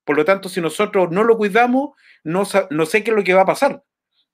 Por 0.07 0.15
lo 0.15 0.23
tanto, 0.23 0.47
si 0.47 0.61
nosotros 0.61 1.11
no 1.11 1.23
lo 1.23 1.37
cuidamos, 1.37 1.91
no, 2.23 2.45
sé 2.45 3.03
qué 3.03 3.11
es 3.11 3.15
lo 3.15 3.23
que 3.23 3.33
va 3.33 3.41
a 3.41 3.45
pasar. 3.45 3.83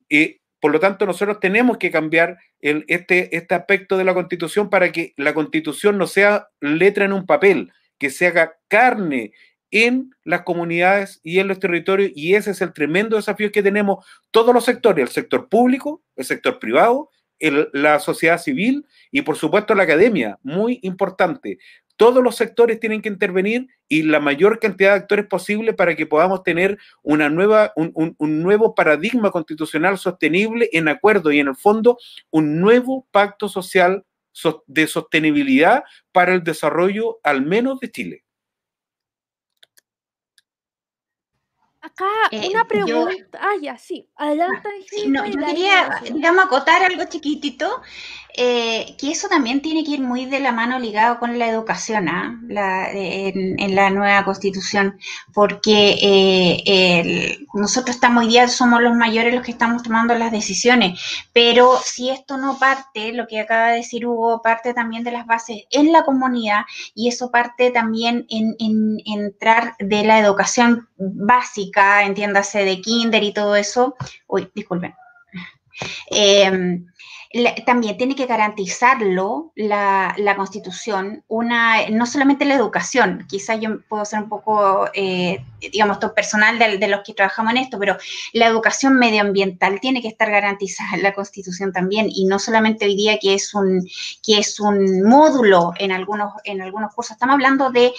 Y 0.08 0.40
por 0.64 0.72
lo 0.72 0.80
tanto, 0.80 1.05
nosotros 1.05 1.41
tenemos 1.41 1.78
que 1.78 1.91
cambiar 1.91 2.38
este, 2.61 3.36
este 3.36 3.53
aspecto 3.53 3.97
de 3.97 4.05
la 4.05 4.14
constitución 4.14 4.70
para 4.70 4.93
que 4.93 5.14
la 5.18 5.34
constitución 5.34 5.97
no 5.97 6.07
sea 6.07 6.47
letra 6.61 7.03
en 7.03 7.11
un 7.11 7.26
papel, 7.26 7.74
que 7.99 8.09
se 8.09 8.28
haga 8.28 8.55
carne 8.70 9.34
en 9.72 10.11
las 10.24 10.43
comunidades 10.43 11.20
y 11.22 11.39
en 11.39 11.49
los 11.49 11.59
territorios. 11.59 12.14
Y 12.16 12.36
ese 12.36 12.51
es 12.51 12.61
el 12.61 12.72
tremendo 12.72 13.18
desafío 13.18 13.51
que 13.51 13.61
tenemos 13.61 14.05
todos 14.32 14.53
los 14.53 14.64
sectores, 14.64 15.03
el 15.03 15.09
sector 15.09 15.49
público, 15.49 16.01
el 16.16 16.24
sector 16.24 16.59
privado, 16.59 17.09
la 17.74 17.99
sociedad 17.99 18.38
civil 18.38 18.86
y 19.11 19.24
por 19.24 19.36
supuesto 19.36 19.76
la 19.76 19.84
academia, 19.84 20.39
muy 20.43 20.80
importante 20.82 21.57
todos 21.98 22.24
los 22.24 22.36
sectores 22.36 22.80
tienen 22.80 23.02
que 23.02 23.10
intervenir 23.10 23.68
y 23.88 24.04
la 24.04 24.20
mayor 24.20 24.60
cantidad 24.60 24.91
de 24.91 24.98
actores 24.98 25.28
posible 25.28 25.74
para 25.74 25.96
que 25.96 26.06
podamos 26.06 26.44
tener 26.44 26.78
una 27.02 27.30
nueva, 27.30 27.72
un, 27.76 28.16
nuevo 28.20 28.76
paradigma 28.76 29.32
constitucional 29.32 29.98
sostenible 29.98 30.70
en 30.74 30.88
acuerdo 30.88 31.32
y 31.32 31.39
en 31.39 31.50
el 31.50 31.56
fondo 31.56 31.98
un 32.32 32.60
nuevo 32.60 33.08
pacto 33.12 33.48
social 33.48 34.06
de 34.66 34.88
sostenibilidad 34.88 35.84
para 36.12 36.34
el 36.34 36.44
desarrollo 36.44 37.20
al 37.24 37.46
menos 37.46 37.80
de 37.80 37.91
Chile. 37.91 38.24
Acá 41.84 42.06
eh, 42.32 42.50
una 42.50 42.66
pregunta. 42.66 43.39
ah, 43.41 43.56
ya, 43.62 43.78
sí. 43.78 44.10
Adelante. 44.16 44.70
no, 45.08 45.26
yo 45.28 45.38
quería, 45.38 46.02
digamos, 46.14 46.46
acotar 46.46 46.82
algo 46.82 47.04
chiquitito 47.04 47.82
eh, 48.36 48.96
que 48.98 49.12
eso 49.12 49.28
también 49.28 49.62
tiene 49.62 49.84
que 49.84 49.92
ir 49.92 50.02
muy 50.02 50.26
de 50.26 50.40
la 50.40 50.52
mano 50.52 50.80
ligado 50.80 51.20
con 51.20 51.38
la 51.38 51.48
educación 51.48 52.10
¿ah? 52.10 52.40
en, 52.92 53.76
la 53.76 53.92
nueva 53.92 54.26
constitución, 54.26 54.98
porque 55.34 55.98
eh, 56.02 57.38
nosotros 57.54 57.96
estamos 57.96 58.24
hoy 58.24 58.32
día, 58.32 58.48
somos 58.48 58.82
los 58.82 58.96
mayores 58.96 59.36
los 59.36 59.44
que 59.44 59.52
estamos 59.52 59.84
tomando 59.84 60.16
las 60.16 60.32
decisiones, 60.32 61.00
pero 61.32 61.78
si 61.84 62.10
esto 62.10 62.38
no 62.38 62.58
parte, 62.58 63.14
lo 63.14 63.28
que 63.28 63.40
acaba 63.40 63.70
de 63.70 63.78
decir 63.78 64.08
Hugo, 64.08 64.42
parte 64.42 64.74
también 64.74 65.04
de 65.04 65.12
las 65.12 65.28
bases 65.28 65.66
en 65.70 65.92
la 65.92 66.04
comunidad 66.04 66.62
y 66.96 67.10
eso 67.10 67.30
parte 67.30 67.70
también 67.70 68.26
en, 68.30 68.56
en 68.58 68.98
entrar 69.06 69.76
de 69.78 70.04
la 70.06 70.20
educación 70.20 70.90
básica, 70.98 72.04
entiéndase 72.04 72.66
de 72.66 72.82
kinder 72.82 73.22
y 73.24 73.32
todo 73.32 73.56
eso. 73.56 73.96
Uy, 74.28 74.50
disculpen. 74.56 74.96
Eh, 76.12 76.84
también 77.66 77.98
tiene 77.98 78.16
que 78.16 78.28
garantizarlo 78.28 79.52
la, 79.56 80.16
Constitución, 80.36 81.24
una, 81.28 81.90
no 81.90 82.06
solamente 82.06 82.46
la 82.46 82.54
educación, 82.54 83.26
quizás 83.28 83.60
yo 83.60 83.82
puedo 83.88 84.06
ser 84.06 84.20
un 84.20 84.30
poco, 84.30 84.88
eh, 84.94 85.44
digamos, 85.60 86.00
todo 86.00 86.14
personal 86.14 86.60
de, 86.60 86.88
los 86.88 87.02
que 87.02 87.14
trabajamos 87.14 87.54
en 87.54 87.58
esto, 87.58 87.80
pero 87.80 87.98
la 88.34 88.46
educación 88.46 88.98
medioambiental 88.98 89.80
tiene 89.80 90.02
que 90.02 90.10
estar 90.10 90.30
garantizada 90.30 90.96
en 90.96 91.04
la 91.04 91.14
Constitución 91.14 91.72
también, 91.72 92.08
y 92.10 92.26
no 92.26 92.38
solamente 92.38 92.86
hoy 92.86 92.96
día 92.96 93.18
que 93.20 93.34
es 93.34 93.54
un, 93.56 93.88
que 94.22 94.38
es 94.38 94.60
un 94.60 95.04
módulo 95.04 95.74
en 95.80 95.92
algunos, 95.92 96.34
en 96.44 96.62
algunos 96.62 96.94
cursos, 96.94 97.14
estamos 97.14 97.34
hablando 97.34 97.72
de, 97.72 97.94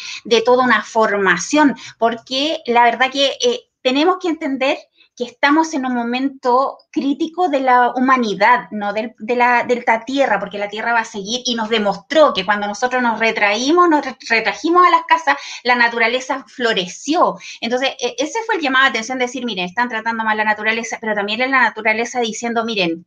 toda 0.44 0.64
una 0.64 0.82
formación, 0.82 1.74
porque 1.98 2.58
la 2.66 2.84
verdad 2.84 3.10
que 3.10 3.36
eh, 3.40 3.60
tenemos 3.82 4.18
que 4.20 4.28
entender 4.28 4.78
que 5.16 5.24
estamos 5.24 5.72
en 5.74 5.86
un 5.86 5.94
momento 5.94 6.78
crítico 6.90 7.48
de 7.48 7.60
la 7.60 7.92
humanidad, 7.94 8.68
no 8.70 8.92
de, 8.92 9.14
la, 9.36 10.04
Tierra, 10.04 10.40
porque 10.40 10.58
la 10.58 10.68
Tierra 10.68 10.92
va 10.92 11.00
a 11.00 11.04
seguir 11.04 11.42
y 11.44 11.54
nos 11.54 11.68
demostró 11.68 12.32
que 12.34 12.44
cuando 12.44 12.66
nosotros 12.66 13.02
nos 13.02 13.20
retraímos, 13.20 13.88
nos 13.88 14.04
retrajimos 14.28 14.84
a 14.86 14.90
las 14.90 15.04
casas, 15.06 15.36
la 15.62 15.76
naturaleza 15.76 16.44
floreció. 16.48 17.36
Entonces, 17.60 17.90
e, 18.00 18.16
ese 18.18 18.40
fue 18.44 18.56
el 18.56 18.60
llamado 18.60 18.84
de 18.84 18.90
atención 18.90 19.18
de 19.18 19.26
decir, 19.26 19.44
miren, 19.44 19.66
están 19.66 19.88
tratando 19.88 20.24
mal 20.24 20.36
la 20.36 20.44
naturaleza, 20.44 20.98
pero 21.00 21.14
también 21.14 21.40
es 21.40 21.50
la 21.50 21.62
naturaleza 21.62 22.20
diciendo, 22.20 22.64
miren, 22.64 23.06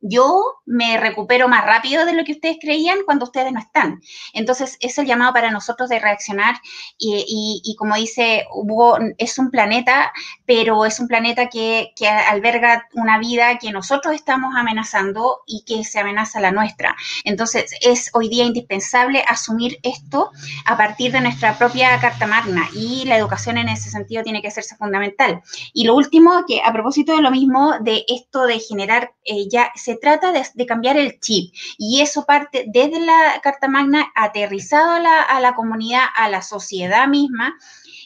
yo 0.00 0.60
me 0.64 0.96
recupero 0.98 1.48
más 1.48 1.64
rápido 1.64 2.04
de 2.04 2.12
lo 2.12 2.24
que 2.24 2.32
ustedes 2.32 2.58
creían 2.60 2.98
cuando 3.04 3.24
ustedes 3.24 3.52
no 3.52 3.58
están. 3.58 4.00
Entonces, 4.32 4.76
es 4.80 4.96
el 4.98 5.06
llamado 5.06 5.32
para 5.32 5.50
nosotros 5.50 5.88
de 5.88 5.98
reaccionar 5.98 6.56
y, 6.98 7.74
como 7.78 7.96
dice 7.96 8.46
Hugo, 8.52 8.98
es 9.18 9.38
un 9.38 9.50
planeta, 9.50 10.12
pero 10.46 10.84
es 10.84 11.00
un 11.00 11.08
planeta 11.08 11.48
que, 11.48 11.92
alberga 12.28 12.86
una 12.94 13.18
vida 13.18 13.58
que 13.58 13.72
nosotros 13.72 14.14
estamos 14.14 14.54
amenazando 14.56 15.42
y 15.46 15.64
que 15.64 15.84
se 15.84 15.98
amenaza 15.98 16.40
la 16.40 16.52
nuestra. 16.52 16.96
Entonces, 17.24 17.72
es 17.80 18.10
hoy 18.14 18.28
día 18.28 18.44
indispensable 18.44 19.24
asumir 19.26 19.78
esto 19.82 20.30
a 20.64 20.76
partir 20.76 21.12
de 21.12 21.20
nuestra 21.20 21.56
propia 21.58 21.98
Carta 22.00 22.26
Magna 22.26 22.68
y 22.72 23.04
la 23.04 23.16
educación 23.16 23.58
en 23.58 23.68
ese 23.68 23.90
sentido 23.90 24.22
tiene 24.22 24.42
que 24.42 24.48
hacerse 24.48 24.76
fundamental. 24.76 25.42
Y 25.72 25.84
lo 25.84 25.94
último, 25.94 26.44
que 26.46 26.60
a 26.64 26.72
propósito 26.72 27.14
de 27.14 27.22
lo 27.22 27.30
mismo, 27.30 27.74
de 27.80 28.04
esto 28.08 28.46
de 28.46 28.60
generar 28.60 29.12
eh, 29.24 29.48
ya 29.48 29.70
trata 29.96 30.32
de, 30.32 30.66
cambiar 30.66 30.96
el 30.96 31.18
chip 31.20 31.54
y 31.76 32.00
eso 32.00 32.24
parte 32.24 32.64
desde 32.68 33.00
la 33.00 33.40
Carta 33.42 33.68
Magna 33.68 34.10
aterrizado 34.14 34.92
a 34.92 35.40
la, 35.40 35.54
comunidad, 35.54 36.04
a 36.16 36.28
la 36.28 36.42
sociedad 36.42 37.06
misma 37.08 37.56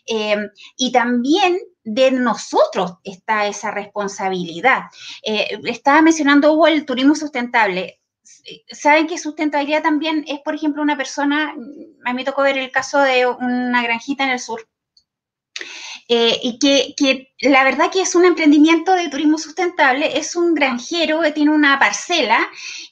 eh, 0.07 0.37
y 0.77 0.93
también 0.93 1.59
de 1.85 2.13
nosotros 2.13 2.99
está 3.03 3.47
esa 3.47 3.71
responsabilidad. 3.71 4.83
Eh, 5.25 5.59
estaba 5.65 6.01
mencionando 6.03 6.53
Hugo 6.53 6.69
el 6.69 6.87
turismo 6.87 7.15
sustentable 7.15 8.03
saben 8.71 9.07
que 9.07 9.19
sustentabilidad 9.19 9.83
también 9.83 10.25
es, 10.27 10.41
por 10.41 10.55
ejemplo, 10.55 10.83
una 10.83 10.97
persona, 10.97 11.55
a 12.05 12.13
mí 12.13 12.17
me 12.17 12.25
tocó 12.25 12.43
ver 12.43 12.59
el 12.59 12.71
caso 12.71 13.01
de 13.01 13.27
una 13.27 13.83
granjita 13.83 14.25
en 14.25 14.31
el 14.31 14.39
sur, 14.39 14.69
eh, 16.09 16.39
y 16.43 16.59
que, 16.59 17.29
la 17.41 17.65
verdad 17.65 17.91
que 17.91 18.03
es 18.03 18.15
un 18.15 18.25
emprendimiento 18.25 18.95
de 18.95 19.09
turismo 19.09 19.39
sustentable, 19.39 20.19
es 20.19 20.37
un 20.37 20.55
granjero 20.55 21.21
que 21.21 21.33
tiene 21.33 21.51
una 21.51 21.79
parcela 21.79 22.39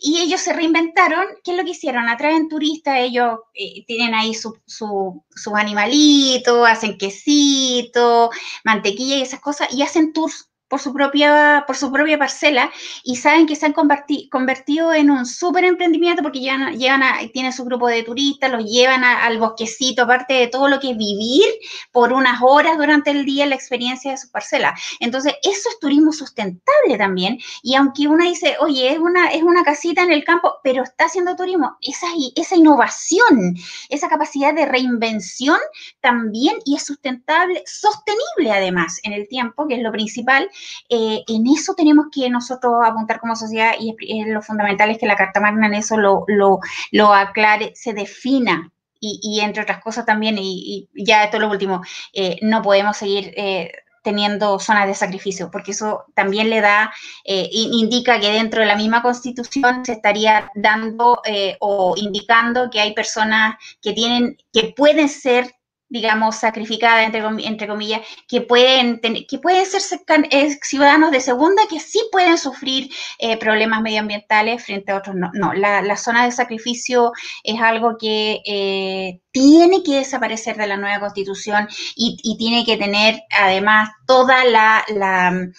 y 0.00 0.18
ellos 0.18 0.40
se 0.40 0.52
reinventaron. 0.52 1.24
¿Qué 1.44 1.52
es 1.52 1.56
lo 1.56 1.64
que 1.64 1.70
hicieron? 1.70 2.08
Atraen 2.08 2.48
turistas, 2.48 2.98
ellos 2.98 3.38
eh, 3.54 3.84
tienen 3.86 4.14
ahí 4.14 4.34
sus 4.34 4.54
su, 4.66 5.24
su 5.30 5.56
animalitos, 5.56 6.68
hacen 6.68 6.98
quesito, 6.98 8.30
mantequilla 8.64 9.16
y 9.16 9.22
esas 9.22 9.40
cosas 9.40 9.68
y 9.72 9.82
hacen 9.82 10.12
tours 10.12 10.49
por 10.70 10.78
su 10.78 10.94
propia, 10.94 11.64
por 11.66 11.76
su 11.76 11.90
propia 11.90 12.16
parcela 12.16 12.70
y 13.02 13.16
saben 13.16 13.46
que 13.46 13.56
se 13.56 13.66
han 13.66 13.72
convertido 13.72 14.94
en 14.94 15.10
un 15.10 15.26
súper 15.26 15.64
emprendimiento 15.64 16.22
porque 16.22 16.38
llegan, 16.38 16.78
llegan 16.78 17.02
a, 17.02 17.18
tienen 17.32 17.52
su 17.52 17.64
grupo 17.64 17.88
de 17.88 18.04
turistas, 18.04 18.52
los 18.52 18.64
llevan 18.64 19.02
al 19.02 19.38
bosquecito, 19.38 20.04
aparte 20.04 20.34
de 20.34 20.46
todo 20.46 20.68
lo 20.68 20.78
que 20.78 20.92
es 20.92 20.96
vivir 20.96 21.44
por 21.90 22.12
unas 22.12 22.40
horas 22.40 22.78
durante 22.78 23.10
el 23.10 23.24
día 23.24 23.46
la 23.46 23.56
experiencia 23.56 24.12
de 24.12 24.16
su 24.16 24.30
parcela. 24.30 24.74
Entonces, 25.00 25.34
eso 25.42 25.68
es 25.70 25.80
turismo 25.80 26.12
sustentable 26.12 26.96
también. 26.96 27.38
Y 27.64 27.74
aunque 27.74 28.06
uno 28.06 28.24
dice, 28.24 28.56
oye, 28.60 28.92
es 28.92 28.98
una, 29.00 29.32
es 29.32 29.42
una 29.42 29.64
casita 29.64 30.02
en 30.02 30.12
el 30.12 30.22
campo, 30.22 30.54
pero 30.62 30.84
está 30.84 31.06
haciendo 31.06 31.34
turismo, 31.34 31.76
esa, 31.80 32.06
esa 32.36 32.54
innovación, 32.54 33.56
esa 33.88 34.08
capacidad 34.08 34.54
de 34.54 34.66
reinvención 34.66 35.58
también 36.00 36.58
y 36.64 36.76
es 36.76 36.86
sustentable, 36.86 37.64
sostenible 37.66 38.52
además 38.52 39.00
en 39.02 39.14
el 39.14 39.26
tiempo, 39.26 39.66
que 39.66 39.74
es 39.74 39.82
lo 39.82 39.90
principal, 39.90 40.48
eh, 40.88 41.22
en 41.26 41.46
eso 41.46 41.74
tenemos 41.74 42.06
que 42.12 42.28
nosotros 42.30 42.74
apuntar 42.84 43.20
como 43.20 43.36
sociedad 43.36 43.72
y 43.78 44.24
lo 44.24 44.42
fundamental 44.42 44.90
es 44.90 44.98
que 44.98 45.06
la 45.06 45.16
Carta 45.16 45.40
Magna 45.40 45.66
en 45.66 45.74
eso 45.74 45.96
lo, 45.96 46.24
lo, 46.26 47.14
aclare, 47.14 47.72
se 47.74 47.92
defina 47.92 48.70
y, 49.02 49.40
entre 49.40 49.62
otras 49.62 49.82
cosas 49.82 50.04
también, 50.04 50.36
y, 50.38 50.88
ya 50.94 51.24
esto 51.24 51.38
es 51.38 51.42
lo 51.42 51.50
último, 51.50 51.80
eh, 52.12 52.38
no 52.42 52.60
podemos 52.60 52.98
seguir 52.98 53.32
eh, 53.34 53.72
teniendo 54.02 54.58
zonas 54.58 54.86
de 54.86 54.94
sacrificio, 54.94 55.50
porque 55.50 55.70
eso 55.70 56.04
también 56.14 56.50
le 56.50 56.60
da, 56.60 56.92
indica 57.24 58.20
que 58.20 58.30
dentro 58.30 58.60
de 58.60 58.66
la 58.66 58.76
misma 58.76 59.02
constitución 59.02 59.84
se 59.84 59.92
estaría 59.92 60.50
dando 60.54 61.22
o 61.60 61.94
indicando 61.96 62.70
que 62.70 62.80
hay 62.80 62.94
personas 62.94 63.56
que 63.82 63.92
tienen, 63.92 64.36
que 64.52 64.74
pueden 64.76 65.08
ser 65.08 65.54
digamos, 65.90 66.36
sacrificada, 66.36 67.02
entre, 67.02 67.20
entre 67.44 67.66
comillas, 67.66 68.00
que 68.28 68.40
pueden, 68.40 69.00
que 69.00 69.38
pueden 69.38 69.66
ser 69.66 69.82
eh, 70.30 70.58
ciudadanos 70.62 71.10
de 71.10 71.20
segunda 71.20 71.64
que 71.68 71.80
sí 71.80 72.00
pueden 72.12 72.38
sufrir 72.38 72.90
eh, 73.18 73.36
problemas 73.36 73.82
medioambientales 73.82 74.64
frente 74.64 74.92
a 74.92 74.96
otros 74.96 75.16
no. 75.16 75.30
No, 75.34 75.52
la, 75.52 75.96
zona 75.96 76.24
de 76.24 76.30
sacrificio 76.30 77.12
es 77.42 77.60
algo 77.60 77.98
que 77.98 78.40
eh, 78.46 79.20
tiene 79.32 79.82
que 79.82 79.98
desaparecer 79.98 80.56
de 80.56 80.68
la 80.68 80.76
nueva 80.76 81.00
constitución 81.00 81.68
y, 81.96 82.36
tiene 82.38 82.64
que 82.64 82.76
tener 82.76 83.20
además 83.36 83.90
toda 84.06 84.44
la, 84.44 84.84
la, 84.88 85.50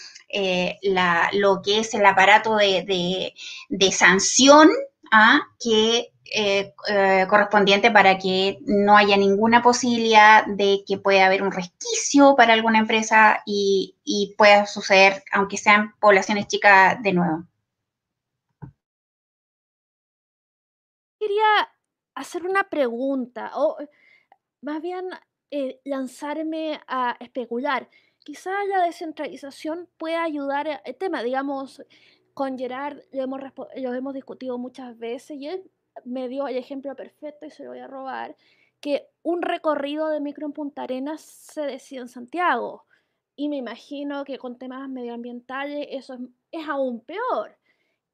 lo 1.34 1.62
que 1.62 1.80
es 1.80 1.94
el 1.94 2.06
aparato 2.06 2.56
de, 2.56 3.34
de, 3.70 3.92
sanción 3.92 4.70
¿ah? 5.12 5.42
que 5.60 6.12
eh, 6.34 6.74
eh, 6.88 7.28
correspondiente 7.30 7.92
para 7.92 8.18
que 8.18 8.60
no 8.66 8.96
haya 8.96 9.18
ninguna 9.18 9.62
posibilidad 9.62 10.46
de 10.46 10.84
que 10.88 10.98
pueda 10.98 11.26
haber 11.26 11.44
un 11.44 11.52
resquicio 11.52 12.36
para 12.38 12.54
alguna 12.54 12.80
empresa 12.80 13.44
y, 13.46 13.98
pueda 14.38 14.66
suceder, 14.66 15.24
aunque 15.34 15.58
sean 15.58 15.94
poblaciones 16.00 16.48
chicas, 16.48 17.02
de 17.04 17.14
nuevo. 17.14 17.44
Quería 21.20 21.70
hacer 22.16 22.46
una 22.46 22.64
pregunta, 22.70 23.52
o 23.56 23.78
más 24.62 24.82
bien 24.82 25.10
eh, 25.52 25.82
lanzarme 25.84 26.80
a 26.88 27.18
especular. 27.20 27.90
Quizás 28.20 28.54
la 28.70 28.84
descentralización 28.86 29.90
pueda 29.98 30.24
ayudar 30.24 30.82
al 30.86 30.96
tema, 30.96 31.24
digamos, 31.24 31.82
con 32.34 32.58
Gerard 32.58 33.00
lo 33.12 33.94
hemos, 33.94 34.14
discutido 34.14 34.58
muchas 34.58 34.98
veces 34.98 35.38
y 35.38 35.48
él 35.48 35.72
me 36.06 36.28
dio 36.28 36.48
el 36.48 36.58
ejemplo 36.58 36.96
perfecto 36.96 37.46
y 37.46 37.52
se 37.52 37.64
lo 37.64 37.72
voy 37.72 37.80
a 37.80 37.88
robar, 37.88 38.36
que 38.80 39.08
un 39.24 39.42
recorrido 39.42 40.10
de 40.10 40.20
micro 40.20 40.46
en 40.46 40.54
Punta 40.54 40.84
Arenas 40.84 41.22
se 41.22 41.62
decía 41.62 42.02
en 42.02 42.08
Santiago. 42.08 42.86
Y 43.36 43.50
me 43.50 43.58
imagino 43.58 44.24
que 44.24 44.38
con 44.38 44.58
temas 44.58 44.90
medioambientales 44.90 45.88
eso 45.92 46.18
es, 46.52 46.68
aún 46.68 47.02
peor. 47.02 47.58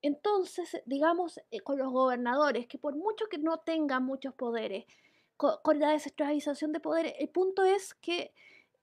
Entonces, 0.02 0.82
digamos, 0.86 1.40
eh, 1.52 1.62
con 1.62 1.78
los 1.78 1.92
gobernadores, 1.92 2.68
que 2.68 2.78
por 2.78 2.96
mucho 2.96 3.26
que 3.30 3.38
no 3.38 3.60
tengan 3.60 4.04
muchos 4.04 4.34
poderes, 4.36 4.86
con, 5.38 5.80
la 5.80 5.90
descentralización 5.90 6.72
de 6.72 6.80
poderes, 6.80 7.14
el 7.20 7.30
punto 7.30 7.64
es 7.64 7.94
que, 7.96 8.34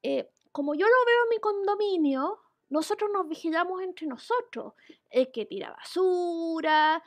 eh, 0.03 0.29
como 0.53 0.75
yo 0.75 0.87
lo 0.87 1.07
veo 1.07 1.23
en 1.25 1.31
mi 1.31 1.39
condominio, 1.39 2.39
nosotros 2.75 3.09
nos 3.13 3.29
vigilamos 3.29 3.81
entre 3.83 4.09
nosotros. 4.09 4.75
El 5.09 5.31
que 5.31 5.47
tira 5.47 5.71
basura, 5.71 7.01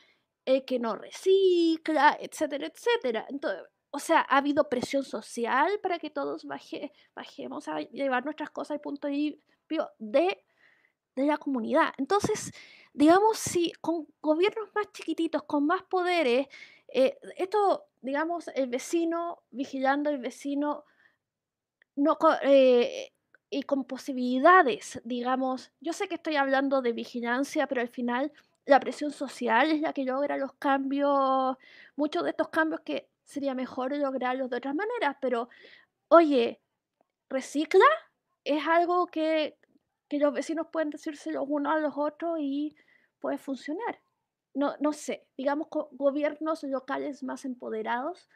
el 0.45 0.63
que 0.63 0.79
no 0.79 0.95
recicla, 0.95 2.17
etcétera, 2.21 2.67
etcétera. 2.67 3.25
Entonces, 3.29 3.63
o 3.91 3.99
sea, 3.99 4.21
ha 4.29 4.37
habido 4.37 4.69
presión 4.69 5.03
social 5.03 5.77
para 5.83 5.99
que 5.99 6.09
todos 6.09 6.45
baje, 6.45 6.93
bajemos 7.13 7.67
a 7.67 7.81
llevar 7.81 8.23
nuestras 8.23 8.49
cosas 8.49 8.75
al 8.75 8.79
punto 8.79 9.09
de, 9.09 9.37
de, 9.99 10.43
de 11.17 11.25
la 11.25 11.37
comunidad. 11.37 11.93
Entonces, 11.97 12.53
digamos, 12.93 13.37
si 13.37 13.73
con 13.81 14.07
gobiernos 14.21 14.69
más 14.73 14.89
chiquititos, 14.93 15.43
con 15.43 15.65
más 15.65 15.83
poderes, 15.83 16.47
eh, 16.87 17.19
esto, 17.35 17.87
digamos, 18.01 18.47
el 18.55 18.67
vecino 18.67 19.43
vigilando 19.51 20.09
el 20.09 20.19
vecino 20.19 20.85
no, 21.97 22.17
eh, 22.43 23.11
y 23.49 23.63
con 23.63 23.85
posibilidades, 23.85 25.01
digamos, 25.05 25.71
yo 25.79 25.93
sé 25.93 26.07
que 26.07 26.15
estoy 26.15 26.35
hablando 26.35 26.81
de 26.81 26.93
vigilancia, 26.93 27.67
pero 27.67 27.81
al 27.81 27.89
final 27.89 28.31
la 28.65 28.79
presión 28.79 29.11
social 29.11 29.71
es 29.71 29.81
la 29.81 29.93
que 29.93 30.03
logra 30.03 30.37
los 30.37 30.53
cambios, 30.53 31.57
muchos 31.95 32.23
de 32.23 32.31
estos 32.31 32.49
cambios 32.49 32.81
que 32.81 33.09
sería 33.23 33.55
mejor 33.55 33.95
lograrlos 33.95 34.49
de 34.49 34.57
otras 34.57 34.75
maneras, 34.75 35.15
pero 35.21 35.49
oye, 36.09 36.61
recicla 37.29 37.85
es 38.43 38.65
algo 38.67 39.07
que, 39.07 39.57
los 40.11 40.33
vecinos 40.33 40.67
pueden 40.71 40.89
decirse 40.89 41.31
los 41.31 41.45
unos 41.47 41.73
a 41.73 41.79
los 41.79 41.93
otros 41.97 42.37
y 42.39 42.75
puede 43.19 43.37
funcionar. 43.37 44.01
No, 44.53 44.75
no 44.79 44.93
sé, 44.93 45.27
digamos 45.37 45.67
gobiernos 45.69 46.63
locales 46.63 47.23
más 47.23 47.43
empoderados 47.45 48.29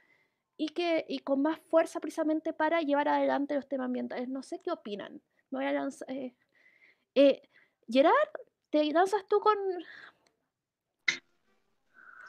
y, 0.58 0.70
que, 0.70 1.06
y 1.08 1.20
con 1.20 1.41
más 1.41 1.60
fuerza 1.70 1.99
precisamente 1.99 2.54
para 2.54 2.82
llevar 2.82 3.08
adelante 3.08 3.56
los 3.56 3.68
temas 3.68 3.86
ambientales. 3.86 4.30
No 4.30 4.43
sé 4.43 4.62
qué 4.64 4.72
opinan. 4.72 5.22
Me 5.49 5.60
voy 5.60 5.66
a 5.66 5.72
lanzar. 5.72 6.10
Eh, 6.12 6.34
eh, 7.16 7.41
Gerard, 7.89 8.14
¿te 8.70 8.86
lanzas 8.86 9.26
tú 9.28 9.39
con, 9.39 9.58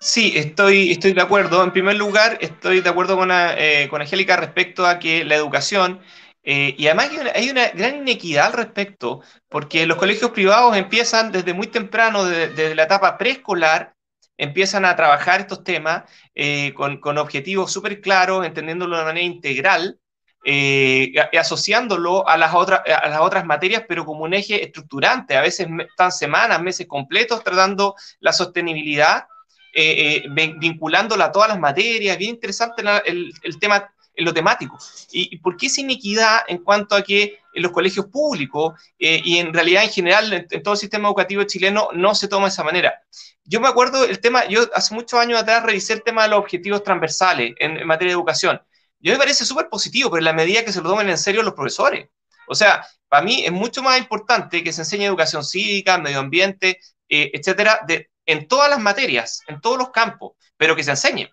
Sí, 0.01 0.33
estoy, 0.35 0.91
estoy 0.91 1.13
de 1.13 1.23
acuerdo. 1.23 1.63
En 1.63 1.73
primer 1.73 1.95
lugar, 1.95 2.37
estoy 2.41 2.81
de 2.81 2.91
acuerdo 2.91 3.17
con, 3.17 3.31
eh, 3.33 3.87
con 3.89 4.01
Angélica 4.01 4.37
respecto 4.37 4.85
a 4.85 4.99
que 4.99 5.25
la 5.25 5.37
educación, 5.37 6.01
y 6.43 6.87
además 6.87 7.11
hay 7.37 7.51
una, 7.51 7.69
gran 7.69 7.99
inequidad 7.99 8.47
al 8.47 8.53
respecto, 8.55 9.23
porque 9.49 9.87
los 9.87 9.99
colegios 9.99 10.33
privados 10.33 10.77
empiezan 10.77 11.31
desde 11.31 11.55
muy 11.55 11.69
temprano, 11.69 12.25
desde, 12.25 12.75
la 12.75 12.83
etapa 12.83 13.17
preescolar, 13.17 13.95
empiezan 14.43 14.85
a 14.85 14.97
trabajar 14.97 15.41
estos 15.41 15.65
temas 15.65 16.05
eh, 16.35 16.73
con, 16.75 16.99
con, 16.99 17.19
objetivos 17.19 17.73
súper 17.73 18.01
claros, 18.01 18.45
entendiéndolo 18.45 18.99
de 18.99 19.05
manera 19.05 19.27
integral, 19.27 19.99
y 20.45 21.17
asociándolo 21.39 22.29
a 22.29 22.37
las, 22.37 22.53
otras, 22.53 22.81
a 22.85 23.09
las 23.09 23.21
otras 23.21 23.45
materias, 23.45 23.85
pero 23.89 24.05
como 24.05 24.25
un 24.25 24.35
eje 24.35 24.65
estructurante. 24.65 25.37
A 25.37 25.41
veces 25.41 25.69
están 25.89 26.11
semanas, 26.11 26.61
meses 26.61 26.89
completos 26.89 27.45
tratando 27.45 27.95
la 28.19 28.33
sostenibilidad 28.33 29.27
eh, 29.75 30.23
eh, 30.27 30.53
vinculándola 30.59 31.27
a 31.27 31.33
todas 31.33 31.49
las 31.49 31.59
materias, 31.59 32.19
bien 32.19 32.33
interesante 32.33 32.83
el, 33.07 33.33
tema 33.59 33.91
en 34.15 34.25
lo 34.27 34.35
temático. 34.35 34.79
¿Y, 35.13 35.39
por 35.39 35.57
qué 35.57 35.67
esa 35.67 35.81
iniquidad 35.81 36.41
en 36.47 36.59
cuanto 36.59 36.95
a 36.95 37.03
que 37.03 37.39
en 37.55 37.63
los 37.63 37.73
colegios 37.73 38.05
públicos 38.07 38.75
eh, 38.99 39.23
y 39.25 39.39
en 39.39 39.55
realidad 39.55 39.85
en 39.85 39.91
general 39.91 40.31
en, 40.31 40.63
todo 40.63 40.75
el 40.75 40.81
sistema 40.81 41.09
educativo 41.09 41.45
chileno 41.45 41.89
no 41.95 42.15
se 42.15 42.29
toma 42.29 42.47
de 42.47 42.51
esa 42.51 42.65
manera? 42.65 43.03
Yo 43.45 43.61
me 43.61 43.69
acuerdo 43.69 44.05
el 44.05 44.21
tema, 44.21 44.47
yo 44.47 44.63
hace 44.75 44.95
muchos 44.95 45.19
años 45.19 45.41
atrás 45.41 45.63
revisé 45.65 45.95
el 45.95 46.03
tema 46.03 46.23
de 46.23 46.29
los 46.29 46.39
objetivos 46.39 46.83
transversales 46.83 47.55
en, 47.59 47.87
materia 47.87 48.13
de 48.13 48.19
educación. 48.19 48.61
Yo 49.01 49.13
me 49.13 49.19
parece 49.19 49.45
súper 49.45 49.69
positivo, 49.69 50.11
pero 50.11 50.19
en 50.19 50.25
la 50.27 50.33
medida 50.33 50.65
que 50.65 50.73
se 50.73 50.81
lo 50.81 50.91
tomen 50.91 51.09
en 51.09 51.19
serio 51.19 51.43
los 51.43 51.55
profesores. 51.55 52.09
O 52.47 52.55
sea, 52.55 52.87
para 53.09 53.23
mí 53.25 53.45
es 53.45 53.53
mucho 53.53 53.83
más 53.83 53.99
importante 53.99 54.63
que 54.63 54.73
se 54.73 54.83
enseñe 54.83 55.05
educación 55.05 55.45
cívica, 55.45 55.99
medio 55.99 56.21
ambiente, 56.21 56.79
etcétera, 57.09 57.81
de, 57.87 58.11
en 58.27 58.47
todas 58.47 58.71
las 58.71 58.81
materias, 58.81 59.43
en 59.49 59.61
todos 59.61 59.79
los 59.79 59.91
campos, 59.91 60.33
pero 60.57 60.77
que 60.77 60.85
se 60.85 60.91
enseñe. 60.91 61.29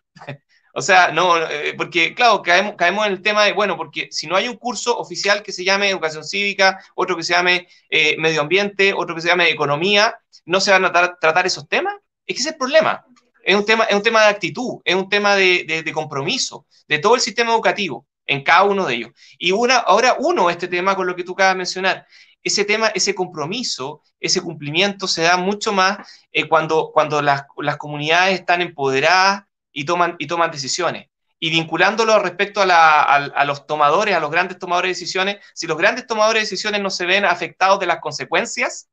O 0.74 0.82
sea, 0.82 1.12
no, 1.12 1.38
eh, 1.38 1.74
porque 1.76 2.14
claro, 2.14 2.42
caemos, 2.42 2.76
caemos, 2.76 3.06
en 3.08 3.14
el 3.14 3.22
tema 3.22 3.46
de, 3.46 3.54
bueno, 3.54 3.76
porque 3.76 4.08
si 4.12 4.28
no 4.28 4.36
hay 4.36 4.48
un 4.48 4.58
curso 4.58 4.98
oficial 4.98 5.42
que 5.42 5.52
se 5.52 5.64
llame 5.64 5.90
educación 5.90 6.24
cívica, 6.24 6.80
otro 6.96 7.18
que 7.18 7.24
se 7.24 7.34
llame 7.34 7.68
eh, 7.90 8.16
medio 8.18 8.42
ambiente, 8.42 8.94
otro 8.94 9.16
que 9.16 9.22
se 9.22 9.28
llame 9.28 9.50
economía, 9.50 10.20
no 10.46 10.60
se 10.60 10.72
van 10.72 10.86
a 10.86 10.92
tratar 10.92 11.46
esos 11.46 11.68
temas. 11.68 11.96
Es 12.26 12.36
que 12.36 12.42
ese 12.42 12.50
es 12.50 12.54
el 12.54 12.58
problema. 12.58 13.06
es 13.44 13.56
un 13.56 13.66
tema, 13.66 13.86
es 13.86 13.96
un 13.96 14.04
tema 14.04 14.22
de 14.22 14.28
actitud, 14.28 14.80
es 14.84 14.96
un 14.96 15.10
tema 15.10 15.36
de, 15.36 15.92
compromiso 15.94 16.66
de 16.88 17.00
todo 17.00 17.16
el 17.16 17.22
sistema 17.22 17.52
educativo 17.52 18.08
en 18.26 18.44
cada 18.44 18.64
uno 18.64 18.86
de 18.86 18.96
ellos. 18.96 19.12
Y 19.40 19.52
una, 19.52 19.78
ahora 19.78 20.18
uno, 20.20 20.50
este 20.50 20.68
tema 20.68 20.96
con 20.96 21.08
lo 21.08 21.16
que 21.16 21.24
tú 21.24 21.34
acabas 21.34 21.56
de 21.56 21.58
mencionar, 21.58 22.08
ese 22.44 22.64
tema, 22.64 22.88
ese 22.90 23.16
compromiso, 23.16 24.02
ese 24.20 24.42
cumplimiento 24.42 25.08
se 25.08 25.24
da 25.24 25.38
mucho 25.38 25.74
más 25.74 26.08
eh, 26.32 26.48
cuando, 26.48 26.92
cuando 26.94 27.22
las, 27.22 27.46
las, 27.58 27.78
comunidades 27.78 28.40
están 28.40 28.62
empoderadas 28.62 29.44
y 29.80 29.86
toman, 29.86 30.18
y 30.20 30.28
toman 30.28 30.52
decisiones. 30.52 31.08
Y 31.40 31.52
vinculándolo 31.52 32.20
respecto 32.20 32.62
a, 32.62 33.46
los 33.46 33.66
tomadores, 33.66 34.14
a 34.14 34.20
los 34.20 34.30
grandes 34.30 34.60
tomadores 34.60 34.90
de 34.90 35.00
decisiones, 35.00 35.38
si 35.54 35.68
los 35.68 35.78
grandes 35.78 36.06
tomadores 36.06 36.42
de 36.42 36.50
decisiones 36.50 36.82
no 36.82 36.90
se 36.90 37.06
ven 37.06 37.24
afectados 37.24 37.80
de 37.80 37.86
las 37.86 38.02
consecuencias, 38.02 38.90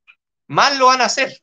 mal 0.47 0.78
lo 0.78 0.87
van 0.87 1.01
a 1.01 1.07
hacer. 1.07 1.43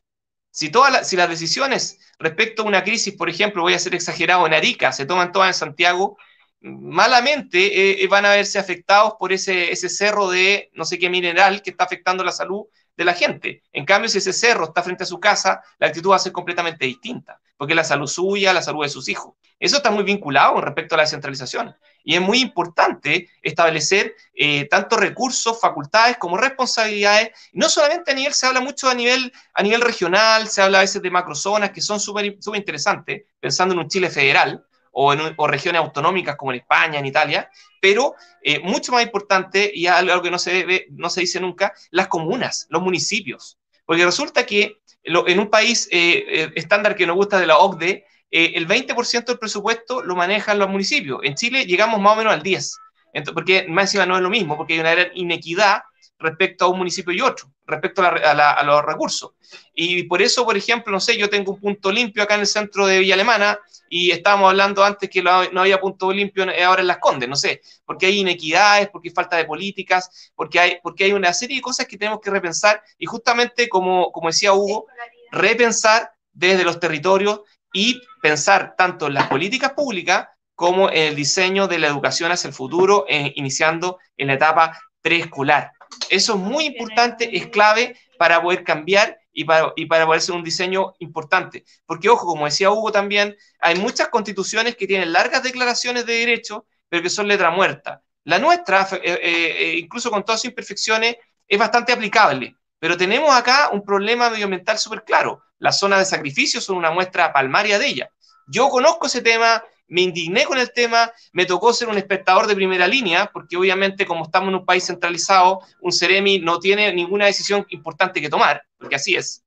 Si, 0.50 0.70
todas 0.70 1.06
si 1.06 1.16
las 1.16 1.28
decisiones 1.28 1.98
respecto 2.18 2.62
a 2.62 2.64
una 2.64 2.84
crisis, 2.84 3.14
por 3.14 3.28
ejemplo, 3.28 3.60
voy 3.60 3.74
a 3.74 3.78
ser 3.78 3.94
exagerado, 3.94 4.46
en 4.46 4.54
Arica, 4.54 4.92
se 4.92 5.04
toman 5.04 5.30
todas 5.30 5.48
en 5.48 5.54
Santiago, 5.54 6.16
malamente 6.60 7.58
eh, 7.58 8.02
eh, 8.02 8.08
van 8.08 8.24
a 8.24 8.30
verse 8.30 8.58
afectados 8.58 9.14
por 9.18 9.30
ese, 9.30 9.72
ese 9.72 9.90
cerro 9.90 10.30
de 10.30 10.70
no 10.72 10.86
sé 10.86 10.98
qué 10.98 11.10
mineral 11.10 11.60
que 11.60 11.68
está 11.68 11.84
afectando 11.84 12.24
la 12.24 12.32
salud 12.32 12.64
de 12.96 13.04
la 13.04 13.14
gente. 13.14 13.62
En 13.72 13.84
cambio, 13.84 14.08
si 14.08 14.18
ese 14.18 14.32
cerro 14.32 14.64
está 14.64 14.82
frente 14.82 15.04
a 15.04 15.06
su 15.06 15.18
casa, 15.18 15.62
la 15.78 15.88
actitud 15.88 16.10
va 16.10 16.16
a 16.16 16.20
ser 16.20 16.32
completamente 16.32 16.84
distinta, 16.86 17.40
porque 17.56 17.74
la 17.74 17.84
salud 17.84 18.06
suya, 18.06 18.52
la 18.52 18.62
salud 18.62 18.82
de 18.82 18.88
sus 18.88 19.08
hijos. 19.08 19.34
Eso 19.58 19.76
está 19.76 19.90
muy 19.90 20.04
vinculado 20.04 20.54
con 20.54 20.62
respecto 20.62 20.94
a 20.94 20.98
la 20.98 21.04
descentralización. 21.04 21.74
Y 22.02 22.16
es 22.16 22.20
muy 22.20 22.40
importante 22.40 23.30
establecer 23.40 24.14
eh, 24.34 24.66
tanto 24.68 24.96
recursos, 24.96 25.58
facultades 25.58 26.18
como 26.18 26.36
responsabilidades. 26.36 27.30
No 27.52 27.68
solamente 27.68 28.10
a 28.10 28.14
nivel, 28.14 28.34
se 28.34 28.46
habla 28.46 28.60
mucho 28.60 28.88
a 28.88 28.94
nivel, 28.94 29.32
a 29.54 29.62
nivel 29.62 29.80
regional, 29.80 30.48
se 30.48 30.60
habla 30.60 30.78
a 30.78 30.82
veces 30.82 31.00
de 31.00 31.10
macrozonas 31.10 31.70
que 31.70 31.80
son 31.80 32.00
súper 32.00 32.36
interesantes, 32.54 33.22
pensando 33.40 33.72
en 33.74 33.80
un 33.80 33.88
Chile 33.88 34.10
federal, 34.10 34.66
o, 34.94 35.12
en, 35.12 35.36
regiones 35.48 35.80
autonómicas 35.80 36.36
como 36.36 36.52
en 36.52 36.60
España, 36.60 36.98
en 36.98 37.06
Italia, 37.06 37.50
pero 37.80 38.14
eh, 38.42 38.60
mucho 38.60 38.92
más 38.92 39.02
importante, 39.02 39.70
y 39.74 39.86
algo 39.86 40.22
que 40.22 40.30
no 40.30 40.38
se, 40.38 40.86
no 40.90 41.10
se 41.10 41.20
dice 41.20 41.40
nunca, 41.40 41.74
las 41.90 42.08
comunas, 42.08 42.66
los 42.70 42.80
municipios. 42.80 43.58
Porque 43.84 44.04
resulta 44.04 44.46
que 44.46 44.78
en 45.02 45.38
un 45.38 45.50
país 45.50 45.88
eh, 45.90 46.24
eh, 46.26 46.52
estándar 46.54 46.96
que 46.96 47.06
nos 47.06 47.16
gusta 47.16 47.38
de 47.38 47.46
la 47.46 47.58
OCDE, 47.58 48.06
el 48.30 48.66
20% 48.66 49.26
del 49.26 49.38
presupuesto 49.38 50.02
lo 50.02 50.16
manejan 50.16 50.58
los 50.58 50.68
municipios. 50.68 51.20
En 51.22 51.36
Chile 51.36 51.66
llegamos 51.66 52.00
más 52.00 52.14
o 52.14 52.16
menos 52.16 52.32
al 52.32 52.42
10%, 52.42 52.68
Entonces, 53.12 53.32
porque 53.32 53.66
más 53.68 53.84
encima 53.84 54.06
no 54.06 54.16
es 54.16 54.22
lo 54.22 54.30
mismo, 54.30 54.56
porque 54.56 54.74
hay 54.74 54.80
una 54.80 55.06
inequidad 55.14 55.82
respecto 56.18 56.64
a 56.64 56.68
un 56.68 56.78
municipio 56.78 57.12
y 57.12 57.20
otro, 57.20 57.52
respecto 57.66 58.02
a, 58.02 58.62
los 58.64 58.84
recursos. 58.84 59.32
Y 59.72 60.04
por 60.04 60.20
eso, 60.20 60.44
por 60.44 60.56
ejemplo, 60.56 60.92
no 60.92 60.98
sé, 60.98 61.16
yo 61.16 61.28
tengo 61.28 61.52
un 61.52 61.60
punto 61.60 61.92
limpio 61.92 62.22
acá 62.22 62.34
en 62.34 62.40
el 62.40 62.46
centro 62.46 62.86
de 62.86 62.98
Villa 62.98 63.14
Alemana 63.14 63.58
y 63.96 64.10
estábamos 64.10 64.50
hablando 64.50 64.82
antes 64.82 65.08
que 65.08 65.22
no 65.22 65.60
había 65.60 65.80
punto 65.80 66.12
limpio 66.12 66.44
ahora 66.66 66.80
en 66.80 66.88
Las 66.88 66.98
Condes, 66.98 67.28
no 67.28 67.36
sé, 67.36 67.60
porque 67.84 68.06
hay 68.06 68.18
inequidades, 68.18 68.88
porque 68.88 69.10
hay 69.10 69.14
falta 69.14 69.36
de 69.36 69.44
políticas, 69.44 70.32
porque 70.34 70.58
hay, 70.58 70.78
porque 70.82 71.04
hay 71.04 71.12
una 71.12 71.32
serie 71.32 71.58
de 71.58 71.62
cosas 71.62 71.86
que 71.86 71.96
tenemos 71.96 72.18
que 72.20 72.28
repensar 72.28 72.82
y 72.98 73.06
justamente, 73.06 73.68
como, 73.68 74.10
como 74.10 74.30
decía 74.30 74.52
Hugo, 74.52 74.86
repensar 75.30 76.10
desde 76.32 76.64
los 76.64 76.80
territorios 76.80 77.42
y 77.72 78.00
pensar 78.20 78.74
tanto 78.76 79.06
en 79.06 79.14
las 79.14 79.28
políticas 79.28 79.74
públicas 79.74 80.26
como 80.56 80.90
en 80.90 81.10
el 81.10 81.14
diseño 81.14 81.68
de 81.68 81.78
la 81.78 81.86
educación 81.86 82.32
hacia 82.32 82.48
el 82.48 82.54
futuro, 82.54 83.06
eh, 83.08 83.32
iniciando 83.36 84.00
en 84.16 84.26
la 84.26 84.34
etapa 84.34 84.76
preescolar. 85.02 85.70
Eso 86.10 86.34
es 86.34 86.40
muy 86.40 86.64
importante, 86.66 87.36
es 87.36 87.46
clave 87.46 87.96
para 88.18 88.42
poder 88.42 88.64
cambiar 88.64 89.20
y 89.34 89.44
para, 89.44 89.72
y 89.76 89.86
para 89.86 90.06
poder 90.06 90.22
ser 90.22 90.36
un 90.36 90.44
diseño 90.44 90.94
importante. 91.00 91.64
Porque, 91.84 92.08
ojo, 92.08 92.26
como 92.26 92.46
decía 92.46 92.70
Hugo 92.70 92.92
también, 92.92 93.36
hay 93.60 93.74
muchas 93.74 94.08
constituciones 94.08 94.76
que 94.76 94.86
tienen 94.86 95.12
largas 95.12 95.42
declaraciones 95.42 96.06
de 96.06 96.14
derechos, 96.14 96.62
pero 96.88 97.02
que 97.02 97.10
son 97.10 97.28
letra 97.28 97.50
muerta. 97.50 98.00
La 98.22 98.38
nuestra, 98.38 98.88
eh, 98.92 99.00
eh, 99.02 99.20
eh, 99.22 99.76
incluso 99.78 100.10
con 100.10 100.24
todas 100.24 100.40
sus 100.40 100.50
imperfecciones, 100.50 101.16
es 101.46 101.58
bastante 101.58 101.92
aplicable. 101.92 102.56
Pero 102.78 102.96
tenemos 102.96 103.34
acá 103.34 103.70
un 103.72 103.84
problema 103.84 104.30
medioambiental 104.30 104.78
súper 104.78 105.04
claro. 105.04 105.42
Las 105.58 105.78
zonas 105.78 105.98
de 105.98 106.04
sacrificio 106.04 106.60
son 106.60 106.76
una 106.76 106.90
muestra 106.90 107.32
palmaria 107.32 107.78
de 107.78 107.88
ella. 107.88 108.10
Yo 108.46 108.68
conozco 108.68 109.06
ese 109.06 109.22
tema, 109.22 109.62
me 109.88 110.02
indigné 110.02 110.44
con 110.44 110.58
el 110.58 110.72
tema, 110.72 111.10
me 111.32 111.46
tocó 111.46 111.72
ser 111.72 111.88
un 111.88 111.98
espectador 111.98 112.46
de 112.46 112.54
primera 112.54 112.86
línea, 112.86 113.30
porque 113.32 113.56
obviamente 113.56 114.06
como 114.06 114.24
estamos 114.24 114.48
en 114.48 114.56
un 114.56 114.66
país 114.66 114.86
centralizado, 114.86 115.60
un 115.80 115.92
Ceremi 115.92 116.38
no 116.38 116.58
tiene 116.58 116.92
ninguna 116.92 117.26
decisión 117.26 117.64
importante 117.70 118.20
que 118.20 118.28
tomar, 118.28 118.62
porque 118.84 118.96
así 118.96 119.16
es. 119.16 119.44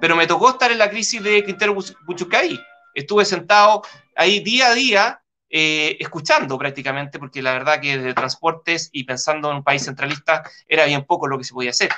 Pero 0.00 0.16
me 0.16 0.26
tocó 0.26 0.50
estar 0.50 0.70
en 0.70 0.78
la 0.78 0.90
crisis 0.90 1.22
de 1.22 1.42
Quintero 1.44 1.74
Buchucay. 2.06 2.60
Estuve 2.94 3.24
sentado 3.24 3.82
ahí 4.16 4.40
día 4.40 4.68
a 4.68 4.74
día, 4.74 5.22
eh, 5.48 5.96
escuchando 6.00 6.58
prácticamente, 6.58 7.18
porque 7.18 7.40
la 7.40 7.52
verdad 7.52 7.80
que 7.80 7.96
de 7.96 8.12
transportes 8.12 8.90
y 8.92 9.04
pensando 9.04 9.50
en 9.50 9.58
un 9.58 9.64
país 9.64 9.84
centralista 9.84 10.42
era 10.68 10.84
bien 10.84 11.04
poco 11.04 11.26
lo 11.26 11.38
que 11.38 11.44
se 11.44 11.54
podía 11.54 11.70
hacer. 11.70 11.90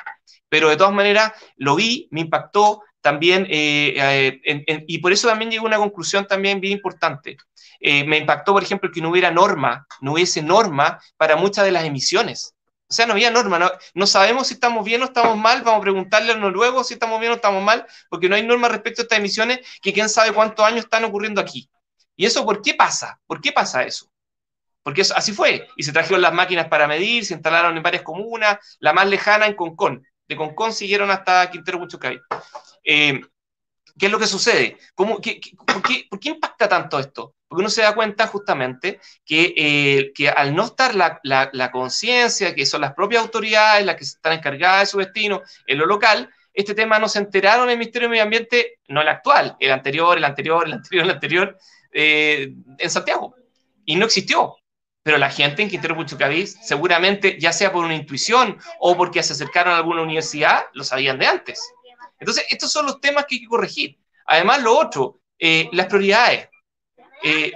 Pero 0.49 0.68
de 0.68 0.76
todas 0.76 0.93
maneras 0.93 1.32
lo 1.57 1.74
vi, 1.74 2.09
me 2.11 2.20
impactó, 2.20 2.82
también, 3.03 3.47
eh, 3.51 4.40
eh, 4.45 4.84
y 4.86 4.99
por 4.99 5.12
eso 5.12 5.28
también 5.28 5.51
llegó 5.51 5.66
a 5.66 5.68
una 5.68 5.76
conclusión 5.76 6.26
también 6.26 6.61
bien 6.61 6.74
importante. 6.74 7.36
Eh, 7.80 8.05
me 8.05 8.18
impactó, 8.18 8.53
por 8.53 8.62
ejemplo, 8.62 8.90
que 8.93 9.01
no 9.01 9.11
hubiera 9.11 9.32
norma, 9.32 9.86
no 10.01 10.12
hubiese 10.12 10.40
norma 10.40 11.01
para 11.16 11.36
muchas 11.36 11.64
de 11.64 11.72
las 11.72 11.84
emisiones. 11.84 12.55
O 12.93 12.95
sea, 12.95 13.07
no 13.07 13.14
había 13.14 13.30
norma, 13.30 13.72
no, 13.95 14.07
sabemos 14.07 14.49
si 14.49 14.55
estamos 14.55 14.84
bien 14.84 15.01
o 15.01 15.07
estamos 15.07 15.34
mal, 15.38 15.62
vamos 15.62 15.78
a 15.78 15.80
preguntarle 15.80 16.32
a 16.32 16.34
los 16.34 16.43
noruegos 16.43 16.88
si 16.88 16.93
estamos 16.93 17.18
bien 17.20 17.32
o 17.32 17.36
estamos 17.36 17.62
mal, 17.62 17.86
porque 18.11 18.28
no 18.28 18.36
hay 18.36 18.43
norma 18.43 18.68
respecto 18.68 19.01
a 19.01 19.05
estas 19.05 19.18
emisiones 19.18 19.61
que 19.80 19.95
quién 19.95 20.11
sabe 20.11 20.30
cuántos 20.30 20.62
años 20.62 20.84
están 20.84 21.03
ocurriendo 21.05 21.40
aquí. 21.40 21.70
¿Y 22.16 22.26
eso 22.26 22.45
por 22.45 22.61
qué 22.61 22.74
pasa? 22.74 23.18
¿Por 23.26 23.40
qué 23.40 23.51
pasa 23.51 23.82
eso? 23.84 24.11
Porque 24.82 25.01
así 25.01 25.32
fue. 25.32 25.68
Y 25.74 25.84
se 25.84 25.93
trajeron 25.93 26.20
las 26.20 26.34
máquinas 26.34 26.68
para 26.68 26.86
medir, 26.86 27.24
se 27.24 27.32
instalaron 27.32 27.74
en 27.74 27.82
varias 27.82 28.03
comunas, 28.03 28.59
la 28.78 28.93
más 28.93 29.07
lejana 29.07 29.47
en 29.47 29.55
Concón. 29.55 30.07
De 30.28 30.36
Concón 30.36 30.74
siguieron 30.74 31.11
hasta 31.11 31.51
Quintero 31.51 31.78
Muchocay. 31.78 32.20
Eh, 32.84 33.22
¿Qué 33.99 34.07
es 34.07 34.12
lo 34.12 34.18
que 34.18 34.26
sucede? 34.26 34.78
¿Cómo, 34.95 35.20
qué, 35.20 35.40
por, 35.66 35.82
qué, 35.82 36.28
impacta 36.28 36.68
tanto 36.68 36.99
esto? 36.99 37.34
Porque 37.47 37.61
uno 37.61 37.70
se 37.70 37.82
da 37.82 37.95
cuenta 37.95 38.26
justamente 38.26 39.01
que, 39.24 39.55
eh, 39.57 40.12
que 40.14 40.28
al 40.28 40.55
no 40.55 40.64
estar 40.64 40.95
la, 40.95 41.20
la, 41.22 41.70
conciencia, 41.70 42.55
que 42.55 42.66
son 42.66 42.80
las 42.80 42.95
propias 42.95 43.22
autoridades 43.22 43.84
las 43.84 43.97
que 43.97 44.05
están 44.05 44.32
encargadas 44.32 44.80
de 44.80 44.86
su 44.86 44.99
destino 44.99 45.43
en 45.66 45.78
lo 45.78 45.86
local, 45.86 46.30
este 46.55 46.74
tema 46.74 46.99
no 46.99 47.09
se 47.09 47.18
enteraron 47.18 47.64
en 47.64 47.72
el 47.72 47.78
Ministerio 47.78 48.09
de 48.09 48.11
Medio 48.11 48.24
Ambiente, 48.24 48.78
no 48.88 49.01
el 49.01 49.09
actual, 49.09 49.57
el 49.59 49.72
anterior, 49.72 50.16
el 50.16 50.24
anterior, 50.24 50.66
el 50.66 50.72
anterior, 50.74 51.05
el 51.05 51.11
anterior, 51.11 51.59
eh, 51.93 52.55
en 52.78 52.90
Santiago. 52.90 53.34
Y 53.84 53.97
no 53.97 54.07
existió. 54.07 54.57
Pero 55.03 55.18
la 55.18 55.30
gente 55.30 55.62
en 55.62 55.68
Quintero 55.68 55.97
Puchucaví, 55.97 56.47
seguramente, 56.47 57.36
ya 57.40 57.53
sea 57.53 57.72
por 57.72 57.84
una 57.84 57.95
intuición 57.95 58.59
o 58.78 58.97
porque 58.97 59.22
se 59.22 59.32
acercaron 59.32 59.74
a 59.74 59.78
alguna 59.78 60.03
universidad, 60.03 60.66
lo 60.74 60.84
sabían 60.84 61.18
de 61.18 61.26
antes. 61.26 61.61
Entonces, 62.22 62.46
estos 62.50 62.70
son 62.70 62.86
los 62.86 63.00
temas 63.00 63.26
que 63.26 63.34
hay 63.34 63.40
que 63.40 63.48
corregir. 63.48 63.98
Además, 64.26 64.62
lo 64.62 64.78
otro, 64.78 65.18
eh, 65.36 65.68
las 65.72 65.86
prioridades. 65.86 66.48
Eh, 67.20 67.52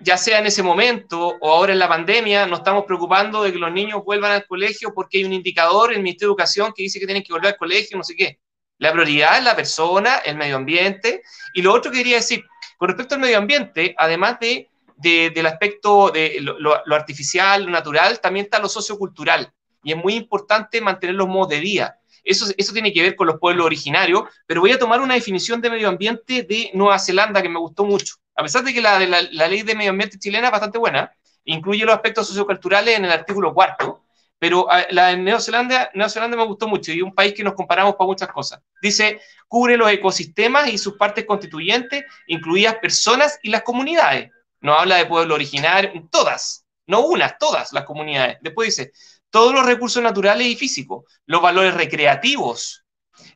ya 0.00 0.16
sea 0.16 0.40
en 0.40 0.46
ese 0.46 0.60
momento 0.60 1.36
o 1.40 1.52
ahora 1.52 1.72
en 1.72 1.78
la 1.78 1.88
pandemia, 1.88 2.44
nos 2.46 2.58
estamos 2.58 2.84
preocupando 2.84 3.44
de 3.44 3.52
que 3.52 3.60
los 3.60 3.70
niños 3.70 4.02
vuelvan 4.04 4.32
al 4.32 4.44
colegio 4.44 4.92
porque 4.92 5.18
hay 5.18 5.24
un 5.24 5.32
indicador 5.32 5.92
en 5.92 5.98
el 5.98 6.02
Ministerio 6.02 6.30
de 6.30 6.32
Educación 6.32 6.72
que 6.74 6.82
dice 6.82 6.98
que 6.98 7.06
tienen 7.06 7.22
que 7.22 7.32
volver 7.32 7.52
al 7.52 7.56
colegio, 7.56 7.96
no 7.96 8.02
sé 8.02 8.16
qué. 8.16 8.40
La 8.78 8.90
prioridad 8.90 9.38
es 9.38 9.44
la 9.44 9.54
persona, 9.54 10.16
el 10.16 10.36
medio 10.36 10.56
ambiente. 10.56 11.22
Y 11.54 11.62
lo 11.62 11.72
otro 11.72 11.92
que 11.92 11.98
quería 11.98 12.16
decir, 12.16 12.44
con 12.76 12.88
respecto 12.88 13.14
al 13.14 13.20
medio 13.20 13.38
ambiente, 13.38 13.94
además 13.96 14.40
de, 14.40 14.68
del 14.96 15.46
aspecto 15.46 16.10
de 16.10 16.38
lo, 16.40 16.58
lo, 16.58 16.96
artificial, 16.96 17.66
lo 17.66 17.70
natural, 17.70 18.18
también 18.20 18.46
está 18.46 18.58
lo 18.58 18.68
sociocultural. 18.68 19.52
Y 19.84 19.92
es 19.92 19.96
muy 19.96 20.14
importante 20.14 20.80
mantener 20.80 21.14
los 21.14 21.28
modos 21.28 21.50
de 21.50 21.60
vida. 21.60 22.01
Eso, 22.24 22.46
eso 22.56 22.72
tiene 22.72 22.92
que 22.92 23.02
ver 23.02 23.16
con 23.16 23.26
los 23.26 23.38
pueblos 23.38 23.66
originarios, 23.66 24.24
pero 24.46 24.60
voy 24.60 24.72
a 24.72 24.78
tomar 24.78 25.00
una 25.00 25.14
definición 25.14 25.60
de 25.60 25.70
medio 25.70 25.88
ambiente 25.88 26.42
de 26.42 26.70
Nueva 26.74 26.98
Zelanda 26.98 27.42
que 27.42 27.48
me 27.48 27.58
gustó 27.58 27.84
mucho. 27.84 28.16
A 28.34 28.42
pesar 28.42 28.64
de 28.64 28.72
que 28.72 28.80
la, 28.80 28.98
la, 28.98 29.48
ley 29.48 29.62
de 29.62 29.74
medio 29.74 29.90
ambiente 29.90 30.18
chilena 30.18 30.46
es 30.46 30.52
bastante 30.52 30.78
buena, 30.78 31.12
incluye 31.44 31.84
los 31.84 31.94
aspectos 31.94 32.26
socioculturales 32.28 32.96
en 32.96 33.04
el 33.04 33.12
artículo 33.12 33.52
cuarto, 33.52 34.04
pero 34.38 34.66
ah, 34.70 34.84
la 34.90 35.08
de 35.08 35.18
Nueva 35.18 35.40
Zelanda, 35.40 35.90
Nueva 35.94 36.08
Zelanda 36.08 36.36
me 36.36 36.44
gustó 36.44 36.66
mucho 36.66 36.90
y 36.92 37.02
un 37.02 37.14
país 37.14 37.34
que 37.34 37.44
nos 37.44 37.54
comparamos 37.54 37.94
para 37.94 38.06
muchas 38.06 38.28
cosas. 38.32 38.60
Dice, 38.80 39.20
cubre 39.46 39.76
los 39.76 39.90
ecosistemas 39.90 40.68
y 40.68 40.78
sus 40.78 40.94
partes 40.94 41.26
constituyentes, 41.26 42.04
incluidas 42.26 42.76
personas 42.76 43.38
y 43.42 43.50
las 43.50 43.62
comunidades. 43.62 44.30
No 44.60 44.74
habla 44.74 44.96
de 44.96 45.06
pueblo 45.06 45.34
originario, 45.34 45.92
todas, 46.10 46.66
no 46.86 47.06
unas, 47.06 47.38
todas 47.38 47.72
las 47.72 47.84
comunidades. 47.84 48.38
Después 48.40 48.74
dice, 48.74 48.92
todos 49.32 49.54
los 49.54 49.64
recursos 49.64 50.02
naturales 50.02 50.46
y 50.46 50.54
físicos, 50.56 51.04
los 51.24 51.40
valores 51.40 51.72
recreativos, 51.72 52.84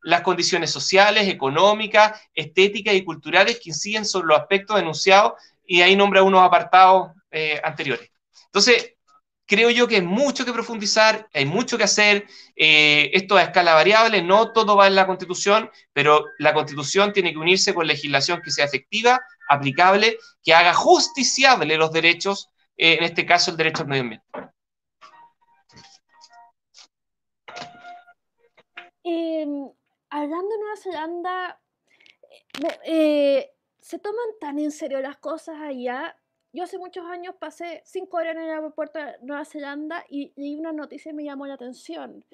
las 0.03 0.21
condiciones 0.21 0.71
sociales, 0.71 1.27
económicas, 1.27 2.21
estéticas 2.35 2.95
y 2.95 3.03
culturales 3.03 3.59
que 3.59 3.71
inciden 3.71 4.05
sobre 4.05 4.29
los 4.29 4.39
aspectos 4.39 4.77
denunciados 4.77 5.33
y 5.67 5.81
ahí 5.81 5.97
nombra 5.97 6.23
unos 6.23 6.43
apartados 6.43 7.13
eh, 7.31 7.59
anteriores. 7.65 8.11
Entonces, 8.45 8.93
creo 9.47 9.71
yo 9.71 9.89
que 9.89 9.97
hay 9.97 10.03
mucho 10.03 10.45
que 10.45 10.53
profundizar, 10.53 11.29
hay 11.33 11.47
mucho 11.47 11.79
que 11.79 11.85
hacer, 11.85 12.27
eh, 12.57 13.11
esto 13.15 13.37
a 13.37 13.45
escala 13.45 13.73
variable, 13.73 14.21
no 14.21 14.53
todo 14.53 14.77
va 14.77 14.89
en 14.89 14.97
la 14.97 15.07
constitución, 15.07 15.71
pero 15.95 16.27
la 16.39 16.53
constitución 16.53 17.15
tiene 17.15 17.33
que 17.33 17.39
unirse 17.39 17.73
con 17.73 17.87
legislación 17.87 18.43
que 18.43 18.51
sea 18.51 18.67
efectiva, 18.67 19.19
aplicable, 19.49 20.19
que 20.43 20.53
haga 20.53 20.75
justiciable 20.75 21.79
los 21.79 21.91
derechos, 21.91 22.51
eh, 22.77 22.97
en 22.99 23.05
este 23.05 23.25
caso 23.25 23.51
el 23.51 23.57
derecho 23.57 23.83
al 23.83 23.89
medio 23.89 24.03
ambiente. 24.03 24.27
Em, 29.09 29.71
hablando 30.11 30.49
de 30.49 30.59
Nueva 30.59 30.77
Zelanda, 30.77 31.61
eh, 32.85 33.53
se 33.79 33.99
toman 34.01 34.27
tan 34.41 34.59
en 34.59 34.73
serio 34.73 35.01
las 35.01 35.17
cosas 35.19 35.61
allá 35.61 36.17
yo 36.57 36.65
hace 36.65 36.79
muchos 36.79 37.05
años 37.05 37.35
pasé 37.39 37.83
cinco 37.85 38.17
horas 38.17 38.35
en 38.35 38.41
el 38.41 38.51
aeropuerto 38.51 38.99
de 38.99 39.19
Nueva 39.21 39.45
Zelanda 39.45 40.07
y 40.09 40.33
leí 40.37 40.57
una 40.57 40.73
noticia 40.73 41.11
y 41.11 41.15
me 41.15 41.23
llamó 41.23 41.47
la 41.47 41.53
atención. 41.53 42.25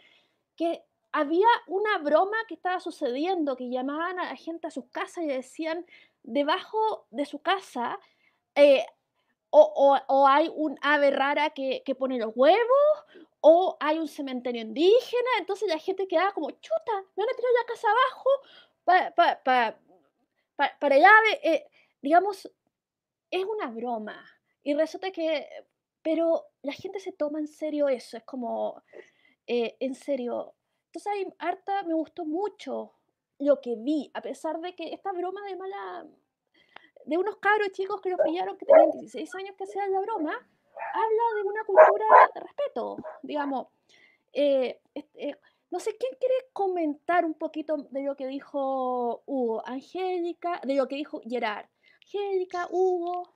Que 0.55 0.85
había 1.11 1.49
una 1.67 1.99
broma 1.99 2.37
que 2.47 2.55
estaba 2.55 2.79
sucediendo, 2.79 3.57
que 3.57 3.69
llamaban 3.69 4.21
a 4.21 4.27
la 4.27 4.37
gente 4.37 4.69
a 4.69 4.71
sus 4.71 4.85
casas 4.93 5.25
y 5.25 5.27
decían, 5.27 5.85
debajo 6.23 7.09
de 7.11 7.25
su 7.25 7.41
casa 7.41 7.99
eh, 8.55 8.87
o, 9.51 9.99
hay 10.29 10.49
un 10.55 10.79
ave 10.83 11.11
rara 11.11 11.51
que, 11.51 11.83
pone 11.99 12.17
los 12.19 12.31
huevos, 12.37 13.05
o 13.45 13.77
hay 13.81 13.99
un 13.99 14.07
cementerio 14.07 14.63
indígena, 14.63 15.31
entonces 15.41 15.69
la 15.69 15.79
gente 15.79 16.07
quedaba 16.07 16.33
como, 16.33 16.51
chuta, 16.53 16.93
me 17.17 17.25
van 17.25 17.29
a 17.29 17.37
tirar 17.37 17.53
la 17.59 17.67
casa 17.67 17.89
abajo 17.91 18.31
para, 18.85 19.77
para, 20.79 20.97
el 20.97 21.05
ave. 21.05 21.41
Eh, 21.43 21.67
digamos, 22.01 22.49
es 23.31 23.45
una 23.45 23.69
broma. 23.69 24.25
Y 24.63 24.75
resulta 24.75 25.11
que, 25.11 25.49
pero 26.03 26.47
la 26.63 26.73
gente 26.73 27.01
se 27.01 27.11
toma 27.11 27.41
en 27.41 27.49
serio 27.49 27.89
eso, 27.89 28.17
es 28.17 28.23
como, 28.23 28.81
eh, 29.49 29.77
en 29.81 29.97
serio. 29.97 30.55
Entonces, 30.87 31.13
hay 31.13 31.27
harta, 31.39 31.83
me 31.83 31.95
gustó 31.95 32.25
mucho 32.25 32.93
lo 33.41 33.61
que 33.61 33.75
vi, 33.77 34.09
a 34.15 34.23
pesar 34.23 34.61
de 34.61 34.77
que 34.77 34.95
esta 34.95 35.11
broma 35.11 35.45
de 35.49 35.57
mala, 35.57 36.07
de 37.07 37.19
unos 37.19 37.39
cabros 37.39 37.73
chicos 37.73 38.01
que 38.01 38.11
los 38.11 38.21
pillaron 38.25 38.57
que 38.57 38.67
tenían 38.67 38.93
16 38.93 39.35
años 39.35 39.57
que 39.59 39.65
hacían 39.65 39.91
la 39.91 40.01
broma, 40.01 40.49
habla 40.95 41.23
de 41.37 41.43
una 41.43 41.65
cultura 41.65 42.05
de 42.35 42.41
respeto, 42.41 42.97
digamos. 43.23 43.69
Eh, 44.33 44.81
eh, 44.95 45.37
no 45.71 45.81
sé, 45.81 45.97
¿quién 45.97 46.13
quiere 46.19 46.35
comentar 46.53 47.25
un 47.25 47.35
poquito 47.35 47.77
de 47.91 48.03
lo 48.03 48.15
que 48.15 48.27
dijo 48.27 49.23
Hugo? 49.27 49.63
Angélica, 49.67 50.61
de 50.65 50.75
lo 50.75 50.87
que 50.87 50.97
dijo 50.97 51.23
Gerard. 51.27 51.67
Angélica, 52.03 52.69
Hugo. 52.71 53.35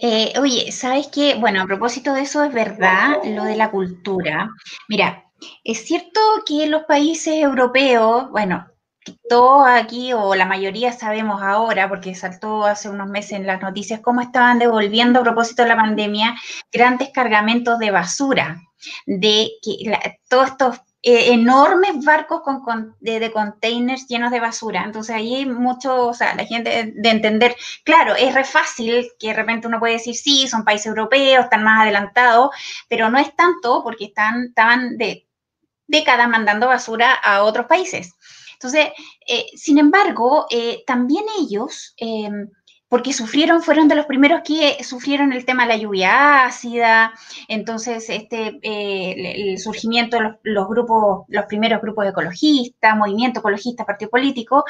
Eh, 0.00 0.32
oye, 0.40 0.70
¿sabes 0.72 1.08
qué? 1.08 1.34
Bueno, 1.36 1.62
a 1.62 1.66
propósito 1.66 2.12
de 2.14 2.22
eso, 2.22 2.42
es 2.44 2.52
verdad 2.52 3.22
lo 3.24 3.44
de 3.44 3.56
la 3.56 3.70
cultura. 3.70 4.50
Mira, 4.88 5.30
es 5.64 5.84
cierto 5.84 6.20
que 6.46 6.66
los 6.66 6.84
países 6.84 7.34
europeos, 7.34 8.30
bueno, 8.30 8.71
todos 9.28 9.66
aquí 9.66 10.12
o 10.12 10.34
la 10.34 10.46
mayoría 10.46 10.92
sabemos 10.92 11.42
ahora, 11.42 11.88
porque 11.88 12.14
saltó 12.14 12.64
hace 12.64 12.88
unos 12.88 13.08
meses 13.08 13.32
en 13.32 13.46
las 13.46 13.60
noticias, 13.60 14.00
cómo 14.00 14.20
estaban 14.20 14.58
devolviendo 14.58 15.20
a 15.20 15.22
propósito 15.22 15.62
de 15.62 15.68
la 15.68 15.76
pandemia 15.76 16.34
grandes 16.70 17.10
cargamentos 17.10 17.78
de 17.78 17.90
basura, 17.90 18.60
de 19.06 19.50
que 19.62 19.92
todos 20.28 20.50
estos 20.50 20.80
eh, 21.04 21.32
enormes 21.32 22.04
barcos 22.04 22.42
con, 22.42 22.94
de, 23.00 23.32
containers 23.32 24.06
llenos 24.06 24.30
de 24.30 24.38
basura. 24.38 24.84
Entonces 24.84 25.16
ahí 25.16 25.44
mucho, 25.46 26.08
o 26.08 26.14
sea, 26.14 26.34
la 26.36 26.44
gente 26.44 26.92
de 26.94 27.10
entender, 27.10 27.56
claro, 27.84 28.14
es 28.14 28.32
re 28.32 28.44
fácil 28.44 29.08
que 29.18 29.28
de 29.28 29.34
repente 29.34 29.66
uno 29.66 29.80
puede 29.80 29.94
decir, 29.94 30.14
sí, 30.14 30.46
son 30.46 30.64
países 30.64 30.86
europeos, 30.86 31.44
están 31.44 31.64
más 31.64 31.82
adelantados, 31.82 32.50
pero 32.88 33.10
no 33.10 33.18
es 33.18 33.34
tanto 33.34 33.82
porque 33.82 34.04
están, 34.06 34.44
estaban 34.50 34.96
de 34.96 35.26
décadas 35.88 36.28
mandando 36.28 36.68
basura 36.68 37.12
a 37.14 37.42
otros 37.42 37.66
países. 37.66 38.14
Entonces, 38.62 38.92
eh, 39.26 39.46
sin 39.56 39.78
embargo, 39.78 40.46
eh, 40.48 40.84
también 40.86 41.24
ellos 41.40 41.94
em, 41.96 42.48
porque 42.88 43.12
sufrieron, 43.12 43.60
fueron 43.62 43.88
de 43.88 43.96
los 43.96 44.06
primeros 44.06 44.42
que 44.44 44.84
sufrieron 44.84 45.32
el 45.32 45.44
tema 45.44 45.62
de 45.62 45.68
la 45.70 45.76
lluvia 45.78 46.44
ácida, 46.44 47.12
entonces 47.48 48.08
este, 48.08 48.60
eh, 48.62 49.50
el 49.50 49.58
surgimiento 49.58 50.16
de 50.18 50.34
los, 50.44 50.68
grupos, 50.68 51.24
los 51.28 51.46
primeros 51.46 51.80
grupos 51.82 52.06
ecologistas, 52.06 52.96
movimiento 52.96 53.40
ecologista, 53.40 53.84
partido 53.84 54.10
político, 54.10 54.64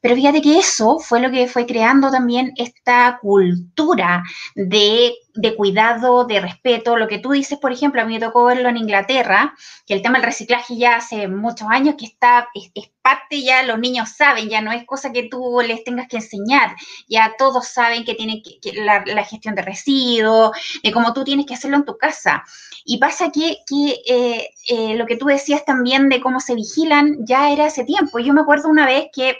pero 0.00 0.14
fíjate 0.14 0.40
que 0.40 0.58
eso 0.58 0.98
fue 0.98 1.20
lo 1.20 1.30
que 1.30 1.46
fue 1.46 1.66
creando 1.66 2.10
también 2.10 2.52
esta 2.56 3.18
cultura 3.20 4.22
de, 4.54 5.12
cuidado, 5.56 6.24
de 6.24 6.40
respeto. 6.40 6.96
Lo 6.96 7.06
que 7.06 7.18
tú 7.18 7.32
dices, 7.32 7.58
por 7.58 7.72
ejemplo, 7.72 8.00
a 8.00 8.06
mí 8.06 8.14
me 8.14 8.20
tocó 8.20 8.44
verlo 8.44 8.68
en 8.68 8.78
Inglaterra, 8.78 9.54
que 9.86 9.94
el 9.94 10.02
tema 10.02 10.18
del 10.18 10.26
reciclaje 10.26 10.76
ya 10.76 10.96
hace 10.96 11.28
muchos 11.28 11.68
años 11.70 11.96
que 11.98 12.06
está, 12.06 12.48
es, 12.54 12.70
parte 13.02 13.42
ya, 13.42 13.62
los 13.62 13.78
niños 13.78 14.10
saben, 14.10 14.48
ya 14.48 14.60
no 14.60 14.72
es 14.72 14.84
cosa 14.84 15.12
que 15.12 15.28
tú 15.28 15.60
les 15.66 15.84
tengas 15.84 16.08
que 16.08 16.16
enseñar, 16.16 16.76
ya 17.08 17.34
todos 17.38 17.68
saben 17.68 18.04
que 18.04 18.14
tienen 18.14 18.42
que, 18.42 18.72
la, 18.72 19.24
gestión 19.24 19.54
de 19.54 19.62
residuos, 19.62 20.52
de 20.82 20.92
cómo 20.92 21.12
tú 21.12 21.24
tienes 21.24 21.46
que 21.46 21.54
hacerlo 21.54 21.76
en 21.76 21.84
tu 21.84 21.96
casa. 21.96 22.42
Y 22.84 22.98
pasa 22.98 23.30
que, 23.30 23.58
eh, 24.06 24.48
eh, 24.68 24.94
lo 24.96 25.06
que 25.06 25.16
tú 25.16 25.26
decías 25.26 25.64
también 25.64 26.08
de 26.08 26.20
cómo 26.20 26.40
se 26.40 26.54
vigilan 26.54 27.18
ya 27.26 27.50
era 27.50 27.66
hace 27.66 27.84
tiempo. 27.84 28.18
Yo 28.18 28.32
me 28.32 28.40
acuerdo 28.40 28.68
una 28.68 28.86
vez 28.86 29.06
que 29.12 29.36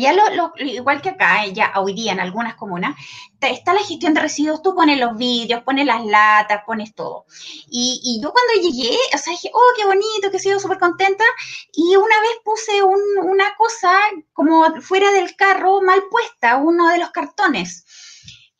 ya 0.00 0.12
lo, 0.12 0.52
igual 0.58 1.02
que 1.02 1.10
acá, 1.10 1.46
ya 1.46 1.72
hoy 1.76 1.94
día 1.94 2.12
en 2.12 2.20
algunas 2.20 2.54
comunas, 2.54 2.94
está 3.40 3.74
la 3.74 3.82
gestión 3.82 4.14
de 4.14 4.20
residuos, 4.20 4.62
tú 4.62 4.74
pones 4.74 4.98
los 4.98 5.16
vidrios, 5.16 5.62
pones 5.62 5.86
las 5.86 6.04
latas, 6.04 6.62
pones 6.66 6.94
todo. 6.94 7.26
Y, 7.68 8.20
yo 8.22 8.32
cuando 8.32 8.54
llegué, 8.62 8.96
o 9.14 9.18
sea, 9.18 9.32
dije, 9.32 9.50
oh, 9.52 9.72
qué 9.76 9.84
bonito, 9.86 10.30
que 10.30 10.36
he 10.38 10.40
sido 10.40 10.58
súper 10.60 10.78
contenta. 10.78 11.24
Y 11.72 11.96
una 11.96 12.20
vez 12.20 12.32
puse 12.44 12.82
una 12.82 13.54
cosa 13.56 13.98
como 14.32 14.80
fuera 14.80 15.10
del 15.12 15.36
carro 15.36 15.80
mal 15.82 16.02
puesta, 16.10 16.56
uno 16.56 16.88
de 16.88 16.98
los 16.98 17.10
cartones. 17.10 17.84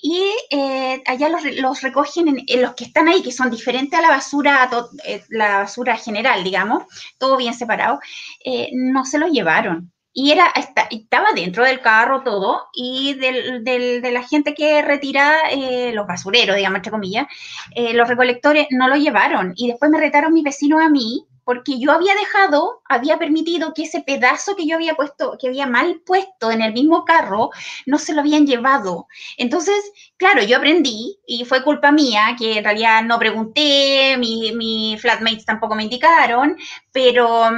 Y 0.07 0.23
eh, 0.51 1.03
allá 1.07 1.31
los, 1.31 1.81
recogen 1.81 2.45
en, 2.47 2.63
los 2.63 2.75
que 2.75 2.85
están 2.85 3.09
ahí, 3.09 3.23
que 3.23 3.33
son 3.33 3.51
diferentes 3.51 3.99
a 3.99 4.03
la 4.03 4.11
basura, 4.11 4.69
eh, 5.05 5.25
la 5.31 5.61
basura 5.61 5.97
general, 5.97 6.45
digamos, 6.45 6.85
todo 7.17 7.39
bien 7.39 7.55
separado, 7.55 8.01
eh, 8.45 8.69
no 8.75 9.07
se 9.07 9.19
los 9.19 9.31
llevaron 9.31 9.94
y 10.17 10.31
era, 10.31 10.53
estaba 10.91 11.33
dentro 11.35 11.65
del 11.65 11.81
carro 11.81 12.23
todo, 12.23 12.69
y 12.73 13.15
del, 13.15 13.65
de 13.65 14.13
la 14.13 14.23
gente 14.23 14.55
que 14.55 14.81
retira 14.81 15.51
eh, 15.51 15.93
los 15.93 16.07
basureros, 16.07 16.57
digamos, 16.57 16.77
entre 16.77 16.93
comillas, 16.93 17.27
eh, 17.75 17.93
los 17.95 18.09
recolectores 18.09 18.69
no 18.71 18.89
lo 18.89 18.95
llevaron. 18.95 19.53
Y 19.57 19.69
después 19.69 19.91
me 19.91 19.99
retaron 19.99 20.33
mis 20.33 20.45
vecinos 20.45 20.81
a 20.81 20.89
mí, 20.89 21.27
porque 21.43 21.81
yo 21.81 21.91
había 21.91 22.15
dejado, 22.15 22.81
había 22.89 23.19
permitido 23.19 23.75
que 23.75 23.83
ese 23.83 24.03
pedazo 24.03 24.55
que 24.55 24.67
yo 24.67 24.77
había 24.77 24.95
puesto, 24.95 25.37
que 25.39 25.49
había 25.49 25.67
mal 25.67 26.01
puesto 26.07 26.53
en 26.53 26.63
el 26.63 26.73
mismo 26.73 27.05
carro, 27.05 27.51
no 27.85 27.99
se 27.99 28.15
lo 28.15 28.21
habían 28.21 28.47
llevado. 28.47 29.09
Entonces, 29.37 29.75
claro, 30.17 30.45
yo 30.45 30.59
aprendí 30.59 31.19
y 31.27 31.45
fue 31.45 31.65
culpa 31.65 31.91
mía, 31.91 32.37
que 32.39 32.59
en 32.59 32.65
realidad 32.65 33.03
no 33.03 33.19
pregunté, 33.19 34.17
mis 34.17 34.55
mi 34.55 34.97
flatmates 34.97 35.45
tampoco 35.45 35.75
me 35.75 35.83
indicaron, 35.83 36.57
pero 36.93 37.51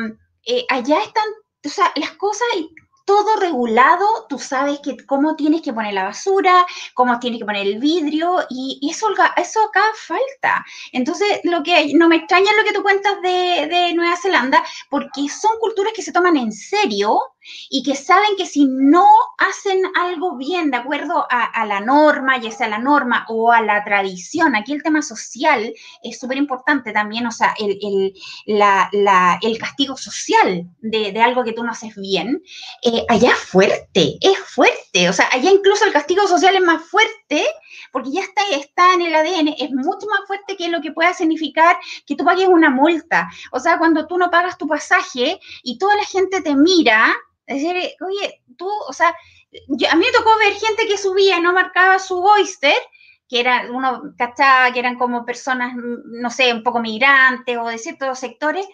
eh, 0.45 0.65
allá 0.71 1.03
están 1.03 1.25
o 1.67 1.69
sea, 1.69 1.93
las 1.97 2.13
cosas 2.13 2.47
todo 3.07 3.37
regulado, 3.37 4.27
tú 4.29 4.39
sabes 4.39 4.81
que 4.81 4.97
cómo 5.07 5.37
tienes 5.37 5.63
que 5.63 5.73
poner 5.73 5.95
la 5.95 6.05
basura, 6.05 6.67
cómo 6.93 7.19
tienes 7.21 7.39
que 7.39 7.47
poner 7.47 7.67
el 7.67 7.79
vidrio, 7.79 8.45
y, 8.51 8.81
eso, 8.91 9.07
eso 9.37 9.63
acá 9.63 9.83
falta. 9.95 10.65
Entonces, 10.93 11.41
lo 11.45 11.63
que 11.63 11.95
no 11.95 12.09
me 12.09 12.17
extraña 12.17 12.53
lo 12.57 12.65
que 12.65 12.75
tú 12.75 12.83
cuentas 12.83 13.15
de, 13.23 13.69
de 13.69 13.95
Nueva 13.95 14.17
Zelanda, 14.17 14.63
porque 14.91 15.29
son 15.29 15.53
culturas 15.61 15.93
que 15.95 16.03
se 16.03 16.13
toman 16.13 16.37
en 16.37 16.53
serio 16.53 17.21
y 17.71 17.83
que 17.83 17.95
saben 17.95 18.37
que 18.37 18.47
si 18.47 18.67
no 18.67 19.07
hacen 19.39 19.83
algo 19.97 20.37
bien 20.37 20.71
de 20.71 20.79
acuerdo 20.79 21.27
a, 21.31 21.67
la 21.67 21.81
norma, 21.81 22.39
ya 22.39 22.51
sea 22.51 22.69
la 22.69 22.79
norma 22.79 23.25
o 23.29 23.53
a 23.53 23.61
la 23.61 23.83
tradición, 23.85 24.55
aquí 24.55 24.73
el 24.73 24.83
tema 24.83 25.03
social 25.03 25.73
es 26.03 26.19
súper 26.19 26.37
importante 26.37 26.93
también, 26.93 27.27
o 27.27 27.33
sea, 27.33 27.55
el, 27.59 28.13
el, 28.47 29.59
castigo 29.59 29.97
social 29.97 30.67
de, 30.81 31.21
algo 31.21 31.45
que 31.45 31.53
tú 31.53 31.65
no 31.65 31.73
haces 31.73 31.95
bien, 31.97 32.43
eh, 32.83 33.05
allá 33.09 33.31
es 33.31 33.39
fuerte, 33.39 34.19
es 34.21 34.39
fuerte, 34.39 35.09
o 35.09 35.13
sea, 35.13 35.29
allá 35.33 35.51
incluso 35.51 35.85
el 35.85 35.93
castigo 35.93 36.27
social 36.27 36.55
es 36.55 36.63
más 36.63 36.83
fuerte 36.83 37.47
porque 37.93 38.13
ya 38.13 38.23
está, 38.23 38.43
está 38.53 38.95
en 38.95 39.03
el 39.03 39.15
ADN, 39.15 39.55
es 39.59 39.71
mucho 39.71 40.07
más 40.07 40.27
fuerte 40.27 40.57
que 40.57 40.69
lo 40.69 40.81
que 40.81 40.93
pueda 40.93 41.15
significar 41.15 41.77
que 42.07 42.15
tú 42.15 42.25
pagues 42.25 42.49
una 42.49 42.71
multa. 42.71 43.31
O 43.53 43.61
sea, 43.61 43.79
cuando 43.79 44.07
tú 44.07 44.19
no 44.19 44.31
pagas 44.31 44.59
tu 44.59 44.67
pasaje 44.67 45.41
y 45.63 45.79
toda 45.79 45.97
la 45.97 46.05
gente 46.05 46.41
te 46.43 46.55
mira, 46.55 47.15
decir, 47.55 47.77
oye, 48.01 48.43
tú, 48.57 48.69
o 48.89 48.93
sea, 48.93 49.09
a 49.09 49.97
mí 49.97 50.05
me 50.05 50.19
tocó 50.19 50.37
ver 50.39 50.53
gente 50.55 50.87
que 50.87 50.99
subía 50.99 51.39
y 51.39 51.41
no 51.41 51.53
marcaba 51.53 51.99
su 51.99 52.23
oyster, 52.23 52.77
que 53.29 53.41
era 53.41 53.67
uno, 53.71 54.15
¿cachaba? 54.17 54.73
Que 54.73 54.79
eran 54.81 54.97
como 54.97 55.25
personas, 55.25 55.75
no 55.77 56.31
sé, 56.31 56.53
un 56.53 56.63
poco 56.63 56.81
migrantes 56.81 57.57
o 57.59 57.67
de 57.67 57.79
ciertos 57.79 58.19
sectores. 58.19 58.67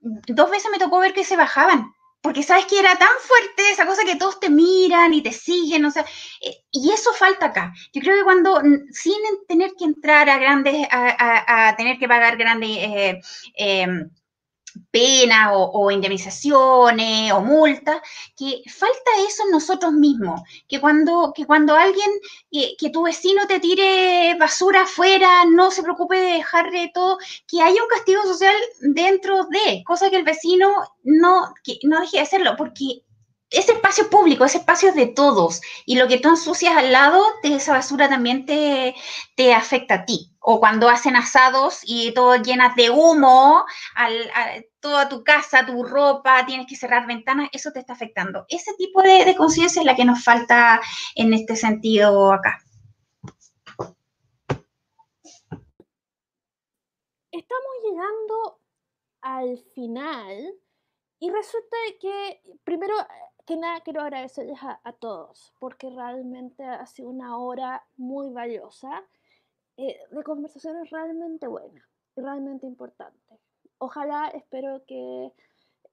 Dos 0.00 0.50
veces 0.50 0.70
me 0.70 0.78
tocó 0.78 0.98
ver 0.98 1.12
que 1.12 1.24
se 1.24 1.36
bajaban, 1.36 1.92
porque 2.22 2.42
sabes 2.42 2.66
que 2.66 2.78
era 2.78 2.96
tan 2.96 3.08
fuerte 3.20 3.70
esa 3.70 3.86
cosa 3.86 4.04
que 4.04 4.16
todos 4.16 4.40
te 4.40 4.50
miran 4.50 5.12
y 5.12 5.22
te 5.22 5.32
siguen, 5.32 5.84
o 5.84 5.90
sea, 5.90 6.04
eh, 6.40 6.56
y 6.70 6.90
eso 6.90 7.12
falta 7.12 7.46
acá. 7.46 7.72
Yo 7.92 8.00
creo 8.00 8.16
que 8.16 8.24
cuando, 8.24 8.60
sin 8.90 9.14
tener 9.48 9.72
que 9.78 9.84
entrar 9.84 10.28
a 10.28 10.38
grandes, 10.38 10.86
a, 10.90 11.74
tener 11.76 11.98
que 11.98 12.08
pagar 12.08 12.36
grandes 12.36 12.70
eh, 12.70 13.20
em, 13.56 14.10
penas 14.90 15.50
o, 15.52 15.90
indemnizaciones 15.90 17.32
o 17.32 17.40
multas, 17.40 18.00
que 18.36 18.62
falta 18.68 19.10
eso 19.26 19.44
en 19.44 19.52
nosotros 19.52 19.92
mismos, 19.92 20.40
que 20.68 20.80
cuando, 20.80 21.32
que 21.34 21.46
cuando 21.46 21.74
alguien, 21.74 22.10
que, 22.50 22.90
tu 22.90 23.02
vecino 23.02 23.46
te 23.46 23.60
tire 23.60 24.36
basura 24.38 24.82
afuera, 24.82 25.44
no 25.46 25.70
se 25.70 25.82
preocupe 25.82 26.16
de 26.16 26.32
dejarle 26.34 26.90
todo, 26.94 27.18
que 27.46 27.62
haya 27.62 27.82
un 27.82 27.88
castigo 27.88 28.22
social 28.22 28.54
dentro 28.80 29.44
de, 29.44 29.82
cosa 29.84 30.10
que 30.10 30.16
el 30.16 30.24
vecino 30.24 30.68
no, 31.02 31.54
que 31.64 31.78
no 31.82 32.00
deje 32.00 32.18
de 32.18 32.22
hacerlo, 32.22 32.54
porque 32.56 33.02
ese 33.50 33.72
espacio 33.72 34.08
público, 34.08 34.44
ese 34.44 34.58
espacio 34.58 34.90
es 34.90 34.94
de 34.94 35.06
todos. 35.06 35.60
Y 35.84 35.96
lo 35.96 36.08
que 36.08 36.18
tú 36.18 36.28
ensucias 36.28 36.76
al 36.76 36.92
lado 36.92 37.22
de 37.42 37.56
esa 37.56 37.72
basura 37.72 38.08
también 38.08 38.46
te, 38.46 38.94
te 39.36 39.52
afecta 39.52 39.94
a 39.94 40.04
ti. 40.04 40.29
O 40.52 40.58
cuando 40.58 40.88
hacen 40.88 41.14
asados 41.14 41.78
y 41.84 42.12
todo 42.12 42.34
llenas 42.34 42.74
de 42.74 42.90
humo, 42.90 43.64
toda 44.80 45.08
tu 45.08 45.22
casa, 45.22 45.64
tu 45.64 45.84
ropa, 45.84 46.44
tienes 46.44 46.66
que 46.66 46.74
cerrar 46.74 47.06
ventanas, 47.06 47.48
eso 47.52 47.70
te 47.70 47.78
está 47.78 47.92
afectando. 47.92 48.46
Ese 48.48 48.74
tipo 48.74 49.00
de 49.00 49.36
conciencia 49.36 49.78
es 49.78 49.86
la 49.86 49.94
que 49.94 50.04
nos 50.04 50.24
falta 50.24 50.80
en 51.14 51.32
este 51.34 51.54
sentido 51.54 52.32
acá. 52.32 52.58
Estamos 57.30 57.74
llegando 57.84 58.60
al 59.20 59.56
final 59.72 60.54
y 61.20 61.30
resulta 61.30 61.76
que 62.00 62.42
primero 62.64 62.96
que 63.46 63.56
nada 63.56 63.82
quiero 63.82 64.00
agradecerles 64.00 64.58
a, 64.62 64.92
todos, 64.94 65.54
porque 65.60 65.90
realmente 65.90 66.64
ha 66.64 66.86
sido 66.86 67.08
una 67.08 67.38
hora 67.38 67.86
muy 67.96 68.30
valiosa 68.30 69.04
eh, 69.82 69.98
de 70.10 70.22
conversaciones 70.22 70.90
realmente 70.90 71.46
buenas 71.46 71.82
y 72.14 72.20
realmente 72.20 72.66
importantes. 72.66 73.40
Ojalá, 73.78 74.28
espero 74.28 74.84
que, 74.86 75.32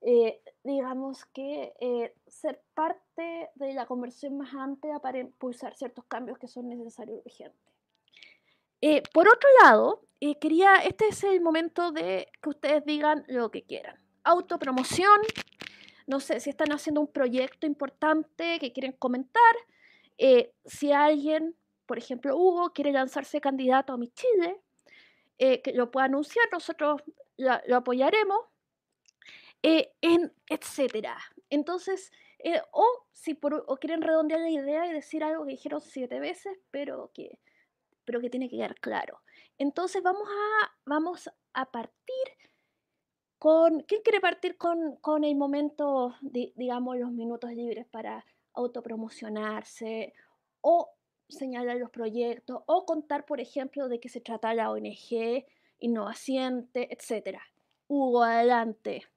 eh, 0.01 0.41
digamos 0.65 1.23
que 1.27 1.71
eh, 1.79 2.13
ser 2.27 2.61
parte 2.73 3.49
de 3.55 3.73
la 3.73 3.85
conversión 3.85 4.37
más 4.37 4.53
amplia 4.53 4.99
para 4.99 5.19
impulsar 5.19 5.73
ciertos 5.73 6.03
cambios 6.03 6.37
que 6.37 6.49
son 6.49 6.67
necesarios 6.67 7.19
y 7.19 7.29
urgentes. 7.29 9.07
por 9.13 9.29
otro 9.29 9.49
lado, 9.63 10.01
quería, 10.41 10.79
este 10.79 11.07
es 11.07 11.23
el 11.23 11.39
momento 11.39 11.93
de 11.93 12.27
que 12.41 12.49
ustedes 12.49 12.83
digan 12.83 13.23
lo 13.29 13.51
que 13.51 13.63
quieran. 13.63 13.97
Autopromoción, 14.25 15.21
no 16.07 16.19
sé 16.19 16.41
si 16.41 16.49
están 16.49 16.73
haciendo 16.73 16.99
un 16.99 17.07
proyecto 17.07 17.65
importante 17.65 18.59
que 18.59 18.73
quieren 18.73 18.91
comentar, 18.91 19.55
si 20.65 20.91
alguien, 20.91 21.55
por 21.87 21.97
ejemplo 21.97 22.35
Hugo, 22.37 22.73
quiere 22.73 22.91
lanzarse 22.91 23.41
candidato 23.41 23.93
a 23.93 23.97
mi 23.97 24.09
Chile, 24.09 24.61
eh, 25.39 25.61
que 25.61 25.73
lo 25.73 25.89
pueda 25.89 26.05
anunciar, 26.05 26.45
nosotros 26.51 27.01
lo, 27.37 27.75
apoyaremos, 27.75 28.39
eh, 29.63 29.93
etcétera. 30.49 31.17
Entonces, 31.49 32.11
o 32.71 32.85
si 33.13 33.33
por, 33.33 33.65
quieren 33.79 34.01
redondear 34.01 34.41
la 34.41 34.49
idea 34.49 34.85
y 34.85 34.93
decir 34.93 35.23
algo 35.23 35.45
que 35.45 35.51
dijeron 35.51 35.81
siete 35.81 36.19
veces, 36.19 36.57
pero 36.69 37.11
que, 37.13 37.39
pero 38.05 38.21
que 38.21 38.29
tiene 38.29 38.49
que 38.49 38.57
quedar 38.57 38.75
claro. 38.75 39.21
Entonces 39.57 40.03
vamos 40.03 40.27
a, 40.29 40.71
vamos 40.85 41.29
a 41.53 41.71
partir 41.71 42.37
con, 43.39 43.81
¿Quién 43.81 44.01
quiere 44.01 44.19
partir 44.19 44.57
con, 44.57 45.23
el 45.23 45.35
momento, 45.35 46.15
digamos, 46.21 46.97
los 46.97 47.11
minutos 47.11 47.51
libres 47.51 47.85
para 47.85 48.25
autopromocionarse 48.53 50.13
o 50.61 50.89
señalar 51.29 51.77
los 51.77 51.89
proyectos 51.89 52.61
o 52.65 52.85
contar, 52.85 53.25
por 53.25 53.39
ejemplo, 53.39 53.89
de 53.89 53.99
qué 53.99 54.09
se 54.09 54.21
trata 54.21 54.53
la 54.53 54.71
ONG, 54.71 55.45
Innovaciente, 55.79 56.87
etcétera? 56.91 57.41
Hugo, 57.87 58.23
adelante. 58.23 59.07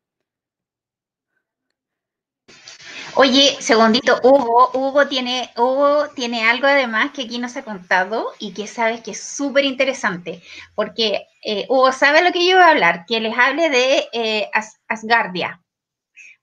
Oye, 3.17 3.57
segundito, 3.61 4.21
Hugo, 4.23 4.71
Hugo 4.75 5.09
tiene, 5.09 5.51
Hugo 5.57 6.09
tiene 6.15 6.49
algo 6.49 6.67
además 6.67 7.11
que 7.13 7.23
aquí 7.23 7.39
nos 7.39 7.57
ha 7.57 7.65
contado 7.65 8.33
y 8.39 8.53
que 8.55 8.67
sabes 8.67 9.01
que 9.01 9.13
es 9.13 9.23
súper 9.23 9.65
interesante, 9.65 10.43
porque 10.75 11.27
eh, 11.43 11.67
Hugo 11.69 11.93
sabe 11.93 12.23
lo 12.23 12.33
que 12.33 12.47
yo 12.47 12.57
voy 12.57 12.65
a 12.65 12.71
hablar, 12.71 13.05
que 13.07 13.21
les 13.21 13.37
hable 13.37 13.69
de 13.69 14.09
eh, 14.13 14.51
Asgardia, 14.87 15.61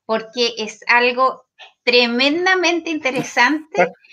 porque 0.04 0.54
es 0.58 0.80
algo 0.88 1.46
tremendamente 1.84 2.90
interesante 2.90 3.92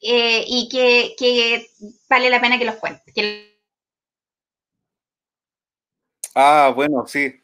eh, 0.00 0.44
y 0.46 0.68
que, 0.68 1.70
vale 2.08 2.30
la 2.30 2.40
pena 2.40 2.58
que 2.58 2.64
los 2.64 2.76
cuente. 2.76 3.02
Ah, 6.34 6.72
bueno, 6.74 7.06
sí. 7.06 7.34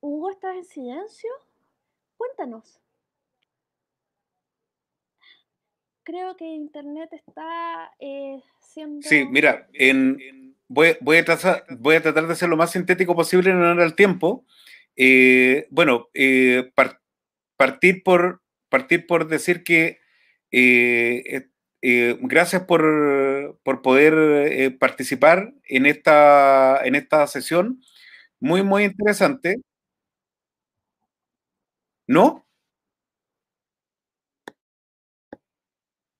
Hugo, 0.00 0.30
¿estás 0.30 0.56
en 0.56 0.64
silencio? 0.64 1.30
Cuéntanos. 2.16 2.80
Creo 6.10 6.36
que 6.36 6.44
Internet 6.44 7.08
está 7.12 7.92
eh, 8.00 8.42
siendo... 8.58 9.00
Sí, 9.08 9.24
mira, 9.26 9.68
en, 9.72 10.56
voy, 10.66 10.96
a 11.16 11.24
tratar, 11.24 11.64
voy 11.78 11.94
a 11.94 12.02
tratar 12.02 12.26
de 12.26 12.34
ser 12.34 12.48
lo 12.48 12.56
más 12.56 12.72
sintético 12.72 13.14
posible 13.14 13.50
en 13.50 13.58
honor 13.58 13.80
al 13.80 13.94
tiempo. 13.94 14.44
Eh, 14.96 15.68
bueno, 15.70 16.08
eh, 16.14 16.72
partir, 17.56 18.02
por, 18.02 18.42
partir 18.68 19.06
por 19.06 19.28
decir 19.28 19.62
que 19.62 20.00
gracias 21.80 22.64
por, 22.64 23.60
por 23.62 23.80
poder 23.80 24.78
participar 24.78 25.54
en 25.62 25.86
esta, 25.86 26.80
en 26.82 26.96
esta 26.96 27.24
sesión. 27.28 27.80
Muy, 28.40 28.64
muy 28.64 28.82
interesante. 28.82 29.60
¿No? 32.08 32.49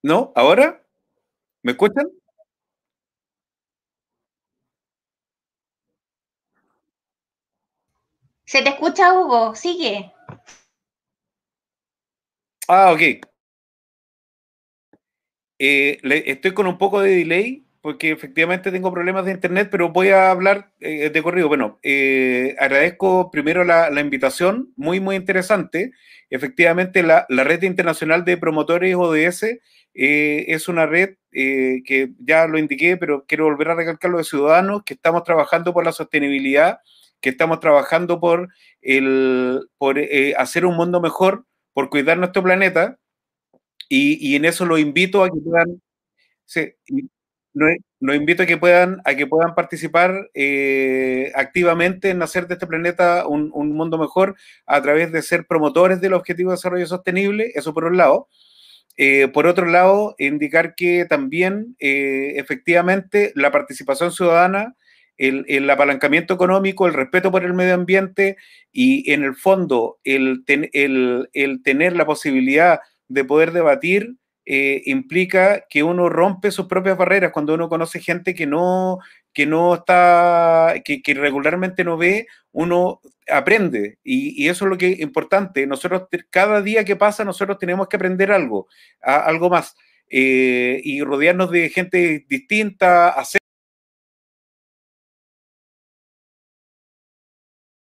¿No? 0.03 0.32
¿Ahora? 0.34 0.82
¿Me 1.62 1.72
escuchan? 1.72 2.07
Se 8.44 8.62
te 8.62 8.70
escucha, 8.70 9.12
Hugo. 9.12 9.55
Sigue. 9.55 10.12
Ah, 12.66 12.92
ok. 12.92 13.01
Eh, 15.59 16.01
estoy 16.26 16.55
con 16.55 16.66
un 16.66 16.78
poco 16.78 17.01
de 17.01 17.11
delay 17.16 17.70
porque 17.83 18.11
efectivamente 18.11 18.70
tengo 18.70 18.93
problemas 18.93 19.24
de 19.24 19.33
internet, 19.33 19.68
pero 19.70 19.91
voy 19.91 20.09
a 20.09 20.31
hablar 20.31 20.72
eh, 20.81 21.11
de 21.11 21.22
corrido. 21.22 21.49
Bueno, 21.49 21.78
eh, 21.83 22.55
agradezco 22.59 23.31
primero 23.31 23.64
la, 23.64 23.89
invitación, 24.01 24.72
muy, 24.76 25.01
muy 25.01 25.16
interesante. 25.16 25.93
Efectivamente, 26.28 27.03
la, 27.03 27.26
red 27.28 27.62
internacional 27.62 28.24
de 28.24 28.37
promotores 28.37 28.95
ODS 28.97 29.45
eh, 29.95 30.45
es 30.49 30.68
una 30.68 30.87
red 30.87 31.16
que 31.33 32.11
ya 32.18 32.47
lo 32.47 32.59
indiqué, 32.59 32.97
pero 32.97 33.24
quiero 33.26 33.45
volver 33.45 33.70
a 33.70 33.76
recalcarlo 33.76 34.18
de 34.18 34.24
ciudadanos, 34.24 34.83
que 34.85 34.95
estamos 34.95 35.22
trabajando 35.22 35.72
por 35.72 35.85
la 35.85 35.93
sostenibilidad, 35.93 36.81
que 37.20 37.31
estamos 37.31 37.61
trabajando 37.61 38.20
por, 38.20 38.49
el, 38.83 39.68
por 39.78 40.01
hacer 40.37 40.66
un 40.66 40.76
mundo 40.76 41.01
mejor, 41.01 41.47
por 41.72 41.89
cuidar 41.89 42.18
nuestro 42.18 42.43
planeta. 42.43 42.99
Y, 43.89 44.37
en 44.37 44.45
eso 44.45 44.66
lo 44.66 44.78
invito 44.78 45.24
a 45.24 45.31
que 45.31 45.41
puedan... 45.41 45.83
Sí, 46.45 46.74
los 47.53 48.16
invito 48.16 48.42
a 48.42 48.46
que 48.46 48.57
puedan, 48.57 49.01
a 49.05 49.14
que 49.14 49.26
puedan 49.26 49.55
participar 49.55 50.30
eh, 50.34 51.32
activamente 51.34 52.11
en 52.11 52.22
hacer 52.22 52.46
de 52.46 52.55
este 52.55 52.66
planeta 52.66 53.26
un, 53.26 53.51
mundo 53.51 53.98
mejor 53.98 54.36
a 54.66 54.80
través 54.80 55.12
de 55.12 55.22
ser 55.22 55.46
promotores 55.46 56.01
del 56.01 56.14
Objetivo 56.14 56.51
de 56.51 56.57
Desarrollo 56.57 56.86
Sostenible, 56.86 57.53
eso 57.55 57.74
por 57.74 57.84
un 57.84 57.96
lado. 57.96 58.28
Eh, 58.96 59.28
por 59.28 59.46
otro 59.46 59.66
lado, 59.66 60.14
indicar 60.18 60.74
que 60.74 61.07
también 61.07 61.76
eh, 61.80 62.34
efectivamente 62.36 63.32
la 63.34 63.51
participación 63.51 64.12
ciudadana, 64.12 64.76
el, 65.16 65.68
apalancamiento 65.68 66.32
económico, 66.32 66.86
el 66.86 66.94
respeto 66.94 67.30
por 67.30 67.44
el 67.44 67.53
medio 67.53 67.74
ambiente 67.74 68.36
y 68.72 69.12
en 69.12 69.22
el 69.22 69.34
fondo 69.34 69.98
el, 70.03 70.44
el 70.55 71.62
tener 71.62 71.94
la 71.94 72.07
posibilidad 72.07 72.80
de 73.09 73.24
poder 73.24 73.53
debatir 73.53 74.14
eh, 74.47 74.82
implica 74.86 75.66
que 75.68 75.82
uno 75.82 76.09
rompe 76.09 76.51
sus 76.51 76.66
propias 76.66 76.97
barreras 76.97 77.30
cuando 77.32 77.55
uno 77.55 77.68
conoce 77.68 78.01
gente 78.01 78.34
que 78.34 78.47
no, 78.47 78.99
que 79.32 79.47
no 79.47 79.74
está, 79.74 80.74
que, 80.84 81.03
regularmente 81.14 81.84
no 81.84 81.97
ve, 81.97 82.26
uno 82.53 83.01
aprende. 83.28 83.99
Y, 84.03 84.43
y, 84.43 84.49
eso 84.49 84.64
es 84.64 84.70
lo 84.70 84.78
que 84.78 84.93
es 84.93 85.01
importante. 85.01 85.66
Nosotros, 85.66 86.09
cada 86.30 86.62
día 86.62 86.84
que 86.84 86.97
pasa, 86.97 87.24
nosotros 87.24 87.59
tenemos 87.59 87.88
que 87.88 87.97
aprender 87.97 88.32
algo, 88.32 88.68
algo 89.03 89.51
más. 89.51 89.76
Eh, 90.12 90.80
y 90.82 91.03
rodearnos 91.03 91.53
de 91.53 91.68
gente 91.70 92.26
distinta, 92.28 93.11
hacer 93.11 93.41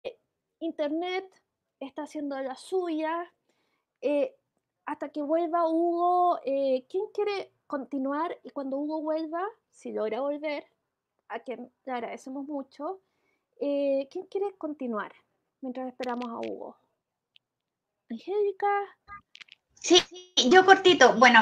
eh, 0.04 0.18
Internet 0.60 1.24
está 1.80 2.02
haciendo 2.02 2.38
la 2.40 2.56
suya 2.56 3.32
hasta 4.90 5.10
que 5.10 5.22
vuelva 5.22 5.68
Hugo, 5.68 6.40
eh, 6.44 6.84
¿quién 6.90 7.04
quiere 7.14 7.52
continuar? 7.68 8.36
Y 8.42 8.50
cuando 8.50 8.76
Hugo 8.76 9.00
vuelva, 9.00 9.40
si 9.70 9.92
logra 9.92 10.20
volver, 10.20 10.64
a 11.28 11.38
quien 11.38 11.70
le 11.84 11.92
agradecemos 11.92 12.44
mucho, 12.48 13.00
eh, 13.60 14.08
¿quién 14.10 14.26
quiere 14.26 14.52
continuar 14.58 15.12
mientras 15.60 15.86
esperamos 15.86 16.28
a 16.28 16.40
Hugo? 16.40 16.76
Angélica. 18.10 18.66
Sí, 19.74 20.02
yo 20.50 20.66
cortito. 20.66 21.14
Bueno, 21.14 21.38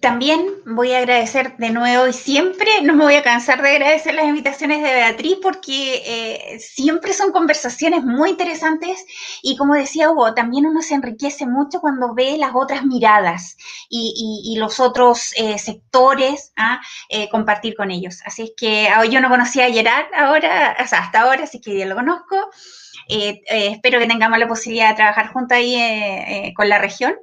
también 0.00 0.46
voy 0.66 0.92
a 0.92 0.98
agradecer 0.98 1.56
de 1.56 1.70
nuevo 1.70 2.06
y 2.06 2.12
siempre 2.12 2.66
no 2.82 2.94
me 2.94 3.04
voy 3.04 3.14
a 3.14 3.22
cansar 3.22 3.62
de 3.62 3.70
agradecer 3.70 4.14
las 4.14 4.26
invitaciones 4.26 4.82
de 4.82 4.92
Beatriz 4.92 5.36
porque 5.42 6.02
eh, 6.06 6.58
siempre 6.58 7.12
son 7.12 7.32
conversaciones 7.32 8.04
muy 8.04 8.30
interesantes 8.30 9.04
y 9.42 9.56
como 9.56 9.74
decía 9.74 10.10
Hugo, 10.10 10.34
también 10.34 10.66
uno 10.66 10.82
se 10.82 10.94
enriquece 10.94 11.46
mucho 11.46 11.80
cuando 11.80 12.14
ve 12.14 12.36
las 12.38 12.52
otras 12.54 12.84
miradas 12.84 13.56
y, 13.88 14.54
los 14.58 14.78
otros 14.78 15.32
eh, 15.36 15.58
sectores 15.58 16.52
a 16.56 16.74
¿ah? 16.74 16.80
eh, 17.08 17.28
compartir 17.28 17.74
con 17.74 17.90
ellos. 17.90 18.20
Así 18.24 18.42
es 18.42 18.52
que 18.56 18.88
ah, 18.88 19.04
yo 19.04 19.20
no 19.20 19.28
conocía 19.28 19.66
a 19.66 19.70
Gerard 19.70 20.06
ahora, 20.14 20.76
o 20.82 20.86
sea, 20.86 21.00
hasta 21.00 21.22
ahora, 21.22 21.44
así 21.44 21.60
que 21.60 21.76
ya 21.76 21.86
lo 21.86 21.96
conozco. 21.96 22.36
Espero 23.08 23.98
que 23.98 24.06
tengamos 24.06 24.38
la 24.38 24.48
posibilidad 24.48 24.90
de 24.90 24.96
trabajar 24.96 25.32
junto 25.32 25.54
ahí 25.54 26.52
con 26.54 26.68
la 26.68 26.78
región. 26.78 27.14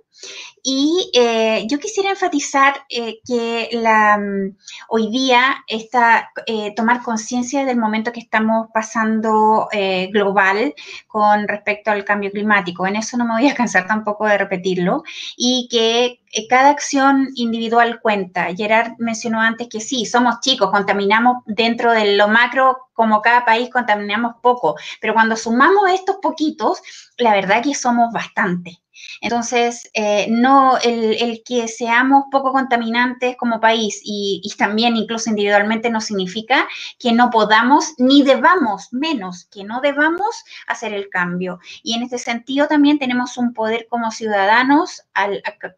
Y 0.64 1.10
eh, 1.16 1.66
yo 1.68 1.80
quisiera 1.80 2.12
enfatizar 2.12 2.86
eh, 2.90 3.20
que 3.26 3.70
la, 3.72 4.18
mm, 4.18 4.56
hoy 4.90 5.10
día 5.10 5.64
está 5.68 6.32
eh, 6.46 6.74
tomar 6.76 7.02
conciencia 7.02 7.66
del 7.66 7.78
momento 7.78 8.12
que 8.12 8.20
estamos 8.20 8.68
pasando 8.74 9.68
global 10.12 10.74
con 11.08 11.48
respecto 11.48 11.92
al 11.92 12.06
cambio 12.06 12.32
climático. 12.32 12.86
En 12.86 12.96
eso 12.96 13.18
no 13.18 13.26
me 13.26 13.34
voy 13.34 13.50
a 13.50 13.56
cansar 13.56 13.88
tampoco 13.88 14.26
de 14.28 14.38
repetirlo. 14.38 15.04
Y 15.36 15.68
que 15.72 16.20
cada 16.50 16.70
acción 16.70 17.30
individual 17.36 18.00
cuenta. 18.02 18.54
Gerard 18.56 18.94
mencionó 19.00 19.42
antes 19.42 19.68
que 19.68 19.80
sí, 19.82 20.06
somos 20.06 20.40
chicos, 20.42 20.72
contaminamos 20.72 21.44
dentro 21.46 21.92
de 21.92 22.16
lo 22.16 22.28
macro, 22.28 22.78
como 22.94 23.22
cada 23.22 23.46
país 23.46 23.70
contaminamos 23.70 24.36
poco, 24.42 24.76
pero 25.00 25.14
cuando 25.14 25.36
sumamos 25.36 25.90
estos 25.92 26.18
poquitos, 26.18 26.82
la 27.18 27.34
verdad 27.34 27.64
que 27.64 27.76
somos 27.76 28.12
bastante. 28.14 28.82
Entonces, 29.22 29.90
eh, 29.94 30.28
no 30.30 30.78
el, 30.78 31.42
que 31.46 31.68
seamos 31.68 32.26
poco 32.32 32.52
contaminantes 32.52 33.36
como 33.38 33.60
país 33.60 34.02
y, 34.04 34.42
también 34.58 34.96
incluso 34.96 35.30
individualmente 35.30 35.90
no 35.90 36.02
significa 36.02 36.68
que 37.00 37.14
no 37.14 37.32
podamos 37.32 37.94
ni 37.98 38.22
debamos, 38.22 38.90
menos 38.92 39.46
que 39.46 39.64
no 39.64 39.82
debamos 39.82 40.44
hacer 40.68 40.94
el 40.94 41.10
cambio. 41.10 41.60
Y 41.82 41.96
en 41.96 42.04
este 42.04 42.20
sentido 42.20 42.68
también 42.68 43.00
tenemos 43.00 43.38
un 43.38 43.54
poder 43.54 43.88
como 43.90 44.12
ciudadanos 44.12 45.04
a 45.16 45.30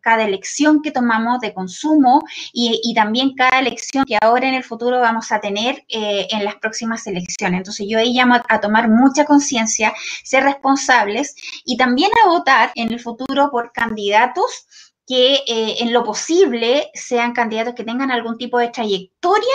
cada 0.02 0.24
elección 0.24 0.82
que 0.82 0.92
tomamos 0.92 1.40
de 1.40 1.54
consumo 1.54 2.24
y, 2.52 2.94
también 2.94 3.34
cada 3.36 3.60
elección 3.60 4.06
que 4.06 4.18
ahora 4.22 4.48
en 4.48 4.54
el 4.54 4.64
futuro 4.64 5.00
vamos 5.00 5.32
a 5.32 5.40
tener 5.40 5.84
eh, 5.90 6.28
en 6.30 6.46
las 6.46 6.56
próximas 6.56 7.08
elecciones. 7.08 7.60
Entonces, 7.60 7.88
yo 7.90 8.00
ahí 8.00 8.14
llamo 8.14 8.36
a 8.48 8.60
tomar 8.60 8.90
mucha 8.90 9.26
conciencia, 9.26 9.94
ser 10.24 10.44
responsables 10.44 11.36
y 11.66 11.78
también 11.78 12.12
a 12.24 12.28
votar 12.28 12.72
en 12.76 12.92
el 12.92 13.00
futuro 13.00 13.13
por 13.52 13.72
candidatos 13.72 14.68
que 15.06 15.36
eh, 15.48 15.76
en 15.80 15.92
lo 15.92 16.04
posible 16.04 16.90
sean 16.94 17.34
candidatos 17.34 17.76
que 17.76 17.84
tengan 17.84 18.12
algún 18.12 18.38
tipo 18.38 18.58
de 18.58 18.70
trayectoria 18.70 19.54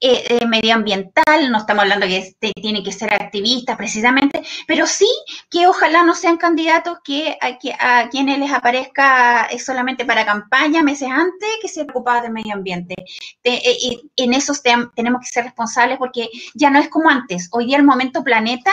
eh, 0.00 0.24
eh, 0.28 0.46
medioambiental, 0.46 1.50
no 1.50 1.58
estamos 1.58 1.82
hablando 1.82 2.06
que 2.06 2.18
este, 2.18 2.52
tiene 2.52 2.82
que 2.84 2.92
ser 2.92 3.12
activistas 3.12 3.76
precisamente, 3.76 4.42
pero 4.66 4.86
sí 4.86 5.08
que 5.50 5.66
ojalá 5.66 6.04
no 6.04 6.14
sean 6.14 6.36
candidatos 6.36 6.98
que 7.02 7.36
a, 7.40 7.58
que, 7.58 7.72
a 7.78 8.08
quienes 8.08 8.38
les 8.38 8.52
aparezca 8.52 9.48
solamente 9.64 10.04
para 10.04 10.24
campaña 10.24 10.82
meses 10.82 11.08
antes 11.10 11.48
que 11.60 11.68
se 11.68 11.84
preocupaban 11.84 12.22
del 12.22 12.32
medio 12.32 12.54
ambiente. 12.54 12.94
y 13.44 14.10
en 14.16 14.34
eso 14.34 14.52
tenemos 14.94 15.20
que 15.20 15.32
ser 15.32 15.44
responsables 15.44 15.98
porque 15.98 16.28
ya 16.54 16.70
no 16.70 16.78
es 16.78 16.88
como 16.88 17.08
antes. 17.08 17.48
Hoy 17.52 17.66
día 17.66 17.76
el 17.76 17.84
momento 17.84 18.22
planeta 18.22 18.72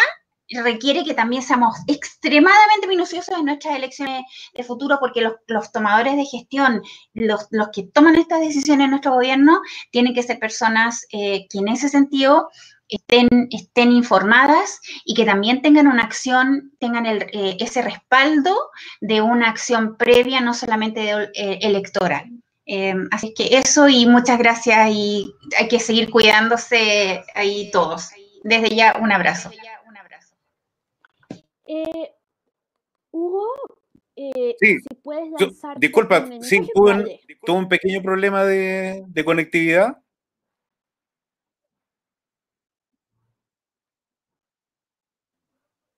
requiere 0.49 1.03
que 1.03 1.13
también 1.13 1.41
seamos 1.41 1.75
extremadamente 1.87 2.87
minuciosos 2.87 3.37
en 3.37 3.45
nuestras 3.45 3.75
elecciones 3.75 4.23
de 4.53 4.63
futuro 4.63 4.97
porque 4.99 5.21
los, 5.21 5.71
tomadores 5.71 6.15
de 6.15 6.25
gestión, 6.25 6.81
los, 7.13 7.47
que 7.73 7.83
toman 7.83 8.15
estas 8.15 8.39
decisiones 8.41 8.85
en 8.85 8.91
nuestro 8.91 9.13
gobierno, 9.13 9.61
tienen 9.91 10.13
que 10.13 10.23
ser 10.23 10.39
personas 10.39 11.05
eh, 11.11 11.47
que 11.49 11.59
en 11.59 11.69
ese 11.69 11.89
sentido 11.89 12.49
estén, 12.87 13.27
estén 13.49 13.91
informadas 13.91 14.79
y 15.03 15.15
que 15.15 15.25
también 15.25 15.61
tengan 15.61 15.87
una 15.87 16.03
acción, 16.03 16.71
tengan 16.79 17.05
eh, 17.07 17.57
ese 17.59 17.81
respaldo 17.81 18.55
de 19.01 19.21
una 19.21 19.49
acción 19.49 19.97
previa, 19.97 20.41
no 20.41 20.53
solamente 20.53 21.11
eh, 21.11 21.59
electoral. 21.61 22.29
así 23.11 23.33
que 23.33 23.57
eso 23.57 23.87
y 23.87 24.05
muchas 24.05 24.37
gracias 24.37 24.89
y 24.91 25.31
hay 25.57 25.67
que 25.67 25.79
seguir 25.79 26.09
cuidándose 26.09 27.23
ahí 27.33 27.71
todos. 27.71 28.09
Desde 28.43 28.75
ya, 28.75 28.95
un 29.01 29.11
abrazo. 29.11 29.49
Eh, 31.68 32.16
Hugo, 33.11 33.47
eh, 34.16 34.55
si 34.59 34.80
puedes 35.03 35.30
lanzar. 35.32 35.80
Disculpa, 35.80 36.28
sí, 36.41 36.68
tuve 36.74 37.20
un, 37.47 37.68
pequeño 37.68 38.01
problema 38.01 38.43
de, 38.43 39.05
conectividad. 39.26 40.01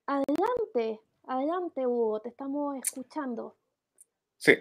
Adelante, 0.06 1.00
adelante, 1.24 1.86
Hugo, 1.86 2.20
te 2.20 2.30
estamos 2.30 2.76
escuchando. 2.76 3.56
Sí. 4.38 4.54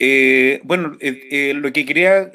Eh, 0.00 0.60
bueno, 0.64 0.96
eh, 1.00 1.50
eh, 1.50 1.54
lo 1.54 1.72
que 1.72 1.84
quería 1.84 2.30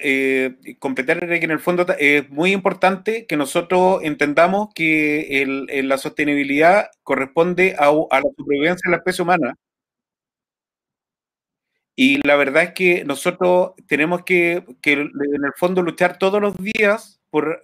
completar 0.79 1.23
era 1.23 1.39
que 1.39 1.45
en 1.45 1.51
el 1.51 1.59
fondo 1.59 1.85
es 1.97 2.29
muy 2.29 2.51
importante 2.51 3.25
que 3.25 3.37
nosotros 3.37 4.01
entendamos 4.03 4.69
que 4.75 5.45
la 5.83 5.97
sostenibilidad 5.97 6.87
corresponde 7.03 7.75
a, 7.77 7.85
la 7.91 8.29
supervivencia 8.37 8.89
de 8.89 8.91
la 8.91 8.97
especie 8.97 9.23
humana. 9.23 9.55
Y 11.95 12.25
la 12.27 12.35
verdad 12.35 12.63
es 12.63 12.71
que 12.73 13.05
nosotros 13.05 13.73
tenemos 13.87 14.23
que, 14.23 14.65
que 14.81 14.93
en 14.93 15.11
el 15.45 15.53
fondo 15.55 15.81
luchar 15.83 16.17
todos 16.17 16.41
los 16.41 16.55
días 16.57 17.21
por 17.29 17.61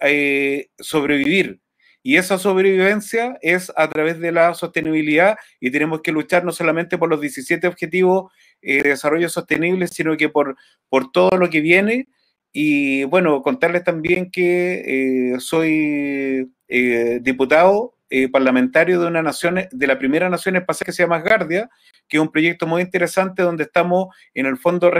sobrevivir. 0.78 1.60
Y 2.02 2.16
esa 2.16 2.38
sobrevivencia 2.38 3.38
es 3.42 3.70
a 3.76 3.88
través 3.90 4.20
de 4.20 4.32
la 4.32 4.54
sostenibilidad 4.54 5.36
y 5.60 5.70
tenemos 5.70 6.00
que 6.00 6.12
luchar 6.12 6.44
no 6.44 6.52
solamente 6.52 6.96
por 6.96 7.10
los 7.10 7.20
17 7.20 7.66
objetivos 7.66 8.32
eh, 8.62 8.82
de 8.82 8.90
desarrollo 8.90 9.28
sostenible, 9.28 9.88
sino 9.88 10.16
que 10.16 10.28
por, 10.28 10.56
por 10.88 11.12
todo 11.12 11.36
lo 11.38 11.50
que 11.50 11.60
viene. 11.60 12.08
Y 12.52 13.04
bueno, 13.04 13.42
contarles 13.42 13.84
también 13.84 14.30
que 14.30 15.34
eh, 15.34 15.40
soy 15.40 16.52
eh, 16.68 17.18
diputado 17.22 17.94
parlamentario 18.32 19.00
de 19.00 19.06
una 19.06 19.22
nación, 19.22 19.60
de 19.70 19.86
la 19.86 19.96
primera 19.96 20.28
nación 20.28 20.56
espacial 20.56 20.86
que 20.86 20.92
se 20.92 21.04
llama 21.04 21.18
Asgardia, 21.18 21.70
que 22.08 22.16
es 22.16 22.20
un 22.20 22.32
proyecto 22.32 22.66
muy 22.66 22.82
interesante 22.82 23.44
donde 23.44 23.62
estamos 23.62 24.08
en 24.34 24.46
el 24.46 24.56
fondo 24.56 24.90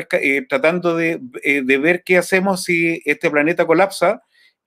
tratando 0.48 0.94
de, 0.94 1.18
de 1.42 1.78
ver 1.78 2.04
qué 2.04 2.18
hacemos 2.18 2.62
si 2.62 3.02
este 3.04 3.28
planeta 3.28 3.66
colapsa 3.66 4.22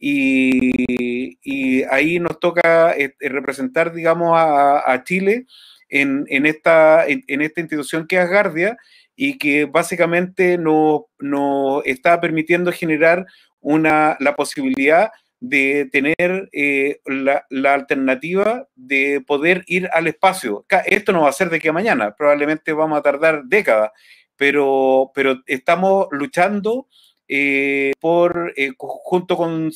y, 0.06 1.86
ahí 1.86 2.20
nos 2.20 2.40
toca 2.40 2.94
eh, 2.94 3.16
representar, 3.20 3.94
digamos, 3.94 4.34
a, 4.36 5.02
Chile 5.06 5.46
en, 5.94 6.46
esta, 6.46 7.06
institución 7.08 8.08
que 8.08 8.22
es 8.22 8.28
Guardia 8.28 8.78
y 9.16 9.38
que 9.38 9.66
básicamente 9.66 10.58
nos 10.58 11.04
no 11.20 11.84
está 11.86 12.20
permitiendo 12.20 12.72
generar 12.72 13.26
la 13.62 14.36
posibilidad 14.36 15.12
de 15.40 15.90
tener 15.92 16.50
eh, 16.54 17.00
la, 17.06 17.74
alternativa 17.74 18.68
de 18.76 19.22
poder 19.26 19.64
ir 19.68 19.90
al 19.94 20.08
espacio. 20.08 20.66
Esto 20.86 21.12
no 21.12 21.24
va 21.24 21.30
a 21.30 21.34
ser 21.34 21.50
de 21.50 21.58
aquí 21.58 21.72
mañana, 21.72 22.16
probablemente 22.16 22.74
vamos 22.74 22.98
a 22.98 23.02
tardar 23.02 23.44
décadas, 23.46 23.92
pero, 24.36 25.12
estamos 25.46 26.08
luchando 26.12 26.88
eh, 27.28 27.94
por, 28.00 28.54
eh, 28.58 28.72
junto 28.78 29.38
con, 29.38 29.72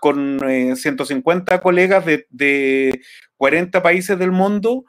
con 0.00 0.40
150 0.76 1.54
eh, 1.54 1.60
colegas 1.60 2.04
de, 2.30 3.00
40 3.36 3.82
países 3.82 4.18
del 4.18 4.30
mundo, 4.30 4.84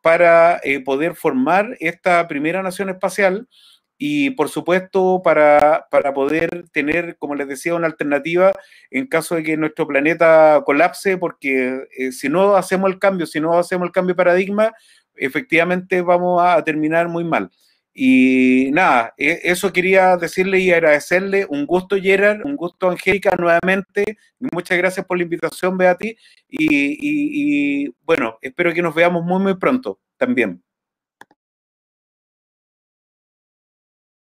para 0.00 0.60
poder 0.84 1.14
formar 1.14 1.76
esta 1.80 2.26
primera 2.26 2.62
nación 2.62 2.88
espacial 2.90 3.48
y 3.96 4.30
por 4.30 4.48
supuesto 4.48 5.22
para, 5.22 5.86
para, 5.90 6.12
poder 6.12 6.68
tener, 6.72 7.16
como 7.18 7.34
les 7.34 7.46
decía, 7.46 7.74
una 7.74 7.86
alternativa 7.86 8.52
en 8.90 9.06
caso 9.06 9.36
de 9.36 9.44
que 9.44 9.56
nuestro 9.56 9.86
planeta 9.86 10.62
colapse, 10.66 11.16
porque 11.16 11.86
si 12.10 12.28
no 12.28 12.56
hacemos 12.56 12.90
el 12.90 12.98
cambio, 12.98 13.26
si 13.26 13.40
no 13.40 13.56
hacemos 13.56 13.86
el 13.86 13.92
cambio 13.92 14.14
de 14.14 14.16
paradigma, 14.16 14.72
efectivamente 15.16 16.02
vamos 16.02 16.42
a 16.44 16.62
terminar 16.64 17.08
muy 17.08 17.24
mal. 17.24 17.50
Y 17.94 18.70
nada, 18.72 19.14
e, 19.16 19.40
eso 19.44 19.72
quería 19.72 20.16
decirle 20.16 20.58
y 20.58 20.72
agradecerle. 20.72 21.46
Un 21.48 21.64
gusto, 21.64 21.96
Gerard, 21.96 22.44
un 22.44 22.56
gusto, 22.56 22.90
Angélica, 22.90 23.36
nuevamente. 23.38 24.18
Muchas 24.38 24.76
gracias 24.78 25.06
por 25.06 25.16
la 25.16 25.22
invitación, 25.22 25.78
Beatriz. 25.78 26.16
Y, 26.48 27.84
y 27.86 27.94
bueno, 28.02 28.36
espero 28.42 28.74
que 28.74 28.82
nos 28.82 28.94
veamos 28.94 29.24
muy, 29.24 29.40
muy 29.40 29.56
pronto 29.56 30.00
también. 30.16 30.62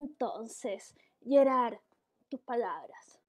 Entonces, 0.01 0.95
Gerard, 1.25 1.79
tus 2.29 2.41
palabras. 2.41 3.21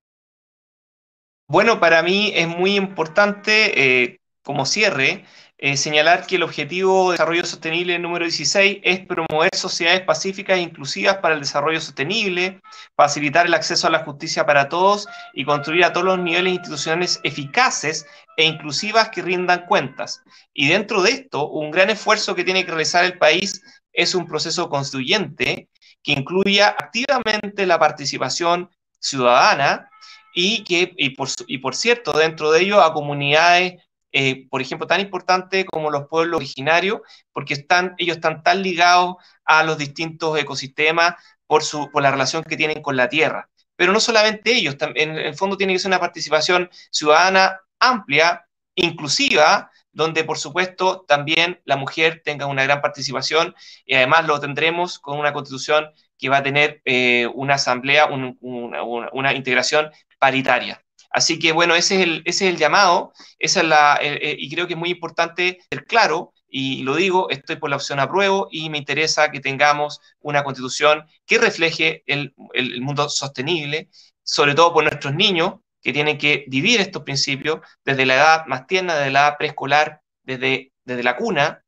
Bueno, 1.47 1.79
para 1.79 2.01
mí 2.01 2.31
es 2.33 2.47
muy 2.47 2.75
importante, 2.77 4.03
eh, 4.03 4.21
como 4.41 4.65
cierre, 4.65 5.25
eh, 5.63 5.77
señalar 5.77 6.25
que 6.25 6.37
el 6.37 6.43
objetivo 6.43 7.11
de 7.11 7.11
desarrollo 7.11 7.45
sostenible 7.45 7.99
número 7.99 8.25
16 8.25 8.79
es 8.81 9.05
promover 9.05 9.55
sociedades 9.55 10.01
pacíficas 10.01 10.57
e 10.57 10.61
inclusivas 10.61 11.17
para 11.17 11.35
el 11.35 11.41
desarrollo 11.41 11.79
sostenible, 11.79 12.59
facilitar 12.95 13.45
el 13.45 13.53
acceso 13.53 13.85
a 13.85 13.91
la 13.91 14.03
justicia 14.03 14.43
para 14.47 14.69
todos 14.69 15.07
y 15.35 15.45
construir 15.45 15.85
a 15.85 15.93
todos 15.93 16.07
los 16.07 16.17
niveles 16.19 16.53
institucionales 16.53 17.19
eficaces 17.23 18.07
e 18.37 18.45
inclusivas 18.45 19.09
que 19.09 19.21
rindan 19.21 19.67
cuentas. 19.67 20.23
Y 20.51 20.67
dentro 20.67 21.03
de 21.03 21.11
esto, 21.11 21.47
un 21.47 21.69
gran 21.69 21.91
esfuerzo 21.91 22.33
que 22.33 22.43
tiene 22.43 22.65
que 22.65 22.71
realizar 22.71 23.05
el 23.05 23.19
país 23.19 23.61
es 23.93 24.15
un 24.15 24.25
proceso 24.25 24.67
constituyente 24.67 25.69
que 26.01 26.13
incluya 26.13 26.69
activamente 26.69 27.67
la 27.67 27.77
participación 27.77 28.71
ciudadana 28.99 29.91
y 30.33 30.63
que, 30.63 30.91
y 30.97 31.11
por, 31.11 31.27
y 31.45 31.59
por 31.59 31.75
cierto, 31.75 32.13
dentro 32.13 32.51
de 32.51 32.61
ello 32.61 32.81
a 32.81 32.93
comunidades, 32.93 33.75
eh, 34.11 34.47
por 34.49 34.61
ejemplo, 34.61 34.87
tan 34.87 35.01
importantes 35.01 35.65
como 35.65 35.89
los 35.89 36.07
pueblos 36.07 36.37
originarios, 36.37 37.01
porque 37.31 37.53
están, 37.53 37.95
ellos 37.97 38.17
están 38.17 38.43
tan 38.43 38.61
ligados 38.61 39.15
a 39.45 39.63
los 39.63 39.77
distintos 39.77 40.37
ecosistemas 40.37 41.15
por 41.47 41.63
la 42.01 42.11
relación 42.11 42.43
que 42.43 42.57
tienen 42.57 42.81
con 42.81 42.95
la 42.95 43.09
tierra. 43.09 43.49
Pero 43.75 43.93
no 43.93 43.99
solamente 43.99 44.53
ellos, 44.53 44.77
en 44.95 45.17
el 45.17 45.35
fondo 45.35 45.57
tiene 45.57 45.73
que 45.73 45.79
ser 45.79 45.89
una 45.89 45.99
participación 45.99 46.69
ciudadana 46.91 47.59
amplia, 47.79 48.45
inclusiva, 48.75 49.71
donde 49.91 50.23
por 50.23 50.37
supuesto 50.37 51.03
también 51.07 51.61
la 51.65 51.77
mujer 51.77 52.21
tenga 52.23 52.45
una 52.45 52.63
gran 52.63 52.81
participación 52.81 53.55
y 53.85 53.95
además 53.95 54.25
lo 54.25 54.39
tendremos 54.39 54.99
con 54.99 55.19
una 55.19 55.33
constitución 55.33 55.91
que 56.17 56.29
va 56.29 56.37
a 56.37 56.43
tener 56.43 56.81
eh, 56.85 57.27
una 57.33 57.55
asamblea, 57.55 58.05
una, 58.05 59.33
integración 59.33 59.91
paritaria. 60.19 60.83
Así 61.11 61.39
que 61.39 61.51
bueno, 61.51 61.75
ese 61.75 61.95
es 61.95 62.01
el, 62.01 62.21
ese 62.25 62.47
es 62.47 62.53
el 62.53 62.57
llamado, 62.57 63.11
esa 63.37 63.61
es 63.61 63.67
la, 63.67 63.99
y 64.01 64.49
creo 64.49 64.65
que 64.67 64.73
es 64.73 64.79
muy 64.79 64.89
importante 64.89 65.59
ser 65.69 65.85
claro, 65.85 66.33
y 66.47 66.83
lo 66.83 66.95
digo, 66.95 67.29
estoy 67.29 67.55
por 67.55 67.69
la 67.69 67.77
opción 67.77 67.99
apruebo 67.99 68.47
y 68.51 68.69
me 68.69 68.77
interesa 68.77 69.31
que 69.31 69.39
tengamos 69.39 70.01
una 70.19 70.43
constitución 70.43 71.05
que 71.25 71.37
refleje 71.37 72.03
el, 72.07 72.33
el 72.53 72.81
mundo 72.81 73.07
sostenible, 73.09 73.89
sobre 74.23 74.53
todo 74.53 74.73
por 74.73 74.83
nuestros 74.83 75.13
niños, 75.15 75.55
que 75.81 75.93
tienen 75.93 76.17
que 76.17 76.45
vivir 76.47 76.79
estos 76.79 77.03
principios 77.03 77.59
desde 77.83 78.05
la 78.05 78.15
edad 78.15 78.45
más 78.45 78.67
tierna, 78.67 78.95
desde 78.95 79.11
la 79.11 79.27
edad 79.27 79.37
preescolar, 79.37 80.01
desde, 80.23 80.73
desde 80.83 81.03
la 81.03 81.17
cuna 81.17 81.63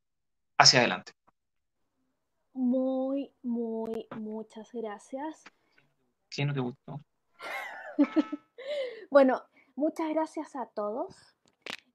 hacia 0.57 0.79
adelante. 0.79 1.13
Muy, 2.53 3.31
muy, 3.41 4.07
muchas 4.15 4.69
gracias. 4.71 5.43
¿Quién 6.29 6.49
no 6.49 6.53
te 6.53 6.59
gustó? 6.59 7.01
bueno, 9.11 9.41
muchas 9.75 10.09
gracias 10.09 10.55
a 10.55 10.65
todos 10.67 11.35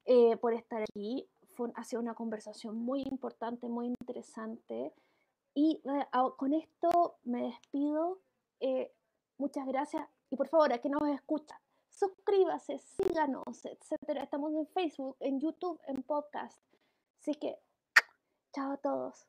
eh, 0.05 0.37
por 0.37 0.53
estar 0.53 0.81
aquí. 0.81 1.27
Fue, 1.55 1.71
ha 1.75 1.83
sido 1.83 2.01
una 2.01 2.13
conversación 2.13 2.77
muy 2.77 3.01
importante, 3.01 3.67
muy 3.69 3.87
interesante. 3.87 4.93
Y 5.53 5.81
eh, 5.83 6.05
con 6.37 6.53
esto 6.53 7.17
me 7.23 7.43
despido. 7.43 8.19
Eh, 8.59 8.91
muchas 9.37 9.65
gracias. 9.67 10.07
Y 10.29 10.35
por 10.35 10.47
favor, 10.47 10.71
a 10.71 10.79
que 10.79 10.89
nos 10.89 11.07
escucha, 11.09 11.59
suscríbase, 11.89 12.77
síganos, 12.79 13.65
etcétera. 13.65 14.23
Estamos 14.23 14.53
en 14.53 14.67
Facebook, 14.67 15.17
en 15.19 15.39
YouTube, 15.39 15.79
en 15.87 16.03
podcast. 16.03 16.61
Así 17.19 17.35
que, 17.35 17.57
chao 18.53 18.73
a 18.73 18.77
todos. 18.77 19.27